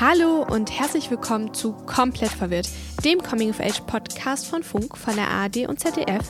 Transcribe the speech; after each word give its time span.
Hallo 0.00 0.46
und 0.48 0.70
herzlich 0.70 1.10
willkommen 1.10 1.52
zu 1.52 1.72
Komplett 1.72 2.30
verwirrt, 2.30 2.70
dem 3.04 3.22
Coming 3.22 3.50
of 3.50 3.60
Age 3.60 3.82
Podcast 3.82 4.46
von 4.46 4.62
Funk, 4.62 4.96
von 4.96 5.14
der 5.14 5.28
ARD 5.28 5.68
und 5.68 5.78
ZDF. 5.78 6.24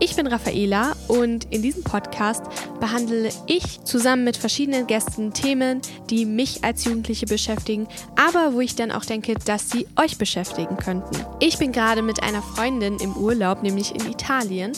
Ich 0.00 0.14
bin 0.16 0.26
Raffaela 0.26 0.92
und 1.08 1.46
in 1.50 1.62
diesem 1.62 1.82
Podcast 1.82 2.44
behandle 2.78 3.30
ich 3.46 3.82
zusammen 3.84 4.24
mit 4.24 4.36
verschiedenen 4.36 4.86
Gästen 4.86 5.32
Themen, 5.32 5.80
die 6.10 6.26
mich 6.26 6.62
als 6.62 6.84
Jugendliche 6.84 7.24
beschäftigen, 7.24 7.88
aber 8.16 8.52
wo 8.52 8.60
ich 8.60 8.76
dann 8.76 8.92
auch 8.92 9.06
denke, 9.06 9.32
dass 9.46 9.70
sie 9.70 9.86
euch 9.96 10.18
beschäftigen 10.18 10.76
könnten. 10.76 11.16
Ich 11.40 11.56
bin 11.56 11.72
gerade 11.72 12.02
mit 12.02 12.22
einer 12.22 12.42
Freundin 12.42 12.98
im 12.98 13.16
Urlaub, 13.16 13.62
nämlich 13.62 13.94
in 13.94 14.10
Italien. 14.10 14.72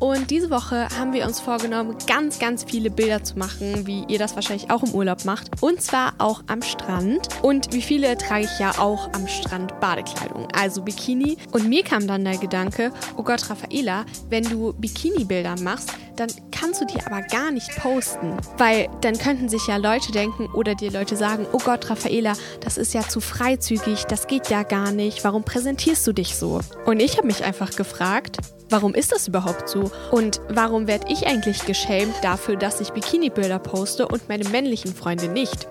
Und 0.00 0.30
diese 0.30 0.48
Woche 0.48 0.88
haben 0.98 1.12
wir 1.12 1.26
uns 1.26 1.40
vorgenommen, 1.40 1.94
ganz, 2.06 2.38
ganz 2.38 2.64
viele 2.64 2.90
Bilder 2.90 3.22
zu 3.22 3.38
machen, 3.38 3.86
wie 3.86 4.04
ihr 4.08 4.18
das 4.18 4.34
wahrscheinlich 4.34 4.70
auch 4.70 4.82
im 4.82 4.94
Urlaub 4.94 5.26
macht. 5.26 5.50
Und 5.60 5.82
zwar 5.82 6.14
auch 6.16 6.42
am 6.46 6.62
Strand. 6.62 7.28
Und 7.42 7.74
wie 7.74 7.82
viele 7.82 8.16
trage 8.16 8.46
ich 8.46 8.58
ja 8.58 8.72
auch 8.78 9.12
am 9.12 9.28
Strand 9.28 9.78
Badekleidung, 9.78 10.48
also 10.52 10.80
Bikini. 10.80 11.36
Und 11.52 11.68
mir 11.68 11.84
kam 11.84 12.06
dann 12.06 12.24
der 12.24 12.38
Gedanke, 12.38 12.92
oh 13.18 13.22
Gott, 13.22 13.50
Raffaela, 13.50 14.06
wenn 14.30 14.44
du 14.44 14.72
Bikini-Bilder 14.72 15.60
machst, 15.60 15.90
dann 16.16 16.30
kannst 16.50 16.80
du 16.80 16.86
die 16.86 17.00
aber 17.04 17.20
gar 17.20 17.50
nicht 17.50 17.70
posten. 17.76 18.38
Weil 18.56 18.88
dann 19.02 19.18
könnten 19.18 19.50
sich 19.50 19.66
ja 19.66 19.76
Leute 19.76 20.12
denken 20.12 20.46
oder 20.54 20.74
dir 20.74 20.90
Leute 20.90 21.14
sagen, 21.16 21.46
oh 21.52 21.58
Gott, 21.58 21.90
Raffaela, 21.90 22.32
das 22.60 22.78
ist 22.78 22.94
ja 22.94 23.06
zu 23.06 23.20
freizügig, 23.20 24.04
das 24.04 24.26
geht 24.26 24.48
ja 24.48 24.62
gar 24.62 24.92
nicht, 24.92 25.24
warum 25.24 25.44
präsentierst 25.44 26.06
du 26.06 26.14
dich 26.14 26.36
so? 26.36 26.60
Und 26.86 27.00
ich 27.00 27.18
habe 27.18 27.26
mich 27.26 27.44
einfach 27.44 27.70
gefragt, 27.76 28.38
warum 28.70 28.94
ist 28.94 29.12
das 29.12 29.28
überhaupt 29.28 29.68
so? 29.68 29.90
Und 30.10 30.40
warum 30.48 30.86
werde 30.86 31.12
ich 31.12 31.26
eigentlich 31.26 31.66
geschämt 31.66 32.14
dafür, 32.22 32.56
dass 32.56 32.80
ich 32.80 32.90
Bikini-Bilder 32.90 33.58
poste 33.58 34.08
und 34.08 34.28
meine 34.28 34.48
männlichen 34.48 34.94
Freunde 34.94 35.28
nicht? 35.28 35.66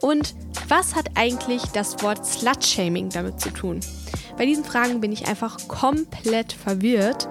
Und 0.00 0.34
was 0.68 0.94
hat 0.94 1.06
eigentlich 1.14 1.62
das 1.72 2.02
Wort 2.02 2.26
Slut-Shaming 2.26 3.10
damit 3.10 3.40
zu 3.40 3.50
tun? 3.50 3.80
Bei 4.36 4.46
diesen 4.46 4.64
Fragen 4.64 5.00
bin 5.00 5.12
ich 5.12 5.28
einfach 5.28 5.68
komplett 5.68 6.52
verwirrt 6.52 7.28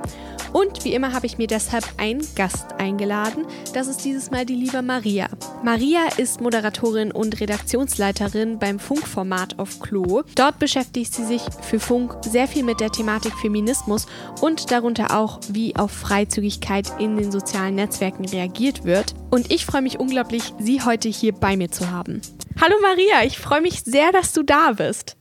und 0.54 0.84
wie 0.84 0.94
immer 0.94 1.14
habe 1.14 1.26
ich 1.26 1.38
mir 1.38 1.48
deshalb 1.48 1.86
einen 1.98 2.26
Gast 2.36 2.74
eingeladen. 2.78 3.46
Das 3.74 3.88
ist 3.88 4.04
dieses 4.04 4.32
Mal 4.32 4.46
die 4.46 4.56
liebe 4.56 4.82
Maria. 4.82 5.28
Maria 5.64 6.08
ist 6.18 6.42
Moderatorin 6.42 7.12
und 7.12 7.40
Redaktionsleiterin 7.40 8.60
beim 8.60 8.80
Funkformat 8.80 9.60
auf 9.60 9.80
Klo. 9.80 10.24
Dort 10.36 10.60
beschäftigt 10.60 11.14
sie 11.14 11.26
sich 11.26 11.42
für 11.62 11.80
Funk 11.80 12.18
sehr 12.22 12.48
viel 12.48 12.64
mit 12.64 12.80
der 12.80 12.92
Thematik 12.92 13.34
Feminismus 13.40 14.08
und 14.42 14.72
darunter 14.72 15.18
auch, 15.18 15.40
wie 15.50 15.76
auf 15.76 15.92
Freizügigkeit 15.92 16.92
in 17.00 17.18
den 17.18 17.32
sozialen 17.32 17.76
Netzwerken 17.76 18.26
reagiert 18.26 18.84
wird. 18.84 19.14
Und 19.30 19.52
ich 19.52 19.66
freue 19.66 19.82
mich 19.82 20.00
unglaublich, 20.00 20.54
sie 20.60 20.82
heute 20.82 21.10
hier 21.10 21.34
bei 21.34 21.56
mir 21.56 21.72
zu 21.72 21.92
haben. 21.92 22.22
Hallo 22.60 22.76
Maria, 22.82 23.24
ich 23.26 23.38
freue 23.38 23.62
mich 23.62 23.84
sehr, 23.84 24.12
dass 24.12 24.34
du 24.34 24.44
da 24.44 24.74
bist. 24.74 25.16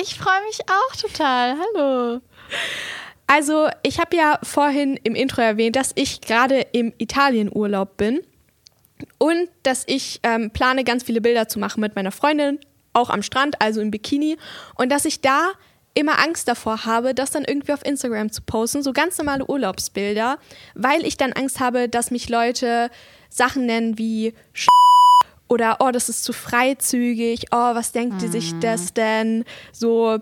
Ich 0.00 0.18
freue 0.18 0.42
mich 0.46 0.60
auch 0.68 0.96
total. 0.96 1.56
Hallo. 1.74 2.20
Also, 3.26 3.68
ich 3.82 3.98
habe 3.98 4.16
ja 4.16 4.38
vorhin 4.42 4.98
im 5.04 5.14
Intro 5.14 5.40
erwähnt, 5.40 5.76
dass 5.76 5.92
ich 5.94 6.20
gerade 6.20 6.66
im 6.72 6.92
Italienurlaub 6.98 7.96
bin 7.96 8.20
und 9.18 9.48
dass 9.62 9.84
ich 9.86 10.20
ähm, 10.22 10.50
plane, 10.50 10.84
ganz 10.84 11.04
viele 11.04 11.20
Bilder 11.20 11.48
zu 11.48 11.58
machen 11.58 11.80
mit 11.80 11.96
meiner 11.96 12.12
Freundin, 12.12 12.58
auch 12.92 13.10
am 13.10 13.22
Strand, 13.22 13.60
also 13.60 13.80
im 13.80 13.90
Bikini. 13.90 14.36
Und 14.74 14.90
dass 14.90 15.04
ich 15.04 15.20
da 15.20 15.52
immer 15.94 16.18
Angst 16.18 16.48
davor 16.48 16.84
habe, 16.84 17.14
das 17.14 17.30
dann 17.30 17.44
irgendwie 17.44 17.72
auf 17.72 17.84
Instagram 17.84 18.30
zu 18.32 18.42
posten, 18.42 18.82
so 18.82 18.92
ganz 18.92 19.18
normale 19.18 19.46
Urlaubsbilder, 19.46 20.38
weil 20.74 21.04
ich 21.04 21.16
dann 21.16 21.32
Angst 21.32 21.60
habe, 21.60 21.88
dass 21.88 22.10
mich 22.10 22.28
Leute 22.28 22.90
Sachen 23.28 23.66
nennen 23.66 23.98
wie 23.98 24.34
Sch 24.52 24.68
oder 25.48 25.78
oh, 25.80 25.90
das 25.90 26.08
ist 26.08 26.24
zu 26.24 26.32
freizügig, 26.32 27.46
oh, 27.50 27.74
was 27.74 27.92
denkt 27.92 28.22
mhm. 28.22 28.32
sich 28.32 28.58
das 28.60 28.94
denn? 28.94 29.44
So 29.70 30.18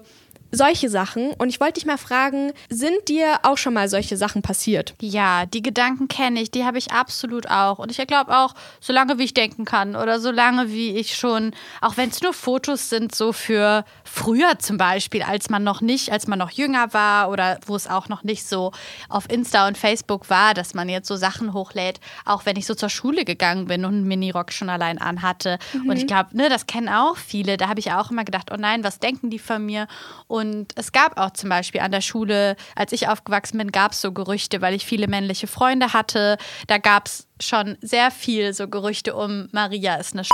solche 0.53 0.89
Sachen. 0.89 1.33
Und 1.35 1.49
ich 1.49 1.61
wollte 1.61 1.75
dich 1.75 1.87
mal 1.87 1.99
fragen, 1.99 2.53
sind 2.69 3.09
dir 3.09 3.41
auch 3.43 3.59
schon 3.59 3.75
mal 3.75 3.89
solche 3.89 4.17
Sachen 4.17 4.43
passiert? 4.43 4.95
Ja, 5.01 5.47
die 5.47 5.63
Gedanken 5.63 6.09
kenne 6.09 6.41
ich, 6.41 6.51
die 6.51 6.65
habe 6.65 6.79
ich 6.79 6.93
absolut 6.93 7.49
auch. 7.49 7.79
Und 7.79 7.91
ich 7.91 8.07
glaube 8.07 8.37
auch, 8.37 8.55
solange 8.81 9.19
wie 9.19 9.25
ich 9.25 9.35
denken 9.35 9.65
kann 9.65 9.97
oder 9.97 10.21
solange 10.21 10.73
wie 10.73 10.97
ich 10.97 11.15
schon, 11.17 11.53
auch 11.81 11.97
wenn 11.97 12.11
es 12.11 12.23
nur 12.23 12.33
Fotos 12.33 12.89
sind, 12.89 13.15
so 13.15 13.33
für 13.33 13.85
früher 14.05 14.59
zum 14.59 14.77
Beispiel, 14.77 15.23
als 15.23 15.51
man 15.51 15.63
noch 15.63 15.81
nicht, 15.81 16.13
als 16.13 16.27
man 16.27 16.39
noch 16.39 16.51
jünger 16.51 16.93
war 16.93 17.31
oder 17.31 17.59
wo 17.67 17.77
es 17.77 17.87
auch 17.87 18.09
noch 18.09 18.23
nicht 18.23 18.47
so 18.47 18.73
auf 19.09 19.31
Insta 19.31 19.69
und 19.69 19.79
Facebook 19.79 20.31
war, 20.31 20.55
dass 20.55 20.75
man 20.75 20.89
jetzt 20.89 21.09
so 21.09 21.17
Sachen 21.17 21.53
hochlädt, 21.53 22.01
auch 22.25 22.47
wenn 22.47 22.57
ich 22.57 22.67
so 22.67 22.75
zur 22.75 22.89
Schule 22.89 23.25
gegangen 23.25 23.67
bin 23.67 23.85
und 23.85 23.95
einen 23.95 24.09
Minirock 24.09 24.53
schon 24.53 24.69
allein 24.69 24.99
anhatte. 24.99 25.59
Mhm. 25.73 25.91
Und 25.91 25.97
ich 25.97 26.07
glaube, 26.07 26.37
ne, 26.37 26.49
das 26.49 26.67
kennen 26.67 26.89
auch 26.89 27.17
viele. 27.17 27.57
Da 27.57 27.69
habe 27.69 27.81
ich 27.81 27.93
auch 27.93 28.11
immer 28.11 28.25
gedacht, 28.25 28.51
oh 28.53 28.57
nein, 28.59 28.85
was 28.85 28.99
denken 28.99 29.31
die 29.31 29.39
von 29.39 29.65
mir? 29.65 29.87
Und 30.27 30.40
und 30.41 30.73
es 30.77 30.93
gab 30.93 31.19
auch 31.19 31.31
zum 31.33 31.51
Beispiel 31.51 31.83
an 31.83 31.93
der 31.93 32.01
Schule, 32.01 32.57
als 32.75 32.93
ich 32.93 33.09
aufgewachsen 33.09 33.59
bin, 33.59 33.73
gab 33.73 33.93
es 33.93 34.01
so 34.01 34.11
Gerüchte, 34.13 34.63
weil 34.63 34.75
ich 34.75 34.87
viele 34.87 35.07
männliche 35.07 35.47
Freunde 35.47 35.93
hatte. 35.93 36.39
Da 36.67 36.79
gab 36.79 37.07
es 37.07 37.29
schon 37.41 37.77
sehr 37.83 38.11
viel 38.11 38.55
so 38.55 38.67
Gerüchte 38.67 39.15
um 39.15 39.49
Maria 39.53 39.97
ist 39.97 40.15
eine 40.15 40.25
Sch 40.25 40.31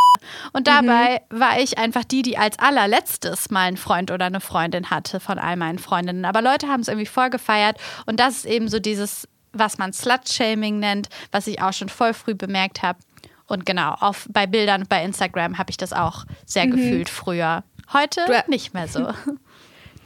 Und 0.52 0.68
dabei 0.68 1.22
mhm. 1.30 1.40
war 1.40 1.58
ich 1.58 1.78
einfach 1.78 2.04
die, 2.04 2.22
die 2.22 2.38
als 2.38 2.58
allerletztes 2.58 3.50
mal 3.50 3.66
einen 3.66 3.76
Freund 3.76 4.12
oder 4.12 4.26
eine 4.26 4.40
Freundin 4.40 4.90
hatte 4.90 5.18
von 5.18 5.40
all 5.40 5.56
meinen 5.56 5.80
Freundinnen. 5.80 6.24
Aber 6.24 6.40
Leute 6.40 6.68
haben 6.68 6.80
es 6.80 6.88
irgendwie 6.88 7.06
voll 7.06 7.30
gefeiert. 7.30 7.78
Und 8.06 8.20
das 8.20 8.36
ist 8.36 8.44
eben 8.44 8.68
so 8.68 8.78
dieses, 8.78 9.26
was 9.52 9.76
man 9.76 9.92
Slut-Shaming 9.92 10.78
nennt, 10.78 11.08
was 11.32 11.48
ich 11.48 11.60
auch 11.60 11.72
schon 11.72 11.88
voll 11.88 12.14
früh 12.14 12.34
bemerkt 12.34 12.82
habe. 12.82 13.00
Und 13.48 13.66
genau, 13.66 13.94
auf, 13.94 14.28
bei 14.30 14.46
Bildern 14.46 14.84
bei 14.88 15.04
Instagram 15.04 15.58
habe 15.58 15.70
ich 15.70 15.76
das 15.76 15.92
auch 15.92 16.24
sehr 16.44 16.66
mhm. 16.66 16.72
gefühlt 16.72 17.08
früher. 17.08 17.64
Heute 17.92 18.24
du, 18.26 18.50
nicht 18.50 18.74
mehr 18.74 18.88
so. 18.88 19.12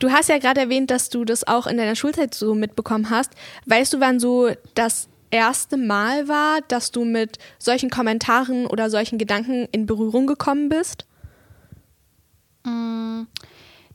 Du 0.01 0.11
hast 0.11 0.31
ja 0.31 0.39
gerade 0.39 0.63
erwähnt, 0.63 0.91
dass 0.91 1.11
du 1.11 1.27
das 1.27 1.47
auch 1.47 1.67
in 1.67 1.77
deiner 1.77 1.95
Schulzeit 1.95 2.35
so 2.35 2.55
mitbekommen 2.55 3.11
hast. 3.11 3.33
Weißt 3.67 3.93
du, 3.93 4.01
wann 4.01 4.19
so 4.19 4.51
das 4.75 5.09
erste 5.31 5.77
Mal 5.77 6.27
war, 6.27 6.63
dass 6.69 6.91
du 6.91 7.05
mit 7.05 7.39
solchen 7.59 7.91
Kommentaren 7.91 8.67
oder 8.67 8.89
solchen 8.89 9.19
Gedanken 9.19 9.69
in 9.73 9.85
Berührung 9.85 10.27
gekommen 10.27 10.71
bist? 10.71 11.05
Mm, 12.65 13.25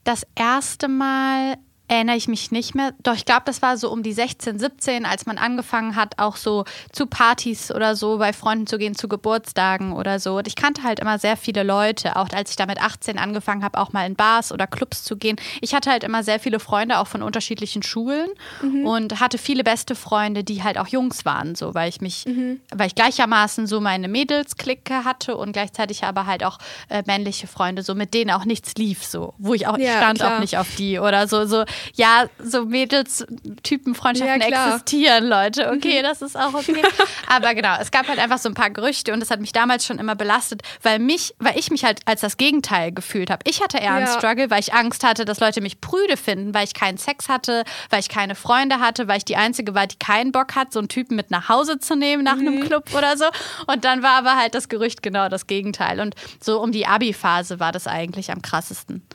das 0.03 0.27
erste 0.35 0.87
Mal 0.87 1.57
erinnere 1.87 2.15
ich 2.15 2.27
mich 2.27 2.51
nicht 2.51 2.75
mehr. 2.75 2.93
Doch 3.03 3.15
ich 3.15 3.25
glaube, 3.25 3.43
das 3.45 3.61
war 3.61 3.77
so 3.77 3.91
um 3.91 4.01
die 4.01 4.13
16, 4.13 4.57
17, 4.59 5.05
als 5.05 5.25
man 5.25 5.37
angefangen 5.37 5.95
hat, 5.95 6.17
auch 6.17 6.35
so 6.35 6.65
zu 6.91 7.05
Partys 7.05 7.71
oder 7.71 7.95
so 7.95 8.17
bei 8.17 8.33
Freunden 8.33 8.67
zu 8.67 8.77
gehen, 8.77 8.95
zu 8.95 9.07
Geburtstagen 9.07 9.93
oder 9.93 10.19
so. 10.19 10.37
Und 10.37 10.47
ich 10.47 10.55
kannte 10.55 10.83
halt 10.83 10.99
immer 10.99 11.19
sehr 11.19 11.37
viele 11.37 11.63
Leute, 11.63 12.15
auch 12.15 12.29
als 12.33 12.51
ich 12.51 12.55
da 12.55 12.65
mit 12.65 12.81
18 12.81 13.19
angefangen 13.19 13.63
habe, 13.63 13.77
auch 13.77 13.93
mal 13.93 14.05
in 14.05 14.15
Bars 14.15 14.51
oder 14.51 14.65
Clubs 14.67 15.03
zu 15.03 15.15
gehen. 15.17 15.35
Ich 15.61 15.75
hatte 15.75 15.91
halt 15.91 16.03
immer 16.03 16.23
sehr 16.23 16.39
viele 16.39 16.59
Freunde, 16.59 16.97
auch 16.97 17.07
von 17.07 17.21
unterschiedlichen 17.21 17.83
Schulen 17.83 18.29
mhm. 18.61 18.85
und 18.85 19.19
hatte 19.19 19.37
viele 19.37 19.63
beste 19.63 19.95
Freunde, 19.95 20.43
die 20.43 20.63
halt 20.63 20.77
auch 20.77 20.87
Jungs 20.87 21.25
waren, 21.25 21.55
so, 21.55 21.75
weil 21.75 21.89
ich 21.89 22.01
mich, 22.01 22.25
mhm. 22.25 22.61
weil 22.73 22.87
ich 22.87 22.95
gleichermaßen 22.95 23.67
so 23.67 23.79
meine 23.79 24.07
Mädelsklicke 24.07 25.03
hatte 25.03 25.37
und 25.37 25.51
gleichzeitig 25.51 26.03
aber 26.03 26.25
halt 26.25 26.43
auch 26.43 26.57
äh, 26.89 27.03
männliche 27.05 27.47
Freunde, 27.47 27.83
so 27.83 27.93
mit 27.93 28.13
denen 28.13 28.31
auch 28.31 28.45
nichts 28.45 28.73
lief, 28.75 29.03
so, 29.03 29.33
wo 29.37 29.53
ich 29.53 29.67
auch, 29.67 29.77
ja, 29.77 29.97
stand 29.97 30.19
klar. 30.19 30.35
auch 30.35 30.39
nicht 30.39 30.57
auf 30.57 30.75
die 30.75 30.99
oder 30.99 31.27
so, 31.27 31.45
so 31.45 31.63
ja, 31.93 32.27
so 32.39 32.65
Mädels-Typen-Freundschaften 32.65 34.51
ja, 34.51 34.73
existieren, 34.73 35.25
Leute. 35.25 35.71
Okay, 35.71 35.99
mhm. 35.99 36.03
das 36.03 36.21
ist 36.21 36.37
auch 36.37 36.53
okay. 36.53 36.81
Aber 37.27 37.53
genau, 37.53 37.75
es 37.79 37.91
gab 37.91 38.07
halt 38.07 38.19
einfach 38.19 38.37
so 38.37 38.49
ein 38.49 38.53
paar 38.53 38.69
Gerüchte 38.69 39.13
und 39.13 39.19
das 39.19 39.29
hat 39.31 39.39
mich 39.39 39.51
damals 39.51 39.85
schon 39.85 39.99
immer 39.99 40.15
belastet, 40.15 40.61
weil 40.81 40.99
mich, 40.99 41.35
weil 41.39 41.57
ich 41.57 41.71
mich 41.71 41.83
halt 41.83 42.01
als 42.05 42.21
das 42.21 42.37
Gegenteil 42.37 42.91
gefühlt 42.91 43.29
habe. 43.29 43.41
Ich 43.45 43.61
hatte 43.61 43.77
eher 43.77 43.85
ja. 43.85 43.95
einen 43.95 44.07
Struggle, 44.07 44.49
weil 44.49 44.59
ich 44.59 44.73
Angst 44.73 45.03
hatte, 45.03 45.25
dass 45.25 45.39
Leute 45.39 45.61
mich 45.61 45.81
prüde 45.81 46.17
finden, 46.17 46.53
weil 46.53 46.65
ich 46.65 46.73
keinen 46.73 46.97
Sex 46.97 47.29
hatte, 47.29 47.63
weil 47.89 47.99
ich 47.99 48.09
keine 48.09 48.35
Freunde 48.35 48.79
hatte, 48.79 49.07
weil 49.07 49.17
ich 49.17 49.25
die 49.25 49.35
Einzige 49.35 49.75
war, 49.75 49.87
die 49.87 49.97
keinen 49.97 50.31
Bock 50.31 50.55
hat, 50.55 50.73
so 50.73 50.79
einen 50.79 50.89
Typen 50.89 51.15
mit 51.15 51.31
nach 51.31 51.49
Hause 51.49 51.79
zu 51.79 51.95
nehmen 51.95 52.23
nach 52.23 52.35
mhm. 52.35 52.47
einem 52.47 52.59
Club 52.61 52.93
oder 52.95 53.17
so. 53.17 53.25
Und 53.67 53.85
dann 53.85 54.03
war 54.03 54.17
aber 54.17 54.35
halt 54.35 54.55
das 54.55 54.69
Gerücht 54.69 55.03
genau 55.03 55.29
das 55.29 55.47
Gegenteil. 55.47 55.99
Und 55.99 56.15
so 56.41 56.61
um 56.61 56.71
die 56.71 56.87
Abi-Phase 56.87 57.59
war 57.59 57.71
das 57.71 57.87
eigentlich 57.87 58.31
am 58.31 58.41
krassesten. 58.41 59.05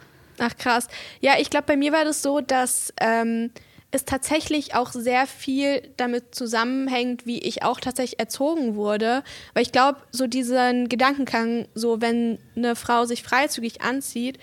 Ach 0.40 0.56
krass. 0.56 0.88
Ja, 1.20 1.34
ich 1.38 1.50
glaube, 1.50 1.66
bei 1.66 1.76
mir 1.76 1.92
war 1.92 2.04
das 2.04 2.22
so, 2.22 2.40
dass 2.40 2.94
ähm, 2.98 3.50
es 3.90 4.06
tatsächlich 4.06 4.74
auch 4.74 4.90
sehr 4.92 5.26
viel 5.26 5.82
damit 5.98 6.34
zusammenhängt, 6.34 7.26
wie 7.26 7.38
ich 7.38 7.62
auch 7.62 7.78
tatsächlich 7.78 8.18
erzogen 8.18 8.74
wurde. 8.74 9.22
Weil 9.52 9.64
ich 9.64 9.72
glaube, 9.72 10.00
so 10.10 10.26
diesen 10.26 10.88
Gedankengang, 10.88 11.68
so 11.74 12.00
wenn 12.00 12.38
eine 12.56 12.74
Frau 12.74 13.04
sich 13.04 13.22
freizügig 13.22 13.82
anzieht, 13.82 14.38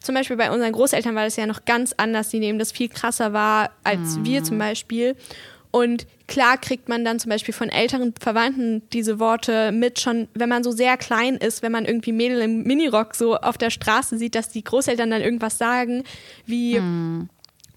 zum 0.00 0.14
Beispiel 0.14 0.36
bei 0.36 0.50
unseren 0.50 0.72
Großeltern 0.72 1.14
war 1.14 1.24
das 1.24 1.36
ja 1.36 1.46
noch 1.46 1.66
ganz 1.66 1.92
anders, 1.96 2.30
die 2.30 2.38
nehmen 2.38 2.58
das 2.58 2.72
viel 2.72 2.88
krasser 2.88 3.32
wahr 3.34 3.72
als 3.84 4.16
mhm. 4.16 4.24
wir 4.24 4.42
zum 4.42 4.56
Beispiel. 4.56 5.16
Und 5.76 6.06
klar 6.26 6.56
kriegt 6.56 6.88
man 6.88 7.04
dann 7.04 7.20
zum 7.20 7.28
Beispiel 7.28 7.52
von 7.52 7.68
älteren 7.68 8.14
Verwandten 8.18 8.80
diese 8.94 9.18
Worte 9.18 9.72
mit, 9.72 10.00
schon 10.00 10.26
wenn 10.32 10.48
man 10.48 10.64
so 10.64 10.70
sehr 10.70 10.96
klein 10.96 11.34
ist, 11.34 11.60
wenn 11.60 11.70
man 11.70 11.84
irgendwie 11.84 12.12
Mädel 12.12 12.40
im 12.40 12.62
Minirock 12.62 13.14
so 13.14 13.36
auf 13.36 13.58
der 13.58 13.68
Straße 13.68 14.16
sieht, 14.16 14.34
dass 14.34 14.48
die 14.48 14.64
Großeltern 14.64 15.10
dann 15.10 15.20
irgendwas 15.20 15.58
sagen, 15.58 16.04
wie. 16.46 16.78
Hm 16.78 17.28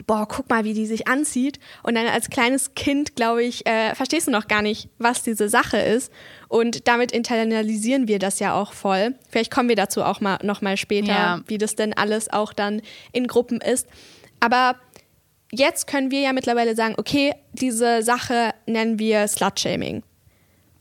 boah, 0.08 0.28
guck 0.28 0.50
mal, 0.50 0.64
wie 0.64 0.74
die 0.74 0.88
sich 0.88 1.08
anzieht. 1.08 1.60
Und 1.84 1.94
dann 1.94 2.08
als 2.08 2.32
kleines 2.32 2.74
Kind, 2.74 3.16
glaube 3.16 3.44
ich, 3.44 3.68
äh, 3.68 3.94
verstehst 3.94 4.26
du 4.26 4.32
noch 4.32 4.48
gar 4.48 4.64
nicht, 4.64 4.90
was 4.98 5.22
diese 5.22 5.50
Sache 5.50 5.78
ist. 5.78 6.12
Und 6.48 6.88
damit 6.88 7.12
internalisieren 7.12 8.08
wir 8.08 8.18
das 8.18 8.40
ja 8.40 8.56
auch 8.56 8.74
voll. 8.74 9.14
Vielleicht 9.30 9.52
kommen 9.52 9.70
wir 9.70 9.76
dazu 9.76 10.04
auch 10.04 10.20
mal 10.20 10.40
noch 10.42 10.62
mal 10.62 10.78
später, 10.78 11.12
ja. 11.12 11.42
wie 11.46 11.60
das 11.60 11.76
denn 11.76 11.94
alles 11.94 12.34
auch 12.34 12.54
dann 12.54 12.82
in 13.12 13.28
Gruppen 13.28 13.62
ist. 13.62 13.88
Aber 14.40 14.78
jetzt 15.52 15.88
können 15.88 16.12
wir 16.12 16.20
ja 16.22 16.34
mittlerweile 16.34 16.76
sagen, 16.76 16.96
okay, 16.98 17.34
diese 17.62 18.02
Sache 18.04 18.54
nennen 18.66 19.00
wir 19.00 19.28
Slutshaming. 19.28 20.04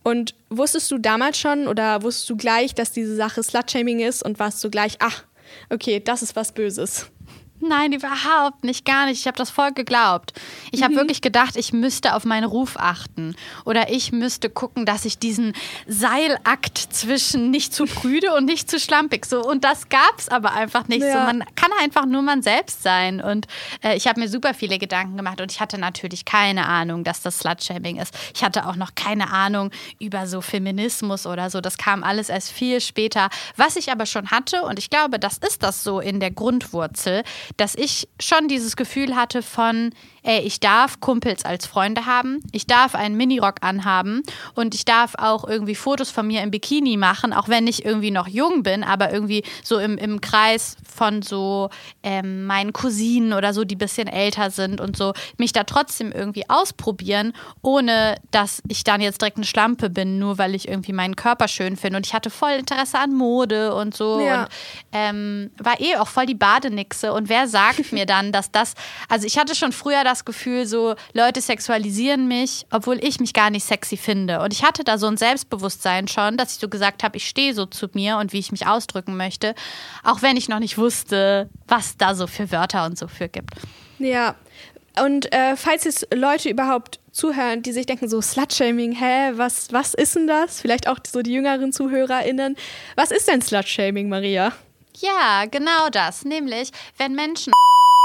Und 0.03 0.35
wusstest 0.49 0.91
du 0.91 0.99
damals 0.99 1.39
schon 1.39 1.69
oder 1.69 2.03
wusstest 2.03 2.31
du 2.31 2.37
gleich, 2.37 2.75
dass 2.75 2.93
diese 2.93 3.15
Sache 3.15 3.43
Slutshaming 3.43 4.01
ist 4.01 4.23
und 4.23 4.39
warst 4.39 4.63
du 4.65 4.71
gleich, 4.71 4.97
ach, 5.01 5.25
okay, 5.71 6.01
das 6.01 6.23
ist 6.23 6.37
was 6.37 6.53
Böses? 6.53 7.11
Nein, 7.61 7.93
überhaupt 7.93 8.63
nicht, 8.65 8.85
gar 8.85 9.07
nicht. 9.07 9.21
Ich 9.21 9.27
habe 9.27 9.37
das 9.37 9.51
voll 9.51 9.73
geglaubt. 9.73 10.33
Ich 10.71 10.83
habe 10.83 10.93
mhm. 10.95 10.99
wirklich 10.99 11.21
gedacht, 11.21 11.57
ich 11.57 11.73
müsste 11.73 12.15
auf 12.15 12.25
meinen 12.25 12.45
Ruf 12.45 12.77
achten. 12.79 13.35
Oder 13.65 13.91
ich 13.91 14.13
müsste 14.13 14.49
gucken, 14.49 14.87
dass 14.87 15.05
ich 15.05 15.19
diesen 15.19 15.55
Seilakt 15.87 16.79
zwischen 16.79 17.51
nicht 17.51 17.75
zu 17.75 17.87
prüde 17.87 18.35
und 18.35 18.45
nicht 18.45 18.71
zu 18.71 18.79
schlampig 18.79 19.27
so. 19.27 19.43
Und 19.43 19.65
das 19.65 19.89
gab 19.89 20.19
es 20.19 20.29
aber 20.29 20.53
einfach 20.53 20.87
nicht. 20.89 21.03
Ja. 21.03 21.13
So, 21.13 21.19
man 21.19 21.45
kann 21.57 21.71
einfach 21.81 22.07
nur 22.07 22.23
man 22.23 22.43
selbst 22.43 22.83
sein. 22.83 23.21
Und 23.21 23.47
äh, 23.83 23.97
ich 23.97 24.07
habe 24.07 24.21
mir 24.21 24.29
super 24.29 24.55
viele 24.55 24.79
Gedanken 24.79 25.17
gemacht 25.17 25.41
und 25.41 25.51
ich 25.51 25.61
hatte 25.61 25.79
natürlich 25.79 26.25
keine 26.25 26.67
Ahnung, 26.67 27.03
dass 27.03 27.23
das 27.23 27.41
Slutshaming 27.41 27.97
ist. 27.97 28.17
Ich 28.35 28.45
hatte 28.45 28.67
auch 28.67 28.77
noch 28.77 28.95
keine 28.95 29.31
Ahnung 29.33 29.71
über 29.99 30.27
so 30.27 30.41
Feminismus 30.41 31.27
oder 31.27 31.51
so. 31.51 31.61
Das 31.61 31.77
kam 31.77 32.05
alles 32.05 32.29
erst 32.29 32.53
viel 32.53 32.81
später. 32.81 33.29
Was 33.57 33.77
ich 33.77 33.91
aber 33.91 34.07
schon 34.07 34.31
hatte, 34.31 34.63
und 34.63 34.79
ich 34.79 34.91
glaube, 34.91 35.19
das 35.19 35.39
ist 35.39 35.63
das 35.63 35.83
so 35.83 36.01
in 36.01 36.21
der 36.21 36.31
Grundwurzel, 36.31 37.25
dass 37.57 37.75
ich 37.75 38.09
schon 38.21 38.49
dieses 38.49 38.77
Gefühl 38.77 39.17
hatte 39.17 39.43
von, 39.43 39.91
ey, 40.29 40.41
ich 40.41 40.61
darf 40.61 41.01
Kumpels 41.01 41.47
als 41.47 41.67
Freunde 41.67 42.05
haben, 42.05 42.41
ich 42.53 42.67
darf 42.67 42.95
einen 42.95 43.17
Minirock 43.17 43.57
anhaben 43.63 44.23
und 44.55 44.75
ich 44.75 44.85
darf 44.85 45.15
auch 45.17 45.49
irgendwie 45.49 45.75
Fotos 45.75 46.11
von 46.11 46.27
mir 46.27 46.43
im 46.43 46.51
Bikini 46.51 46.99
machen, 46.99 47.33
auch 47.33 47.49
wenn 47.49 47.67
ich 47.67 47.87
irgendwie 47.87 48.11
noch 48.11 48.29
jung 48.29 48.63
bin, 48.63 48.85
aber 48.85 49.11
irgendwie 49.11 49.43
so 49.65 49.79
im, 49.79 49.97
im 49.97 50.21
Kreis 50.21 50.77
von 50.85 51.23
so 51.23 51.71
ähm, 52.03 52.45
meinen 52.45 52.75
Cousinen 52.75 53.33
oder 53.33 53.55
so, 53.55 53.65
die 53.65 53.77
ein 53.77 53.79
bisschen 53.79 54.07
älter 54.07 54.51
sind 54.51 54.83
und 54.83 54.99
so, 54.99 55.15
mich 55.39 55.53
da 55.53 55.65
trotzdem 55.65 56.13
irgendwie 56.13 56.49
ausprobieren, 56.51 57.33
ohne 57.63 58.17
dass 58.31 58.63
ich 58.69 58.85
dann 58.85 59.01
jetzt 59.01 59.23
direkt 59.23 59.39
eine 59.39 59.47
Schlampe 59.47 59.89
bin, 59.89 60.19
nur 60.19 60.37
weil 60.37 60.55
ich 60.55 60.69
irgendwie 60.69 60.93
meinen 60.93 61.17
Körper 61.17 61.49
schön 61.49 61.79
finde. 61.79 61.97
Und 61.97 62.07
ich 62.07 62.13
hatte 62.13 62.29
voll 62.29 62.51
Interesse 62.51 62.99
an 62.99 63.15
Mode 63.15 63.75
und 63.75 63.97
so 63.97 64.21
ja. 64.21 64.43
und 64.43 64.49
ähm, 64.93 65.51
war 65.57 65.81
eh 65.81 65.97
auch 65.97 66.09
voll 66.09 66.27
die 66.27 66.35
Badenixe. 66.35 67.15
Und 67.15 67.31
wer 67.31 67.49
sagt 67.49 67.93
mir 67.93 68.05
dann, 68.05 68.31
dass 68.31 68.51
das, 68.51 68.75
also 69.09 69.27
ich 69.27 69.39
hatte 69.39 69.55
schon 69.55 69.73
früher 69.73 70.05
das 70.05 70.18
Gefühl, 70.25 70.67
so 70.67 70.95
Leute 71.13 71.41
sexualisieren 71.41 72.29
mich, 72.29 72.67
obwohl 72.71 73.03
ich 73.05 73.21
mich 73.21 73.33
gar 73.33 73.51
nicht 73.51 73.65
sexy 73.65 73.97
finde. 73.97 74.41
Und 74.41 74.53
ich 74.53 74.65
hatte 74.65 74.85
da 74.85 74.99
so 74.99 75.07
ein 75.07 75.17
Selbstbewusstsein 75.17 76.09
schon, 76.09 76.37
dass 76.37 76.53
ich 76.53 76.59
so 76.59 76.69
gesagt 76.69 77.03
habe, 77.03 77.17
ich 77.17 77.29
stehe 77.29 77.55
so 77.55 77.67
zu 77.67 77.89
mir 77.93 78.19
und 78.19 78.33
wie 78.33 78.39
ich 78.39 78.53
mich 78.53 78.67
ausdrücken 78.67 79.17
möchte, 79.17 79.55
auch 80.05 80.23
wenn 80.23 80.37
ich 80.37 80.49
noch 80.49 80.59
nicht 80.59 80.79
wusste, 80.79 81.49
was 81.67 81.97
da 81.97 82.15
so 82.15 82.27
für 82.27 82.51
Wörter 82.53 82.87
und 82.87 82.99
so 82.99 83.09
für 83.09 83.29
gibt. 83.29 83.51
Ja. 83.99 84.35
Und 85.03 85.33
äh, 85.33 85.57
falls 85.57 85.85
jetzt 85.85 86.09
Leute 86.13 86.49
überhaupt 86.49 86.99
zuhören, 87.13 87.63
die 87.63 87.73
sich 87.73 87.87
denken, 87.87 88.09
so 88.09 88.21
Slutshaming, 88.21 88.93
hä, 88.93 89.33
was, 89.35 89.73
was 89.73 89.95
ist 89.95 90.17
denn 90.17 90.27
das? 90.27 90.61
Vielleicht 90.61 90.89
auch 90.89 90.99
so 91.07 91.23
die 91.23 91.33
jüngeren 91.33 91.73
ZuhörerInnen. 91.73 92.57
Was 92.97 93.11
ist 93.11 93.29
denn 93.29 93.41
Slutshaming, 93.41 94.09
Maria? 94.09 94.53
Ja, 94.97 95.45
genau 95.51 95.89
das. 95.91 96.25
Nämlich, 96.25 96.71
wenn 96.97 97.15
Menschen 97.15 97.53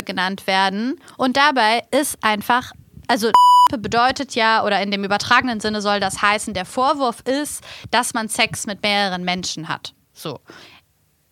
genannt 0.06 0.48
werden 0.48 1.00
und 1.18 1.38
dabei 1.38 1.84
ist 1.92 2.18
einfach, 2.22 2.72
also 3.08 3.32
bedeutet 3.78 4.36
ja, 4.36 4.64
oder 4.64 4.82
in 4.82 4.92
dem 4.92 5.04
übertragenen 5.04 5.60
Sinne 5.60 5.82
soll 5.82 6.00
das 6.00 6.22
heißen, 6.22 6.54
der 6.54 6.66
Vorwurf 6.66 7.22
ist, 7.22 7.64
dass 7.92 8.14
man 8.14 8.30
Sex 8.30 8.68
mit 8.68 8.84
mehreren 8.84 9.24
Menschen 9.24 9.68
hat. 9.68 9.94
So. 10.14 10.40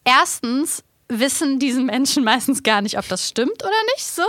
Erstens 0.04 0.84
wissen 1.08 1.60
diese 1.60 1.82
Menschen 1.82 2.24
meistens 2.24 2.64
gar 2.64 2.82
nicht, 2.82 2.98
ob 2.98 3.08
das 3.08 3.28
stimmt 3.28 3.62
oder 3.64 3.84
nicht 3.96 4.06
so. 4.06 4.24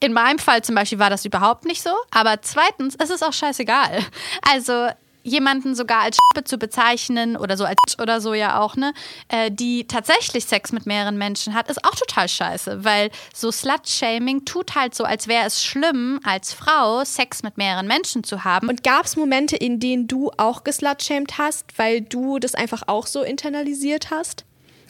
In 0.00 0.12
meinem 0.12 0.38
Fall 0.38 0.62
zum 0.62 0.74
Beispiel 0.74 0.98
war 0.98 1.10
das 1.10 1.24
überhaupt 1.24 1.64
nicht 1.64 1.82
so. 1.82 1.90
Aber 2.10 2.42
zweitens, 2.42 2.96
es 2.98 3.10
ist 3.10 3.22
auch 3.22 3.32
scheißegal. 3.32 4.00
Also 4.42 4.88
jemanden 5.24 5.74
sogar 5.74 6.02
als 6.02 6.16
Schippe 6.16 6.44
zu 6.44 6.58
bezeichnen 6.58 7.36
oder 7.36 7.56
so 7.56 7.64
als 7.64 7.76
oder 8.00 8.20
so 8.20 8.34
ja 8.34 8.60
auch, 8.60 8.76
ne, 8.76 8.92
äh, 9.28 9.50
die 9.50 9.86
tatsächlich 9.86 10.44
Sex 10.44 10.70
mit 10.70 10.86
mehreren 10.86 11.18
Menschen 11.18 11.54
hat, 11.54 11.68
ist 11.68 11.84
auch 11.84 11.94
total 11.94 12.28
scheiße, 12.28 12.84
weil 12.84 13.10
so 13.34 13.50
Slut-Shaming 13.50 14.44
tut 14.44 14.74
halt 14.76 14.94
so, 14.94 15.04
als 15.04 15.26
wäre 15.26 15.46
es 15.46 15.64
schlimm, 15.64 16.20
als 16.22 16.52
Frau 16.52 17.04
Sex 17.04 17.42
mit 17.42 17.56
mehreren 17.56 17.86
Menschen 17.86 18.22
zu 18.22 18.44
haben. 18.44 18.68
Und 18.68 18.84
gab 18.84 19.06
es 19.06 19.16
Momente, 19.16 19.56
in 19.56 19.80
denen 19.80 20.06
du 20.06 20.30
auch 20.36 20.62
geslutshamed 20.62 21.38
hast, 21.38 21.66
weil 21.78 22.02
du 22.02 22.38
das 22.38 22.54
einfach 22.54 22.82
auch 22.86 23.06
so 23.06 23.22
internalisiert 23.22 24.10
hast? 24.10 24.44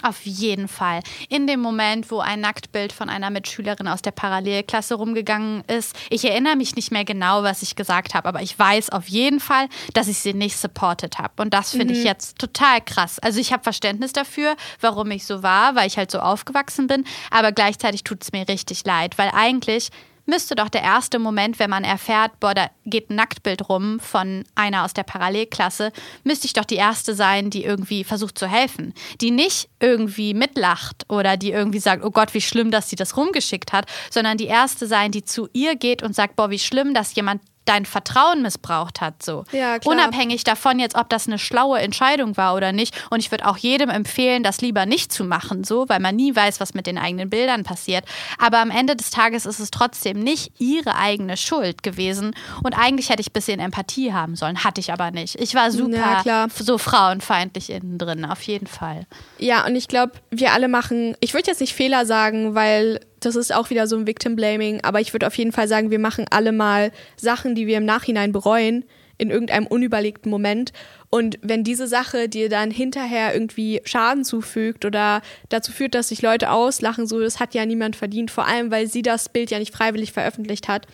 Auf 0.04 0.26
jeden 0.26 0.68
Fall. 0.68 1.00
In 1.30 1.46
dem 1.46 1.60
Moment, 1.60 2.10
wo 2.10 2.18
ein 2.18 2.40
Nacktbild 2.40 2.92
von 2.92 3.08
einer 3.08 3.30
Mitschülerin 3.30 3.88
aus 3.88 4.02
der 4.02 4.10
Parallelklasse 4.10 4.96
rumgegangen 4.96 5.64
ist, 5.66 5.96
ich 6.10 6.26
erinnere 6.26 6.56
mich 6.56 6.76
nicht 6.76 6.92
mehr 6.92 7.06
genau, 7.06 7.42
was 7.42 7.62
ich 7.62 7.74
gesagt 7.74 8.12
habe, 8.12 8.28
aber 8.28 8.42
ich 8.42 8.58
weiß 8.58 8.90
auf 8.90 9.08
jeden 9.08 9.40
Fall, 9.40 9.66
dass 9.94 10.08
ich 10.08 10.18
sie 10.18 10.34
nicht 10.34 10.58
supported 10.58 11.16
habe. 11.16 11.40
Und 11.40 11.54
das 11.54 11.70
finde 11.70 11.94
mhm. 11.94 12.00
ich 12.00 12.04
jetzt 12.04 12.38
total 12.38 12.82
krass. 12.82 13.18
Also 13.18 13.40
ich 13.40 13.50
habe 13.50 13.62
Verständnis 13.62 14.12
dafür, 14.12 14.56
warum 14.78 15.10
ich 15.10 15.24
so 15.24 15.42
war, 15.42 15.74
weil 15.74 15.86
ich 15.86 15.96
halt 15.96 16.10
so 16.10 16.18
aufgewachsen 16.18 16.86
bin, 16.86 17.06
aber 17.30 17.52
gleichzeitig 17.52 18.04
tut 18.04 18.22
es 18.22 18.32
mir 18.32 18.46
richtig 18.46 18.84
leid, 18.84 19.16
weil 19.16 19.30
eigentlich 19.32 19.88
müsste 20.26 20.54
doch 20.54 20.68
der 20.68 20.82
erste 20.82 21.18
Moment, 21.18 21.58
wenn 21.58 21.70
man 21.70 21.84
erfährt, 21.84 22.40
boah, 22.40 22.54
da 22.54 22.70
geht 22.84 23.10
ein 23.10 23.16
Nacktbild 23.16 23.68
rum 23.68 24.00
von 24.00 24.44
einer 24.54 24.84
aus 24.84 24.94
der 24.94 25.02
Parallelklasse, 25.02 25.92
müsste 26.22 26.46
ich 26.46 26.52
doch 26.52 26.64
die 26.64 26.76
erste 26.76 27.14
sein, 27.14 27.50
die 27.50 27.64
irgendwie 27.64 28.04
versucht 28.04 28.38
zu 28.38 28.46
helfen. 28.46 28.94
Die 29.20 29.30
nicht 29.30 29.68
irgendwie 29.80 30.34
mitlacht 30.34 31.04
oder 31.08 31.36
die 31.36 31.50
irgendwie 31.50 31.80
sagt, 31.80 32.04
oh 32.04 32.10
Gott, 32.10 32.34
wie 32.34 32.40
schlimm, 32.40 32.70
dass 32.70 32.90
sie 32.90 32.96
das 32.96 33.16
rumgeschickt 33.16 33.72
hat, 33.72 33.86
sondern 34.10 34.38
die 34.38 34.46
erste 34.46 34.86
sein, 34.86 35.10
die 35.10 35.24
zu 35.24 35.48
ihr 35.52 35.76
geht 35.76 36.02
und 36.02 36.14
sagt, 36.14 36.36
boah, 36.36 36.50
wie 36.50 36.58
schlimm, 36.58 36.94
dass 36.94 37.14
jemand 37.14 37.42
dein 37.64 37.86
Vertrauen 37.86 38.42
missbraucht 38.42 39.00
hat. 39.00 39.22
So. 39.22 39.44
Ja, 39.52 39.78
klar. 39.78 39.94
Unabhängig 39.94 40.44
davon 40.44 40.78
jetzt, 40.78 40.96
ob 40.96 41.08
das 41.08 41.26
eine 41.26 41.38
schlaue 41.38 41.78
Entscheidung 41.78 42.36
war 42.36 42.54
oder 42.54 42.72
nicht. 42.72 42.94
Und 43.10 43.20
ich 43.20 43.30
würde 43.30 43.46
auch 43.46 43.56
jedem 43.56 43.90
empfehlen, 43.90 44.42
das 44.42 44.60
lieber 44.60 44.86
nicht 44.86 45.12
zu 45.12 45.24
machen, 45.24 45.64
so, 45.64 45.88
weil 45.88 46.00
man 46.00 46.16
nie 46.16 46.34
weiß, 46.34 46.60
was 46.60 46.74
mit 46.74 46.86
den 46.86 46.98
eigenen 46.98 47.30
Bildern 47.30 47.62
passiert. 47.62 48.04
Aber 48.38 48.58
am 48.58 48.70
Ende 48.70 48.96
des 48.96 49.10
Tages 49.10 49.46
ist 49.46 49.60
es 49.60 49.70
trotzdem 49.70 50.18
nicht 50.18 50.52
ihre 50.58 50.96
eigene 50.96 51.36
Schuld 51.36 51.82
gewesen. 51.82 52.34
Und 52.62 52.74
eigentlich 52.74 53.08
hätte 53.08 53.20
ich 53.20 53.30
ein 53.30 53.32
bisschen 53.32 53.60
Empathie 53.60 54.12
haben 54.12 54.36
sollen. 54.36 54.64
Hatte 54.64 54.80
ich 54.80 54.92
aber 54.92 55.10
nicht. 55.10 55.40
Ich 55.40 55.54
war 55.54 55.70
super 55.70 56.22
ja, 56.24 56.46
so 56.54 56.78
frauenfeindlich 56.78 57.70
innen 57.70 57.98
drin, 57.98 58.24
auf 58.24 58.42
jeden 58.42 58.66
Fall. 58.66 59.06
Ja, 59.38 59.64
und 59.66 59.76
ich 59.76 59.88
glaube, 59.88 60.12
wir 60.30 60.52
alle 60.52 60.68
machen, 60.68 61.16
ich 61.20 61.34
würde 61.34 61.50
jetzt 61.50 61.60
nicht 61.60 61.74
Fehler 61.74 62.06
sagen, 62.06 62.54
weil 62.54 63.00
das 63.24 63.36
ist 63.36 63.54
auch 63.54 63.70
wieder 63.70 63.86
so 63.86 63.96
ein 63.96 64.06
Victim 64.06 64.36
Blaming, 64.36 64.80
aber 64.82 65.00
ich 65.00 65.12
würde 65.12 65.26
auf 65.26 65.36
jeden 65.36 65.52
Fall 65.52 65.68
sagen, 65.68 65.90
wir 65.90 65.98
machen 65.98 66.26
alle 66.30 66.52
mal 66.52 66.92
Sachen, 67.16 67.54
die 67.54 67.66
wir 67.66 67.78
im 67.78 67.84
Nachhinein 67.84 68.32
bereuen, 68.32 68.84
in 69.18 69.30
irgendeinem 69.30 69.66
unüberlegten 69.66 70.30
Moment. 70.30 70.72
Und 71.10 71.38
wenn 71.42 71.62
diese 71.62 71.86
Sache 71.86 72.28
dir 72.28 72.48
dann 72.48 72.70
hinterher 72.70 73.32
irgendwie 73.32 73.80
Schaden 73.84 74.24
zufügt 74.24 74.84
oder 74.84 75.22
dazu 75.48 75.70
führt, 75.70 75.94
dass 75.94 76.08
sich 76.08 76.22
Leute 76.22 76.50
auslachen, 76.50 77.06
so, 77.06 77.20
das 77.20 77.38
hat 77.38 77.54
ja 77.54 77.64
niemand 77.64 77.94
verdient, 77.94 78.32
vor 78.32 78.46
allem, 78.46 78.72
weil 78.72 78.88
sie 78.88 79.02
das 79.02 79.28
Bild 79.28 79.50
ja 79.50 79.60
nicht 79.60 79.72
freiwillig 79.72 80.12
veröffentlicht 80.12 80.66
hat. 80.66 80.86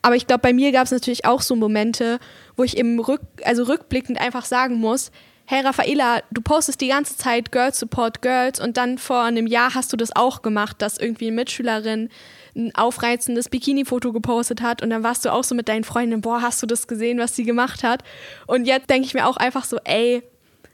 Aber 0.00 0.16
ich 0.16 0.26
glaube, 0.26 0.40
bei 0.40 0.54
mir 0.54 0.72
gab 0.72 0.84
es 0.84 0.90
natürlich 0.90 1.26
auch 1.26 1.42
so 1.42 1.56
Momente, 1.56 2.18
wo 2.56 2.64
ich 2.64 2.78
im 2.78 2.98
Rück, 2.98 3.20
also 3.44 3.64
rückblickend 3.64 4.18
einfach 4.18 4.46
sagen 4.46 4.76
muss, 4.76 5.10
hey 5.50 5.62
Raffaela, 5.62 6.20
du 6.30 6.42
postest 6.42 6.78
die 6.82 6.88
ganze 6.88 7.16
Zeit 7.16 7.50
Girls 7.52 7.78
Support 7.78 8.20
Girls 8.20 8.60
und 8.60 8.76
dann 8.76 8.98
vor 8.98 9.22
einem 9.22 9.46
Jahr 9.46 9.74
hast 9.74 9.90
du 9.90 9.96
das 9.96 10.14
auch 10.14 10.42
gemacht, 10.42 10.82
dass 10.82 10.98
irgendwie 10.98 11.28
eine 11.28 11.36
Mitschülerin 11.36 12.10
ein 12.54 12.74
aufreizendes 12.74 13.48
Bikini-Foto 13.48 14.12
gepostet 14.12 14.60
hat 14.60 14.82
und 14.82 14.90
dann 14.90 15.02
warst 15.02 15.24
du 15.24 15.32
auch 15.32 15.44
so 15.44 15.54
mit 15.54 15.70
deinen 15.70 15.84
Freundinnen, 15.84 16.20
boah, 16.20 16.42
hast 16.42 16.62
du 16.62 16.66
das 16.66 16.86
gesehen, 16.86 17.18
was 17.18 17.34
sie 17.34 17.44
gemacht 17.44 17.82
hat? 17.82 18.04
Und 18.46 18.66
jetzt 18.66 18.90
denke 18.90 19.06
ich 19.06 19.14
mir 19.14 19.26
auch 19.26 19.38
einfach 19.38 19.64
so, 19.64 19.78
ey, 19.84 20.22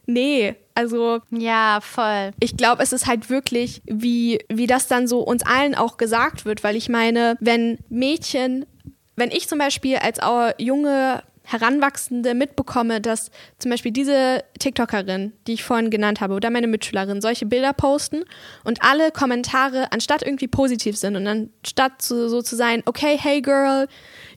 nee, 0.06 0.56
also 0.74 1.20
ja, 1.30 1.78
voll. 1.80 2.32
Ich 2.40 2.56
glaube, 2.56 2.82
es 2.82 2.92
ist 2.92 3.06
halt 3.06 3.30
wirklich, 3.30 3.80
wie, 3.84 4.40
wie 4.48 4.66
das 4.66 4.88
dann 4.88 5.06
so 5.06 5.20
uns 5.20 5.46
allen 5.46 5.76
auch 5.76 5.98
gesagt 5.98 6.46
wird, 6.46 6.64
weil 6.64 6.74
ich 6.74 6.88
meine, 6.88 7.36
wenn 7.38 7.78
Mädchen, 7.90 8.66
wenn 9.14 9.30
ich 9.30 9.48
zum 9.48 9.60
Beispiel 9.60 9.98
als 9.98 10.18
junge 10.58 11.22
Heranwachsende 11.44 12.34
mitbekomme, 12.34 13.00
dass 13.00 13.30
zum 13.58 13.70
Beispiel 13.70 13.92
diese 13.92 14.42
TikTokerin, 14.58 15.32
die 15.46 15.52
ich 15.52 15.64
vorhin 15.64 15.90
genannt 15.90 16.20
habe, 16.20 16.34
oder 16.34 16.50
meine 16.50 16.66
Mitschülerin 16.66 17.20
solche 17.20 17.46
Bilder 17.46 17.74
posten 17.74 18.24
und 18.64 18.82
alle 18.82 19.10
Kommentare 19.10 19.92
anstatt 19.92 20.22
irgendwie 20.22 20.48
positiv 20.48 20.96
sind 20.96 21.16
und 21.16 21.26
anstatt 21.26 22.00
so, 22.00 22.28
so 22.28 22.40
zu 22.40 22.56
sein, 22.56 22.82
okay, 22.86 23.18
hey 23.20 23.42
girl, 23.42 23.86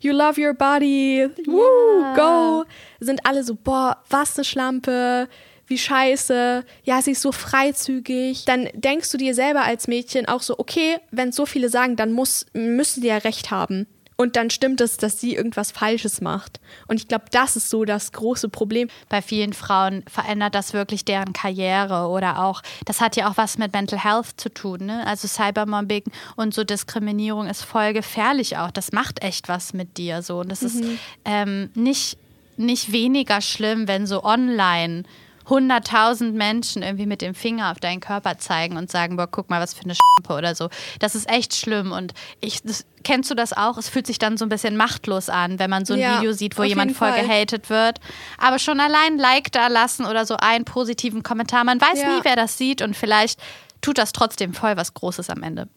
you 0.01 0.11
love 0.11 0.39
your 0.39 0.53
body, 0.53 1.29
woo, 1.45 2.13
go, 2.15 2.65
sind 2.99 3.25
alle 3.25 3.43
so, 3.43 3.55
boah, 3.55 4.03
was 4.09 4.37
eine 4.37 4.43
Schlampe, 4.43 5.29
wie 5.67 5.77
scheiße, 5.77 6.63
ja, 6.83 7.01
sie 7.01 7.11
ist 7.11 7.21
so 7.21 7.31
freizügig, 7.31 8.45
dann 8.45 8.69
denkst 8.73 9.11
du 9.11 9.17
dir 9.17 9.33
selber 9.33 9.63
als 9.63 9.87
Mädchen 9.87 10.27
auch 10.27 10.41
so, 10.41 10.57
okay, 10.57 10.97
wenn 11.11 11.31
so 11.31 11.45
viele 11.45 11.69
sagen, 11.69 11.95
dann 11.95 12.13
muss, 12.13 12.45
müssen 12.53 13.01
die 13.01 13.07
ja 13.07 13.17
recht 13.17 13.51
haben. 13.51 13.87
Und 14.17 14.35
dann 14.35 14.49
stimmt 14.49 14.81
es, 14.81 14.97
dass 14.97 15.21
sie 15.21 15.35
irgendwas 15.35 15.71
Falsches 15.71 16.21
macht. 16.21 16.59
Und 16.87 16.99
ich 16.99 17.07
glaube, 17.07 17.25
das 17.31 17.55
ist 17.55 17.69
so 17.69 17.85
das 17.85 18.11
große 18.11 18.49
Problem. 18.49 18.89
Bei 19.09 19.21
vielen 19.21 19.53
Frauen 19.53 20.03
verändert 20.07 20.55
das 20.55 20.73
wirklich 20.73 21.05
deren 21.05 21.33
Karriere 21.33 22.07
oder 22.07 22.43
auch, 22.43 22.63
das 22.85 22.99
hat 22.99 23.15
ja 23.15 23.29
auch 23.29 23.37
was 23.37 23.59
mit 23.59 23.73
Mental 23.73 24.03
Health 24.03 24.33
zu 24.37 24.49
tun. 24.49 24.87
Ne? 24.87 25.05
Also 25.05 25.27
Cybermobbing 25.27 26.05
und 26.35 26.55
so 26.55 26.63
Diskriminierung 26.63 27.45
ist 27.47 27.63
voll 27.63 27.93
gefährlich 27.93 28.57
auch. 28.57 28.71
Das 28.71 28.91
macht 28.91 29.23
echt 29.23 29.47
was 29.49 29.73
mit 29.73 29.97
dir 29.97 30.23
so. 30.23 30.39
Und 30.39 30.51
das 30.51 30.61
mhm. 30.61 30.67
ist 30.67 30.83
ähm, 31.23 31.69
nicht, 31.75 32.17
nicht 32.57 32.91
weniger 32.91 33.39
schlimm, 33.39 33.87
wenn 33.87 34.07
so 34.07 34.23
online 34.23 35.03
100.000 35.49 36.33
Menschen 36.33 36.83
irgendwie 36.83 37.05
mit 37.05 37.21
dem 37.21 37.33
Finger 37.33 37.71
auf 37.71 37.79
deinen 37.79 37.99
Körper 37.99 38.37
zeigen 38.37 38.77
und 38.77 38.91
sagen, 38.91 39.15
boah, 39.15 39.27
guck 39.27 39.49
mal, 39.49 39.61
was 39.61 39.73
für 39.73 39.83
eine 39.83 39.95
Schlampe 39.95 40.37
oder 40.37 40.55
so. 40.55 40.69
Das 40.99 41.15
ist 41.15 41.29
echt 41.29 41.55
schlimm 41.55 41.91
und 41.91 42.13
ich, 42.41 42.61
das, 42.63 42.85
kennst 43.03 43.31
du 43.31 43.35
das 43.35 43.53
auch? 43.53 43.77
Es 43.77 43.87
fühlt 43.87 44.07
sich 44.07 44.19
dann 44.19 44.37
so 44.37 44.45
ein 44.45 44.49
bisschen 44.49 44.75
machtlos 44.75 45.29
an, 45.29 45.59
wenn 45.59 45.69
man 45.69 45.85
so 45.85 45.93
ein 45.93 45.99
ja, 45.99 46.17
Video 46.17 46.33
sieht, 46.33 46.57
wo 46.57 46.63
jemand 46.63 46.95
voll 46.95 47.11
Fall. 47.11 47.21
gehatet 47.21 47.69
wird. 47.69 47.99
Aber 48.37 48.59
schon 48.59 48.79
allein 48.79 49.17
Like 49.17 49.51
da 49.51 49.67
lassen 49.67 50.05
oder 50.05 50.25
so 50.25 50.35
einen 50.37 50.65
positiven 50.65 51.23
Kommentar. 51.23 51.63
Man 51.63 51.79
weiß 51.79 52.01
ja. 52.01 52.15
nie, 52.15 52.19
wer 52.23 52.35
das 52.35 52.57
sieht 52.57 52.81
und 52.81 52.95
vielleicht 52.95 53.39
tut 53.81 53.97
das 53.97 54.11
trotzdem 54.11 54.53
voll 54.53 54.75
was 54.75 54.93
Großes 54.93 55.29
am 55.29 55.43
Ende. 55.43 55.69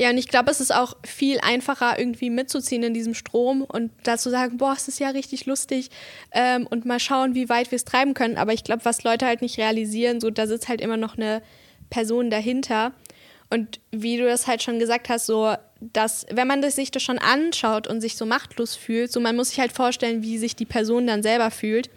Ja, 0.00 0.10
und 0.10 0.16
ich 0.16 0.28
glaube, 0.28 0.48
es 0.52 0.60
ist 0.60 0.72
auch 0.72 0.96
viel 1.04 1.40
einfacher, 1.40 1.98
irgendwie 1.98 2.30
mitzuziehen 2.30 2.84
in 2.84 2.94
diesem 2.94 3.14
Strom 3.14 3.62
und 3.62 3.90
dazu 4.04 4.30
sagen, 4.30 4.56
boah, 4.56 4.72
es 4.76 4.86
ist 4.86 5.00
ja 5.00 5.08
richtig 5.08 5.46
lustig 5.46 5.90
ähm, 6.30 6.68
und 6.68 6.84
mal 6.84 7.00
schauen, 7.00 7.34
wie 7.34 7.48
weit 7.48 7.72
wir 7.72 7.76
es 7.76 7.84
treiben 7.84 8.14
können. 8.14 8.36
Aber 8.36 8.52
ich 8.52 8.62
glaube, 8.62 8.84
was 8.84 9.02
Leute 9.02 9.26
halt 9.26 9.42
nicht 9.42 9.58
realisieren, 9.58 10.20
so 10.20 10.30
da 10.30 10.46
sitzt 10.46 10.68
halt 10.68 10.80
immer 10.80 10.96
noch 10.96 11.16
eine 11.16 11.42
Person 11.90 12.30
dahinter. 12.30 12.92
Und 13.50 13.80
wie 13.90 14.18
du 14.18 14.24
das 14.24 14.46
halt 14.46 14.62
schon 14.62 14.78
gesagt 14.78 15.08
hast, 15.08 15.26
so, 15.26 15.54
dass, 15.80 16.26
wenn 16.30 16.46
man 16.46 16.62
sich 16.70 16.92
das 16.92 17.02
schon 17.02 17.18
anschaut 17.18 17.88
und 17.88 18.00
sich 18.00 18.16
so 18.16 18.24
machtlos 18.24 18.76
fühlt, 18.76 19.10
so 19.10 19.18
man 19.18 19.34
muss 19.34 19.48
sich 19.48 19.58
halt 19.58 19.72
vorstellen, 19.72 20.22
wie 20.22 20.38
sich 20.38 20.54
die 20.54 20.64
Person 20.64 21.08
dann 21.08 21.24
selber 21.24 21.50
fühlt. 21.50 21.90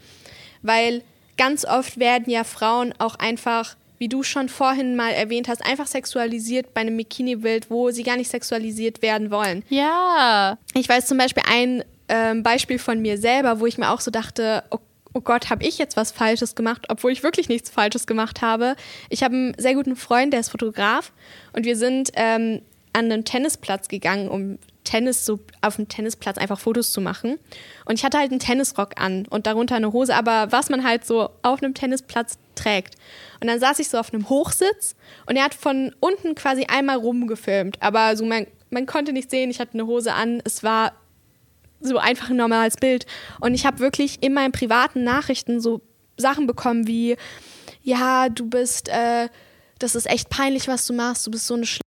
Weil 0.64 1.04
ganz 1.38 1.66
oft 1.66 2.00
werden 2.00 2.32
ja 2.32 2.46
Frauen 2.46 2.96
auch 2.98 3.14
einfach 3.14 3.76
wie 4.02 4.10
du 4.10 4.24
schon 4.24 4.50
vorhin 4.50 4.96
mal 4.96 5.12
erwähnt 5.12 5.48
hast, 5.48 5.64
einfach 5.64 5.86
sexualisiert 5.86 6.74
bei 6.74 6.82
einem 6.82 6.98
Bikini-Bild, 6.98 7.70
wo 7.70 7.92
sie 7.92 8.02
gar 8.02 8.18
nicht 8.18 8.32
sexualisiert 8.32 9.04
werden 9.04 9.30
wollen. 9.30 9.64
Ja. 9.70 10.58
Ich 10.74 10.90
weiß 10.90 11.06
zum 11.06 11.20
Beispiel 11.20 11.44
ein 11.48 11.84
ähm, 12.10 12.42
Beispiel 12.42 12.80
von 12.80 13.00
mir 13.00 13.20
selber, 13.20 13.60
wo 13.60 13.68
ich 13.68 13.78
mir 13.78 13.92
auch 13.92 14.02
so 14.02 14.10
dachte, 14.10 14.64
oh, 14.72 14.80
oh 15.14 15.22
Gott, 15.22 15.52
habe 15.52 15.64
ich 15.64 15.78
jetzt 15.78 15.98
was 15.98 16.12
Falsches 16.12 16.56
gemacht, 16.56 16.88
obwohl 16.90 17.12
ich 17.12 17.22
wirklich 17.22 17.48
nichts 17.48 17.70
Falsches 17.70 18.08
gemacht 18.08 18.42
habe. 18.42 18.76
Ich 19.10 19.22
habe 19.22 19.36
einen 19.36 19.56
sehr 19.60 19.76
guten 19.76 19.96
Freund, 19.96 20.34
der 20.34 20.40
ist 20.40 20.50
Fotograf 20.50 21.14
und 21.54 21.64
wir 21.66 21.76
sind 21.78 22.10
ähm, 22.16 22.64
an 22.94 23.12
einen 23.12 23.26
Tennisplatz 23.26 23.88
gegangen, 23.88 24.28
um 24.28 24.58
Tennis 24.84 25.26
so 25.26 25.40
auf 25.62 25.76
dem 25.76 25.88
Tennisplatz 25.88 26.38
einfach 26.38 26.60
Fotos 26.60 26.92
zu 26.92 27.02
machen. 27.02 27.38
Und 27.86 28.00
ich 28.00 28.04
hatte 28.04 28.18
halt 28.18 28.32
einen 28.32 28.40
Tennisrock 28.40 29.00
an 29.00 29.26
und 29.30 29.48
darunter 29.48 29.76
eine 29.76 29.94
Hose, 29.94 30.16
aber 30.16 30.52
was 30.52 30.70
man 30.70 30.84
halt 30.84 31.06
so 31.06 31.30
auf 31.44 31.62
einem 31.62 31.74
Tennisplatz 31.74 32.38
trägt. 32.56 32.96
Und 33.40 33.48
dann 33.48 33.60
saß 33.60 33.80
ich 33.80 33.90
so 33.90 33.98
auf 33.98 34.14
einem 34.14 34.30
Hochsitz 34.30 34.96
und 35.28 35.36
er 35.36 35.44
hat 35.44 35.54
von 35.54 35.96
unten 36.00 36.36
quasi 36.36 36.66
einmal 36.66 36.98
rumgefilmt, 36.98 37.82
aber 37.82 38.16
so 38.16 38.26
man, 38.26 38.48
man 38.70 38.86
konnte 38.86 39.14
nicht 39.14 39.30
sehen, 39.30 39.50
ich 39.50 39.60
hatte 39.60 39.76
eine 39.76 39.88
Hose 39.88 40.14
an, 40.14 40.42
es 40.46 40.64
war 40.64 40.94
so 41.80 41.98
einfach 41.98 42.30
ein 42.30 42.36
normales 42.36 42.78
Bild. 42.78 43.06
Und 43.40 43.54
ich 43.54 43.66
habe 43.66 43.80
wirklich 43.80 44.22
in 44.22 44.34
meinen 44.34 44.52
privaten 44.52 45.04
Nachrichten 45.04 45.60
so 45.60 45.82
Sachen 46.18 46.48
bekommen 46.48 46.88
wie, 46.88 47.18
ja, 47.82 48.30
du 48.30 48.48
bist, 48.48 48.90
äh, 48.90 49.30
das 49.80 49.96
ist 49.96 50.08
echt 50.08 50.30
peinlich, 50.30 50.68
was 50.68 50.86
du 50.86 50.94
machst, 50.94 51.26
du 51.26 51.32
bist 51.32 51.48
so 51.48 51.56
eine 51.56 51.66
Sch 51.66 51.80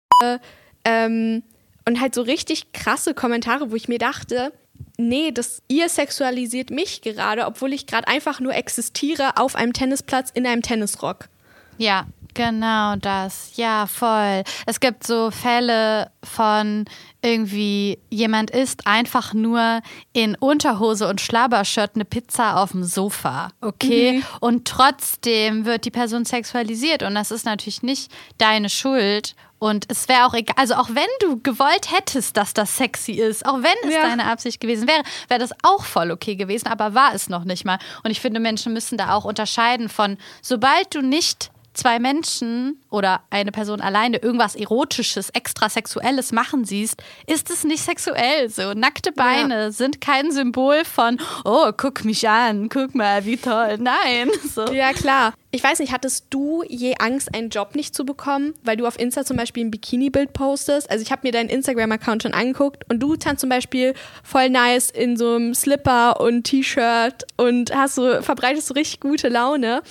ähm, 0.85 1.43
und 1.87 2.01
halt 2.01 2.15
so 2.15 2.23
richtig 2.23 2.73
krasse 2.73 3.15
Kommentare, 3.15 3.71
wo 3.71 3.77
ich 3.77 3.89
mir 3.89 3.99
dachte, 3.99 4.53
nee, 4.97 5.33
das, 5.33 5.63
ihr 5.69 5.89
sexualisiert 5.89 6.71
mich 6.71 7.03
gerade, 7.03 7.47
obwohl 7.47 7.73
ich 7.73 7.87
gerade 7.87 8.09
einfach 8.09 8.41
nur 8.41 8.55
existiere 8.55 9.37
auf 9.37 9.57
einem 9.57 9.73
Tennisplatz 9.73 10.31
in 10.31 10.47
einem 10.47 10.63
Tennisrock. 10.63 11.29
Ja, 11.77 12.07
genau 12.35 12.97
das. 12.97 13.53
Ja, 13.57 13.87
voll. 13.87 14.45
Es 14.67 14.81
gibt 14.81 15.07
so 15.07 15.31
Fälle 15.31 16.11
von 16.23 16.85
irgendwie 17.23 17.99
jemand 18.11 18.51
isst 18.51 18.87
einfach 18.87 19.33
nur 19.35 19.81
in 20.13 20.37
Unterhose 20.37 21.09
und 21.09 21.21
Schlabbershirt 21.21 21.93
eine 21.95 22.05
Pizza 22.05 22.57
auf 22.63 22.73
dem 22.73 22.85
Sofa, 22.85 23.51
okay? 23.61 24.19
Mhm. 24.19 24.25
Und 24.41 24.69
trotzdem 24.69 25.65
wird 25.65 25.85
die 25.87 25.91
Person 25.91 26.25
sexualisiert 26.25 27.03
und 27.03 27.15
das 27.15 27.31
ist 27.31 27.47
natürlich 27.47 27.83
nicht 27.83 28.13
deine 28.39 28.69
Schuld 28.69 29.35
und 29.65 29.87
es 29.89 30.11
wäre 30.11 30.27
auch 30.27 30.35
egal, 30.35 30.57
also 30.59 30.75
auch 30.75 30.91
wenn 30.91 31.09
du 31.21 31.41
gewollt 31.41 31.91
hättest, 31.91 32.37
dass 32.37 32.53
das 32.53 32.77
sexy 32.77 33.13
ist, 33.13 33.47
auch 33.47 33.63
wenn 33.63 33.89
es 33.89 33.95
ja. 33.95 34.03
deine 34.03 34.27
Absicht 34.27 34.61
gewesen 34.61 34.87
wäre, 34.87 35.03
wäre 35.29 35.41
das 35.41 35.53
auch 35.63 35.87
voll 35.87 36.11
okay 36.11 36.37
gewesen, 36.37 36.69
aber 36.69 36.93
war 36.93 37.15
es 37.15 37.31
noch 37.31 37.45
nicht 37.45 37.65
mal. 37.65 37.79
Und 38.03 38.11
ich 38.11 38.21
finde, 38.21 38.41
Menschen 38.41 38.75
müssen 38.75 38.99
da 38.99 39.15
auch 39.15 39.25
unterscheiden 39.25 39.89
von, 39.89 40.19
sobald 40.43 40.95
du 40.95 41.01
nicht 41.01 41.51
zwei 41.73 41.99
Menschen 41.99 42.79
oder 42.91 43.23
eine 43.31 43.53
Person 43.53 43.81
alleine 43.81 44.19
irgendwas 44.19 44.55
Erotisches, 44.55 45.31
extrasexuelles 45.31 46.33
machen 46.33 46.67
siehst, 46.67 47.03
ist 47.27 47.49
es 47.49 47.65
nicht 47.65 47.83
sexuell. 47.83 48.51
So 48.51 48.75
nackte 48.75 49.13
Beine 49.13 49.55
ja. 49.55 49.71
sind 49.71 50.03
kein 50.03 50.31
Symbol 50.31 50.85
von, 50.85 51.19
oh, 51.45 51.73
guck 51.77 52.05
mich 52.05 52.29
an, 52.29 52.69
guck 52.69 52.95
mal, 52.95 53.25
wie 53.25 53.39
toll. 53.39 53.79
Nein. 53.79 54.31
So. 54.55 54.71
Ja, 54.73 54.93
klar. 54.93 55.33
Ich 55.55 55.63
weiß 55.63 55.79
nicht, 55.79 55.93
hattest 55.93 56.27
du 56.31 56.65
je 56.67 56.97
Angst, 56.99 57.33
einen 57.33 57.49
Job 57.49 57.77
nicht 57.77 57.95
zu 57.95 58.05
bekommen, 58.05 58.55
weil 58.65 58.77
du 58.77 58.89
auf 58.89 58.99
Insta 58.99 59.25
zum 59.25 59.37
Beispiel 59.37 59.65
ein 59.65 59.71
Bikini-Bild 59.71 60.33
postest? 60.33 60.91
Also 60.91 61.05
ich 61.05 61.13
habe 61.13 61.21
mir 61.23 61.31
deinen 61.31 61.49
Instagram-Account 61.49 62.25
schon 62.25 62.35
angeguckt 62.35 62.83
und 62.91 62.99
du 62.99 63.15
tanzt 63.15 63.43
zum 63.43 63.51
Beispiel 63.51 63.95
voll 64.25 64.51
nice 64.51 64.91
in 64.91 65.17
so 65.17 65.37
einem 65.37 65.55
Slipper 65.55 66.21
und 66.21 66.43
T-Shirt 66.43 67.25
und 67.37 67.73
hast 67.73 67.95
so, 67.95 68.21
verbreitest 68.21 68.67
so 68.67 68.75
richtig 68.75 68.99
gute 68.99 69.29
Laune. 69.29 69.85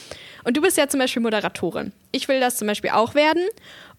Und 0.44 0.58
du 0.58 0.62
bist 0.62 0.76
ja 0.76 0.90
zum 0.90 1.00
Beispiel 1.00 1.22
Moderatorin. 1.22 1.94
Ich 2.12 2.28
will 2.28 2.42
das 2.42 2.58
zum 2.58 2.68
Beispiel 2.68 2.90
auch 2.90 3.16
werden. 3.16 3.44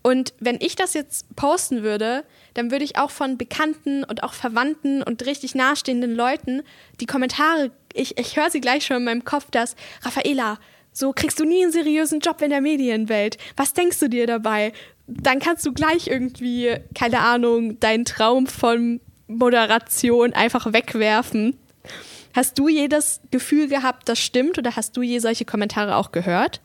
Und 0.02 0.35
wenn 0.40 0.59
ich 0.61 0.76
das 0.76 0.92
jetzt 0.92 1.35
posten 1.35 1.83
würde, 1.83 2.25
dann 2.52 2.73
würde 2.73 2.85
ich 2.85 2.99
auch 2.99 3.11
von 3.11 3.38
Bekannten 3.38 4.04
und 4.04 4.23
auch 4.23 4.35
Verwandten 4.35 5.02
und 5.02 5.25
richtig 5.25 5.54
nahestehenden 5.54 6.14
Leuten 6.14 6.61
die 7.00 7.06
Kommentare, 7.06 7.71
ich, 7.94 8.18
ich 8.18 8.37
höre 8.37 8.50
sie 8.50 8.61
gleich 8.61 8.85
schon 8.85 8.99
in 8.99 9.04
meinem 9.04 9.25
Kopf, 9.25 9.50
dass 9.50 9.76
Raffaela, 10.02 10.59
so 10.94 11.12
kriegst 11.12 11.38
du 11.40 11.44
nie 11.44 11.62
einen 11.62 11.72
seriösen 11.72 12.20
Job 12.20 12.40
in 12.40 12.50
der 12.50 12.62
Medienwelt. 12.62 13.36
Was 13.56 13.74
denkst 13.74 13.98
du 13.98 14.08
dir 14.08 14.26
dabei? 14.26 14.72
Dann 15.06 15.40
kannst 15.40 15.66
du 15.66 15.72
gleich 15.72 16.06
irgendwie, 16.06 16.76
keine 16.94 17.18
Ahnung, 17.18 17.78
deinen 17.80 18.06
Traum 18.06 18.46
von 18.46 19.00
Moderation 19.26 20.32
einfach 20.32 20.72
wegwerfen. 20.72 21.56
Hast 22.32 22.58
du 22.58 22.68
je 22.68 22.88
das 22.88 23.20
Gefühl 23.30 23.68
gehabt, 23.68 24.08
das 24.08 24.18
stimmt 24.20 24.56
oder 24.56 24.76
hast 24.76 24.96
du 24.96 25.02
je 25.02 25.18
solche 25.18 25.44
Kommentare 25.44 25.96
auch 25.96 26.12
gehört? 26.12 26.60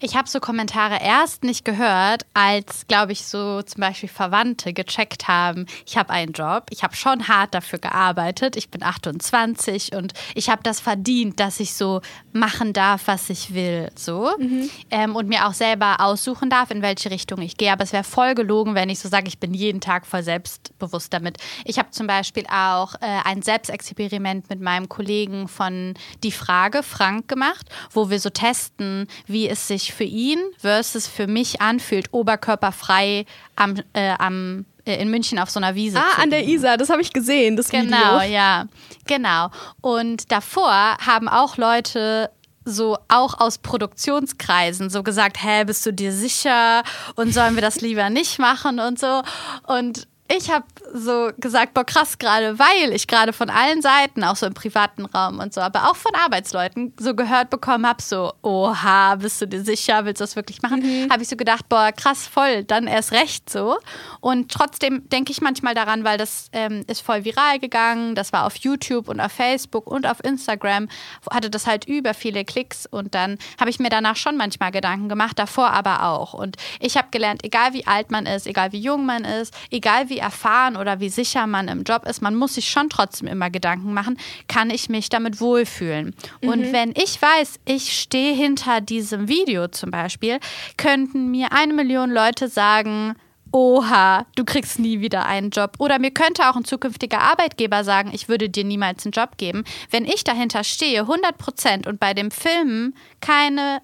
Ich 0.00 0.16
habe 0.16 0.28
so 0.28 0.40
Kommentare 0.40 0.98
erst 1.00 1.44
nicht 1.44 1.64
gehört, 1.64 2.26
als, 2.34 2.86
glaube 2.88 3.12
ich, 3.12 3.24
so 3.24 3.62
zum 3.62 3.80
Beispiel 3.80 4.08
Verwandte 4.08 4.72
gecheckt 4.72 5.28
haben, 5.28 5.66
ich 5.86 5.96
habe 5.96 6.10
einen 6.10 6.32
Job, 6.32 6.66
ich 6.70 6.82
habe 6.82 6.96
schon 6.96 7.28
hart 7.28 7.54
dafür 7.54 7.78
gearbeitet, 7.78 8.56
ich 8.56 8.70
bin 8.70 8.82
28 8.82 9.94
und 9.94 10.12
ich 10.34 10.50
habe 10.50 10.62
das 10.62 10.80
verdient, 10.80 11.40
dass 11.40 11.60
ich 11.60 11.74
so 11.74 12.00
machen 12.32 12.72
darf, 12.72 13.06
was 13.06 13.30
ich 13.30 13.54
will, 13.54 13.90
so. 13.94 14.30
Mhm. 14.38 14.70
Ähm, 14.90 15.16
und 15.16 15.28
mir 15.28 15.46
auch 15.46 15.54
selber 15.54 16.00
aussuchen 16.00 16.50
darf, 16.50 16.70
in 16.70 16.82
welche 16.82 17.10
Richtung 17.10 17.40
ich 17.40 17.56
gehe. 17.56 17.72
Aber 17.72 17.84
es 17.84 17.92
wäre 17.92 18.04
voll 18.04 18.34
gelogen, 18.34 18.74
wenn 18.74 18.88
ich 18.88 18.98
so 18.98 19.08
sage, 19.08 19.28
ich 19.28 19.38
bin 19.38 19.54
jeden 19.54 19.80
Tag 19.80 20.06
voll 20.06 20.22
selbstbewusst 20.22 21.12
damit. 21.12 21.38
Ich 21.64 21.78
habe 21.78 21.90
zum 21.90 22.06
Beispiel 22.06 22.44
auch 22.48 22.94
äh, 22.96 23.20
ein 23.24 23.42
Selbstexperiment 23.42 24.50
mit 24.50 24.60
meinem 24.60 24.88
Kollegen 24.88 25.48
von 25.48 25.94
Die 26.22 26.32
Frage, 26.32 26.82
Frank, 26.82 27.28
gemacht, 27.28 27.68
wo 27.90 28.10
wir 28.10 28.18
so 28.18 28.30
testen, 28.30 29.06
wie 29.26 29.48
es 29.48 29.68
sich 29.68 29.83
für 29.92 30.04
ihn 30.04 30.38
versus 30.58 31.06
für 31.06 31.26
mich 31.26 31.60
anfühlt, 31.60 32.12
oberkörperfrei 32.12 33.26
am, 33.56 33.74
äh, 33.92 34.14
am 34.18 34.64
äh, 34.84 35.00
in 35.00 35.10
München 35.10 35.38
auf 35.38 35.50
so 35.50 35.58
einer 35.58 35.74
Wiese. 35.74 35.98
Ah, 35.98 36.22
an 36.22 36.30
der 36.30 36.46
Isar, 36.46 36.76
das 36.76 36.90
habe 36.90 37.02
ich 37.02 37.12
gesehen, 37.12 37.56
das 37.56 37.68
genau. 37.68 37.96
Genau, 37.96 38.22
ja, 38.22 38.66
genau. 39.06 39.50
Und 39.80 40.30
davor 40.30 40.96
haben 41.04 41.28
auch 41.28 41.56
Leute 41.56 42.30
so 42.64 42.96
auch 43.08 43.40
aus 43.40 43.58
Produktionskreisen 43.58 44.88
so 44.90 45.02
gesagt, 45.02 45.42
hä, 45.42 45.64
bist 45.64 45.84
du 45.84 45.92
dir 45.92 46.12
sicher 46.12 46.82
und 47.14 47.34
sollen 47.34 47.54
wir 47.54 47.62
das 47.62 47.80
lieber 47.80 48.08
nicht 48.10 48.38
machen 48.38 48.80
und 48.80 48.98
so 48.98 49.22
und 49.66 50.06
ich 50.26 50.50
habe 50.50 50.64
so 50.94 51.30
gesagt, 51.36 51.74
boah, 51.74 51.84
krass 51.84 52.16
gerade, 52.18 52.58
weil 52.58 52.92
ich 52.94 53.06
gerade 53.06 53.34
von 53.34 53.50
allen 53.50 53.82
Seiten, 53.82 54.24
auch 54.24 54.36
so 54.36 54.46
im 54.46 54.54
privaten 54.54 55.04
Raum 55.04 55.38
und 55.38 55.52
so, 55.52 55.60
aber 55.60 55.90
auch 55.90 55.96
von 55.96 56.14
Arbeitsleuten 56.14 56.94
so 56.98 57.14
gehört 57.14 57.50
bekommen 57.50 57.86
habe, 57.86 58.02
so, 58.02 58.32
oha, 58.40 59.16
bist 59.16 59.42
du 59.42 59.46
dir 59.46 59.62
sicher, 59.62 60.06
willst 60.06 60.20
du 60.20 60.24
das 60.24 60.34
wirklich 60.34 60.62
machen? 60.62 60.80
Mhm. 60.80 61.10
Habe 61.10 61.22
ich 61.22 61.28
so 61.28 61.36
gedacht, 61.36 61.68
boah, 61.68 61.92
krass, 61.92 62.26
voll, 62.26 62.64
dann 62.64 62.86
erst 62.86 63.12
recht 63.12 63.50
so. 63.50 63.76
Und 64.20 64.50
trotzdem 64.50 65.06
denke 65.10 65.30
ich 65.30 65.42
manchmal 65.42 65.74
daran, 65.74 66.04
weil 66.04 66.16
das 66.16 66.48
ähm, 66.52 66.84
ist 66.86 67.02
voll 67.02 67.24
viral 67.26 67.58
gegangen, 67.58 68.14
das 68.14 68.32
war 68.32 68.46
auf 68.46 68.56
YouTube 68.56 69.08
und 69.08 69.20
auf 69.20 69.32
Facebook 69.32 69.86
und 69.86 70.06
auf 70.06 70.24
Instagram, 70.24 70.88
hatte 71.30 71.50
das 71.50 71.66
halt 71.66 71.84
über 71.84 72.14
viele 72.14 72.46
Klicks 72.46 72.86
und 72.86 73.14
dann 73.14 73.36
habe 73.60 73.68
ich 73.68 73.78
mir 73.78 73.90
danach 73.90 74.16
schon 74.16 74.38
manchmal 74.38 74.70
Gedanken 74.70 75.10
gemacht, 75.10 75.38
davor 75.38 75.70
aber 75.70 76.04
auch. 76.04 76.32
Und 76.32 76.56
ich 76.80 76.96
habe 76.96 77.08
gelernt, 77.10 77.44
egal 77.44 77.74
wie 77.74 77.86
alt 77.86 78.10
man 78.10 78.24
ist, 78.24 78.46
egal 78.46 78.72
wie 78.72 78.80
jung 78.80 79.04
man 79.04 79.24
ist, 79.24 79.54
egal 79.70 80.08
wie 80.08 80.13
wie 80.14 80.18
erfahren 80.18 80.76
oder 80.76 81.00
wie 81.00 81.08
sicher 81.08 81.46
man 81.46 81.66
im 81.66 81.82
Job 81.82 82.06
ist, 82.06 82.22
man 82.22 82.36
muss 82.36 82.54
sich 82.54 82.70
schon 82.70 82.88
trotzdem 82.88 83.26
immer 83.26 83.50
Gedanken 83.50 83.92
machen, 83.92 84.16
kann 84.48 84.70
ich 84.70 84.88
mich 84.88 85.08
damit 85.08 85.40
wohlfühlen. 85.40 86.14
Mhm. 86.40 86.48
Und 86.48 86.72
wenn 86.72 86.90
ich 86.90 87.20
weiß, 87.20 87.58
ich 87.64 87.98
stehe 87.98 88.34
hinter 88.34 88.80
diesem 88.80 89.28
Video 89.28 89.66
zum 89.68 89.90
Beispiel, 89.90 90.38
könnten 90.76 91.30
mir 91.30 91.52
eine 91.52 91.72
Million 91.72 92.10
Leute 92.10 92.48
sagen, 92.48 93.16
oha, 93.50 94.26
du 94.36 94.44
kriegst 94.44 94.78
nie 94.78 95.00
wieder 95.00 95.26
einen 95.26 95.50
Job. 95.50 95.74
Oder 95.78 95.98
mir 95.98 96.10
könnte 96.10 96.48
auch 96.48 96.56
ein 96.56 96.64
zukünftiger 96.64 97.20
Arbeitgeber 97.20 97.84
sagen, 97.84 98.10
ich 98.12 98.28
würde 98.28 98.48
dir 98.48 98.64
niemals 98.64 99.04
einen 99.04 99.12
Job 99.12 99.36
geben. 99.36 99.64
Wenn 99.90 100.04
ich 100.04 100.24
dahinter 100.24 100.64
stehe, 100.64 101.02
100 101.02 101.38
Prozent 101.38 101.86
und 101.86 102.00
bei 102.00 102.14
dem 102.14 102.30
Filmen 102.30 102.94
keine 103.20 103.80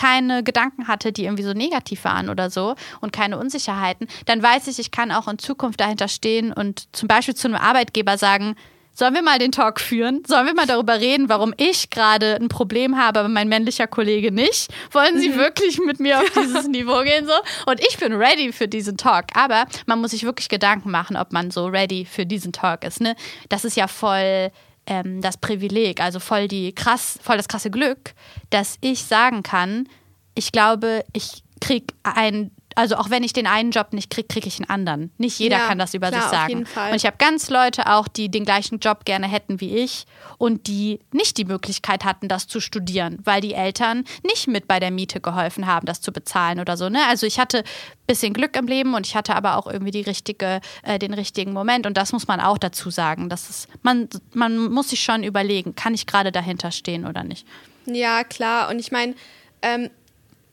keine 0.00 0.42
Gedanken 0.42 0.88
hatte, 0.88 1.12
die 1.12 1.24
irgendwie 1.24 1.42
so 1.42 1.52
negativ 1.52 2.04
waren 2.04 2.30
oder 2.30 2.48
so 2.48 2.74
und 3.00 3.12
keine 3.12 3.38
Unsicherheiten, 3.38 4.08
dann 4.24 4.42
weiß 4.42 4.66
ich, 4.68 4.78
ich 4.78 4.90
kann 4.90 5.12
auch 5.12 5.28
in 5.28 5.38
Zukunft 5.38 5.80
dahinter 5.80 6.08
stehen 6.08 6.52
und 6.52 6.88
zum 6.96 7.06
Beispiel 7.06 7.34
zu 7.34 7.48
einem 7.48 7.56
Arbeitgeber 7.56 8.16
sagen, 8.16 8.56
Sollen 8.92 9.14
wir 9.14 9.22
mal 9.22 9.38
den 9.38 9.52
Talk 9.52 9.80
führen? 9.80 10.24
Sollen 10.26 10.46
wir 10.46 10.52
mal 10.52 10.66
darüber 10.66 11.00
reden, 11.00 11.28
warum 11.28 11.54
ich 11.56 11.90
gerade 11.90 12.36
ein 12.36 12.48
Problem 12.48 12.98
habe, 12.98 13.20
aber 13.20 13.28
mein 13.28 13.48
männlicher 13.48 13.86
Kollege 13.86 14.32
nicht? 14.32 14.68
Wollen 14.90 15.18
Sie 15.18 15.30
mhm. 15.30 15.36
wirklich 15.36 15.78
mit 15.78 16.00
mir 16.00 16.18
auf 16.18 16.28
dieses 16.36 16.66
Niveau 16.66 17.00
gehen 17.02 17.24
so? 17.24 17.32
Und 17.70 17.80
ich 17.80 17.98
bin 17.98 18.12
ready 18.12 18.52
für 18.52 18.68
diesen 18.68 18.96
Talk. 18.98 19.26
Aber 19.34 19.64
man 19.86 20.00
muss 20.00 20.10
sich 20.10 20.24
wirklich 20.24 20.48
Gedanken 20.48 20.90
machen, 20.90 21.16
ob 21.16 21.32
man 21.32 21.50
so 21.50 21.66
ready 21.66 22.04
für 22.04 22.26
diesen 22.26 22.52
Talk 22.52 22.84
ist. 22.84 23.00
Ne? 23.00 23.14
Das 23.48 23.64
ist 23.64 23.76
ja 23.76 23.86
voll 23.86 24.50
ähm, 24.86 25.20
das 25.20 25.36
Privileg, 25.36 26.00
also 26.00 26.20
voll 26.20 26.48
die 26.48 26.74
krass, 26.74 27.18
voll 27.22 27.36
das 27.36 27.48
krasse 27.48 27.70
Glück, 27.70 28.14
dass 28.50 28.76
ich 28.80 29.04
sagen 29.04 29.42
kann, 29.42 29.88
ich 30.34 30.52
glaube, 30.52 31.04
ich 31.12 31.42
kriege 31.60 31.94
ein 32.02 32.50
also 32.76 32.96
auch 32.96 33.10
wenn 33.10 33.22
ich 33.22 33.32
den 33.32 33.46
einen 33.46 33.70
Job 33.70 33.92
nicht 33.92 34.10
kriege, 34.10 34.28
kriege 34.28 34.48
ich 34.48 34.58
einen 34.58 34.70
anderen. 34.70 35.12
Nicht 35.18 35.38
jeder 35.38 35.58
ja, 35.58 35.66
kann 35.66 35.78
das 35.78 35.94
über 35.94 36.08
klar, 36.08 36.22
sich 36.22 36.30
sagen. 36.30 36.66
Und 36.90 36.96
ich 36.96 37.06
habe 37.06 37.16
ganz 37.18 37.50
Leute 37.50 37.90
auch, 37.90 38.08
die 38.08 38.30
den 38.30 38.44
gleichen 38.44 38.78
Job 38.78 39.04
gerne 39.04 39.28
hätten 39.28 39.60
wie 39.60 39.76
ich 39.76 40.06
und 40.38 40.66
die 40.66 41.00
nicht 41.12 41.36
die 41.36 41.44
Möglichkeit 41.44 42.04
hatten, 42.04 42.28
das 42.28 42.46
zu 42.46 42.60
studieren, 42.60 43.18
weil 43.24 43.40
die 43.40 43.54
Eltern 43.54 44.04
nicht 44.22 44.46
mit 44.46 44.68
bei 44.68 44.80
der 44.80 44.90
Miete 44.90 45.20
geholfen 45.20 45.66
haben, 45.66 45.86
das 45.86 46.00
zu 46.00 46.12
bezahlen 46.12 46.60
oder 46.60 46.76
so. 46.76 46.88
Ne? 46.88 47.00
Also 47.08 47.26
ich 47.26 47.38
hatte 47.38 47.58
ein 47.58 48.06
bisschen 48.06 48.32
Glück 48.32 48.56
im 48.56 48.66
Leben 48.66 48.94
und 48.94 49.06
ich 49.06 49.16
hatte 49.16 49.34
aber 49.34 49.56
auch 49.56 49.66
irgendwie 49.66 49.90
die 49.92 50.02
richtige, 50.02 50.60
äh, 50.82 50.98
den 50.98 51.14
richtigen 51.14 51.52
Moment. 51.52 51.86
Und 51.86 51.96
das 51.96 52.12
muss 52.12 52.28
man 52.28 52.40
auch 52.40 52.58
dazu 52.58 52.90
sagen. 52.90 53.28
Das 53.28 53.50
ist, 53.50 53.68
man, 53.82 54.08
man 54.32 54.70
muss 54.70 54.90
sich 54.90 55.02
schon 55.02 55.22
überlegen, 55.24 55.74
kann 55.74 55.94
ich 55.94 56.06
gerade 56.06 56.32
dahinter 56.32 56.70
stehen 56.70 57.06
oder 57.06 57.24
nicht. 57.24 57.46
Ja, 57.86 58.24
klar. 58.24 58.68
Und 58.68 58.78
ich 58.78 58.92
meine, 58.92 59.14
ähm, 59.62 59.90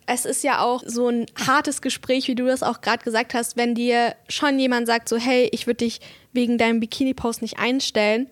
es 0.07 0.25
ist 0.25 0.43
ja 0.43 0.61
auch 0.61 0.83
so 0.85 1.09
ein 1.09 1.25
hartes 1.35 1.81
Gespräch, 1.81 2.27
wie 2.29 2.35
du 2.35 2.45
das 2.45 2.63
auch 2.63 2.79
gerade 2.79 3.03
gesagt 3.03 3.33
hast, 3.33 3.57
wenn 3.57 3.75
dir 3.75 4.15
schon 4.29 4.57
jemand 4.57 4.87
sagt, 4.87 5.09
so, 5.09 5.17
hey, 5.17 5.49
ich 5.51 5.67
würde 5.67 5.85
dich 5.85 5.99
wegen 6.31 6.57
deinem 6.57 6.79
Bikini-Post 6.79 7.41
nicht 7.41 7.59
einstellen. 7.59 8.29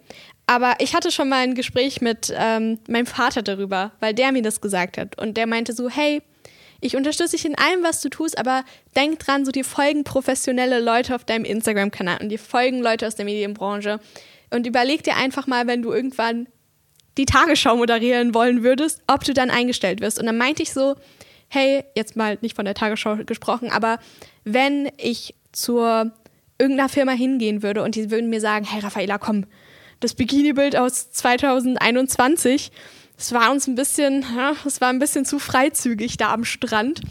Aber 0.47 0.75
ich 0.79 0.95
hatte 0.95 1.11
schon 1.11 1.27
mal 1.27 1.43
ein 1.43 1.53
Gespräch 1.53 1.99
mit 1.99 2.33
ähm, 2.35 2.79
meinem 2.87 3.05
Vater 3.05 3.41
darüber, 3.41 3.91
weil 3.99 4.13
der 4.13 4.31
mir 4.31 4.41
das 4.41 4.61
gesagt 4.61 4.97
hat. 4.97 5.19
Und 5.21 5.35
der 5.35 5.47
meinte 5.47 5.73
so, 5.73 5.89
hey, 5.89 6.21
ich 6.79 6.95
unterstütze 6.95 7.35
dich 7.35 7.45
in 7.45 7.57
allem, 7.57 7.83
was 7.83 7.99
du 7.99 8.09
tust, 8.09 8.37
aber 8.37 8.63
denk 8.95 9.19
dran, 9.19 9.43
so 9.43 9.51
dir 9.51 9.65
folgen 9.65 10.05
professionelle 10.05 10.79
Leute 10.79 11.13
auf 11.13 11.25
deinem 11.25 11.43
Instagram-Kanal 11.43 12.19
und 12.21 12.29
dir 12.29 12.39
folgen 12.39 12.81
Leute 12.81 13.05
aus 13.05 13.15
der 13.15 13.25
Medienbranche. 13.25 13.99
Und 14.49 14.65
überleg 14.65 15.03
dir 15.03 15.17
einfach 15.17 15.45
mal, 15.45 15.67
wenn 15.67 15.81
du 15.81 15.91
irgendwann 15.91 16.47
die 17.17 17.25
Tagesschau 17.25 17.75
moderieren 17.75 18.33
wollen 18.33 18.63
würdest, 18.63 19.01
ob 19.07 19.23
du 19.25 19.33
dann 19.33 19.49
eingestellt 19.49 19.99
wirst. 19.99 20.19
Und 20.19 20.25
dann 20.25 20.37
meinte 20.37 20.63
ich 20.63 20.71
so, 20.71 20.95
hey, 21.55 21.83
jetzt 21.95 22.15
mal 22.15 22.37
nicht 22.41 22.55
von 22.55 22.65
der 22.65 22.75
Tagesschau 22.75 23.17
gesprochen, 23.25 23.71
aber 23.71 23.99
wenn 24.43 24.91
ich 24.97 25.35
zur 25.51 26.11
irgendeiner 26.57 26.89
Firma 26.89 27.13
hingehen 27.13 27.63
würde 27.63 27.81
und 27.83 27.95
die 27.95 28.11
würden 28.11 28.29
mir 28.29 28.41
sagen, 28.41 28.65
hey 28.65 28.81
Raffaela, 28.81 29.17
komm, 29.17 29.45
das 29.99 30.13
Bikini-Bild 30.13 30.75
aus 30.75 31.11
2021, 31.11 32.71
es 33.17 33.31
war 33.31 33.51
uns 33.51 33.67
ein 33.67 33.75
bisschen, 33.75 34.25
es 34.65 34.81
war 34.81 34.89
ein 34.89 34.99
bisschen 34.99 35.25
zu 35.25 35.39
freizügig 35.39 36.17
da 36.17 36.33
am 36.33 36.43
Strand. 36.43 37.01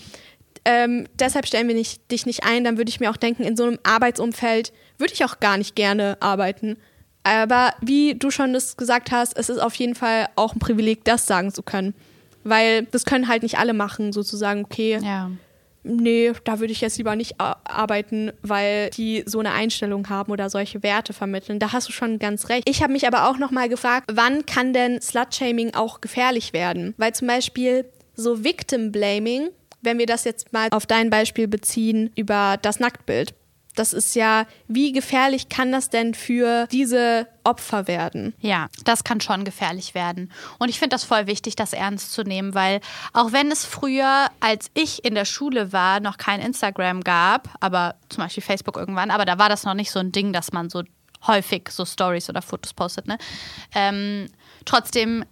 Ähm, 0.67 1.07
deshalb 1.19 1.47
stellen 1.47 1.69
wir 1.69 1.75
nicht, 1.75 2.11
dich 2.11 2.27
nicht 2.27 2.45
ein. 2.45 2.65
Dann 2.65 2.77
würde 2.79 2.89
ich 2.89 3.01
mir 3.01 3.11
auch 3.11 3.17
denken, 3.17 3.43
in 3.43 3.57
so 3.57 3.65
einem 3.65 3.79
Arbeitsumfeld 3.83 4.73
würde 4.99 5.13
ich 5.13 5.25
auch 5.25 5.41
gar 5.41 5.59
nicht 5.59 5.75
gerne 5.77 6.17
arbeiten. 6.21 6.77
Aber 7.23 7.73
wie 7.81 8.15
du 8.15 8.31
schon 8.31 8.53
das 8.53 8.77
gesagt 8.77 9.11
hast, 9.11 9.37
es 9.37 9.49
ist 9.49 9.59
auf 9.59 9.75
jeden 9.75 9.95
Fall 9.95 10.29
auch 10.37 10.55
ein 10.55 10.59
Privileg, 10.59 11.05
das 11.05 11.27
sagen 11.27 11.53
zu 11.53 11.63
können. 11.63 11.95
Weil 12.45 12.85
das 12.87 13.05
können 13.05 13.29
halt 13.29 13.43
nicht 13.43 13.59
alle 13.59 13.73
machen, 13.73 14.13
sozusagen, 14.13 14.65
okay, 14.65 14.99
ja. 15.03 15.31
nee, 15.83 16.33
da 16.45 16.61
würde 16.61 16.73
ich 16.73 16.81
jetzt 16.81 16.99
lieber 16.99 17.17
nicht 17.17 17.37
arbeiten, 17.39 18.33
weil 18.43 18.91
die 18.91 19.25
so 19.27 19.39
eine 19.41 19.53
Einstellung 19.53 20.09
haben 20.09 20.31
oder 20.31 20.51
solche 20.51 20.83
Werte 20.83 21.13
vermitteln. 21.13 21.59
Da 21.59 21.73
hast 21.73 21.89
du 21.89 21.93
schon 21.93 22.19
ganz 22.19 22.49
recht. 22.49 22.69
Ich 22.69 22.83
habe 22.83 22.93
mich 22.93 23.07
aber 23.07 23.29
auch 23.29 23.39
nochmal 23.39 23.69
gefragt, 23.69 24.11
wann 24.13 24.47
kann 24.47 24.73
denn 24.73 25.01
Slut-Shaming 25.01 25.75
auch 25.75 26.01
gefährlich 26.01 26.53
werden? 26.53 26.95
Weil 26.99 27.15
zum 27.15 27.29
Beispiel 27.29 27.87
so 28.15 28.45
Victim-Blaming, 28.45 29.49
wenn 29.83 29.99
wir 29.99 30.07
das 30.07 30.25
jetzt 30.25 30.53
mal 30.53 30.69
auf 30.71 30.87
dein 30.87 31.11
Beispiel 31.11 31.49
beziehen 31.49 32.11
über 32.15 32.59
das 32.61 32.79
Nacktbild 32.79 33.35
das 33.75 33.93
ist 33.93 34.15
ja, 34.15 34.47
wie 34.69 34.93
gefährlich 34.93 35.49
kann 35.49 35.73
das 35.73 35.91
denn 35.91 36.15
für 36.15 36.67
diese 36.69 37.27
Opfer 37.43 37.87
werden? 37.87 38.35
Ja, 38.41 38.69
das 38.85 39.05
kann 39.05 39.21
schon 39.21 39.45
gefährlich 39.45 39.95
werden. 39.95 40.33
Und 40.59 40.69
ich 40.69 40.79
finde 40.79 40.95
das 40.95 41.05
voll 41.05 41.27
wichtig, 41.27 41.57
das 41.57 41.73
ernst 41.73 42.13
zu 42.13 42.23
nehmen, 42.23 42.55
weil 42.55 42.81
auch 43.13 43.33
wenn 43.33 43.51
es 43.51 43.65
früher, 43.65 44.29
als 44.41 44.71
ich 44.75 45.05
in 45.05 45.15
der 45.15 45.25
Schule 45.25 45.73
war, 45.73 46.01
noch 46.01 46.17
kein 46.17 46.41
Instagram 46.41 47.03
gab, 47.03 47.49
aber 47.61 47.97
zum 48.09 48.25
Beispiel 48.25 48.43
Facebook 48.43 48.77
irgendwann, 48.77 49.11
aber 49.11 49.25
da 49.25 49.39
war 49.39 49.49
das 49.49 49.65
noch 49.65 49.75
nicht 49.75 49.91
so 49.91 49.99
ein 49.99 50.13
Ding, 50.13 50.33
dass 50.33 50.53
man 50.53 50.71
so 50.71 50.83
häufig 51.27 51.69
so 51.71 51.85
Stories 51.85 52.29
oder 52.29 52.43
Fotos 52.43 52.75
postet. 52.75 53.07
Ne? 53.07 53.19
Ähm, 53.75 54.27
trotzdem 54.65 55.25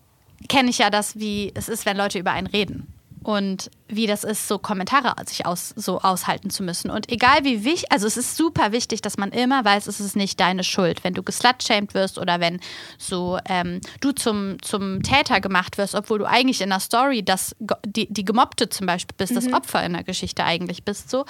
kenne 0.48 0.70
ich 0.70 0.78
ja 0.78 0.90
das, 0.90 1.18
wie 1.18 1.52
es 1.55 1.68
ist, 1.68 1.87
wenn 1.87 1.96
Leute 1.96 2.18
über 2.18 2.33
einen 2.33 2.46
reden 2.46 2.91
und 3.22 3.70
wie 3.88 4.06
das 4.06 4.24
ist, 4.24 4.48
so 4.48 4.58
Kommentare 4.58 5.14
sich 5.26 5.44
aus, 5.44 5.74
so 5.76 6.00
aushalten 6.00 6.50
zu 6.50 6.62
müssen. 6.62 6.90
Und 6.90 7.11
egal 7.11 7.44
wie 7.44 7.64
wichtig, 7.64 7.92
also 7.92 8.06
es 8.06 8.16
ist 8.16 8.37
super 8.37 8.72
wichtig, 8.72 9.02
dass 9.02 9.18
man 9.18 9.30
immer 9.32 9.64
weiß, 9.64 9.87
es 9.87 10.00
ist 10.00 10.16
nicht 10.16 10.40
deine 10.40 10.64
Schuld, 10.64 11.04
wenn 11.04 11.14
du 11.14 11.22
geslutshamed 11.22 11.94
wirst 11.94 12.18
oder 12.18 12.40
wenn 12.40 12.61
so 12.98 13.38
ähm, 13.46 13.80
du 14.00 14.12
zum, 14.12 14.61
zum 14.62 15.02
Täter 15.02 15.40
gemacht 15.40 15.78
wirst, 15.78 15.94
obwohl 15.94 16.18
du 16.18 16.24
eigentlich 16.24 16.61
in 16.61 16.70
der 16.70 16.80
Story 16.80 17.22
das, 17.22 17.54
die, 17.85 18.12
die 18.12 18.24
Gemobbte 18.24 18.68
zum 18.68 18.87
Beispiel 18.87 19.14
bist, 19.16 19.32
mhm. 19.32 19.37
das 19.37 19.52
Opfer 19.52 19.85
in 19.85 19.92
der 19.92 20.04
Geschichte 20.04 20.44
eigentlich 20.44 20.85
bist, 20.85 21.11
so. 21.11 21.24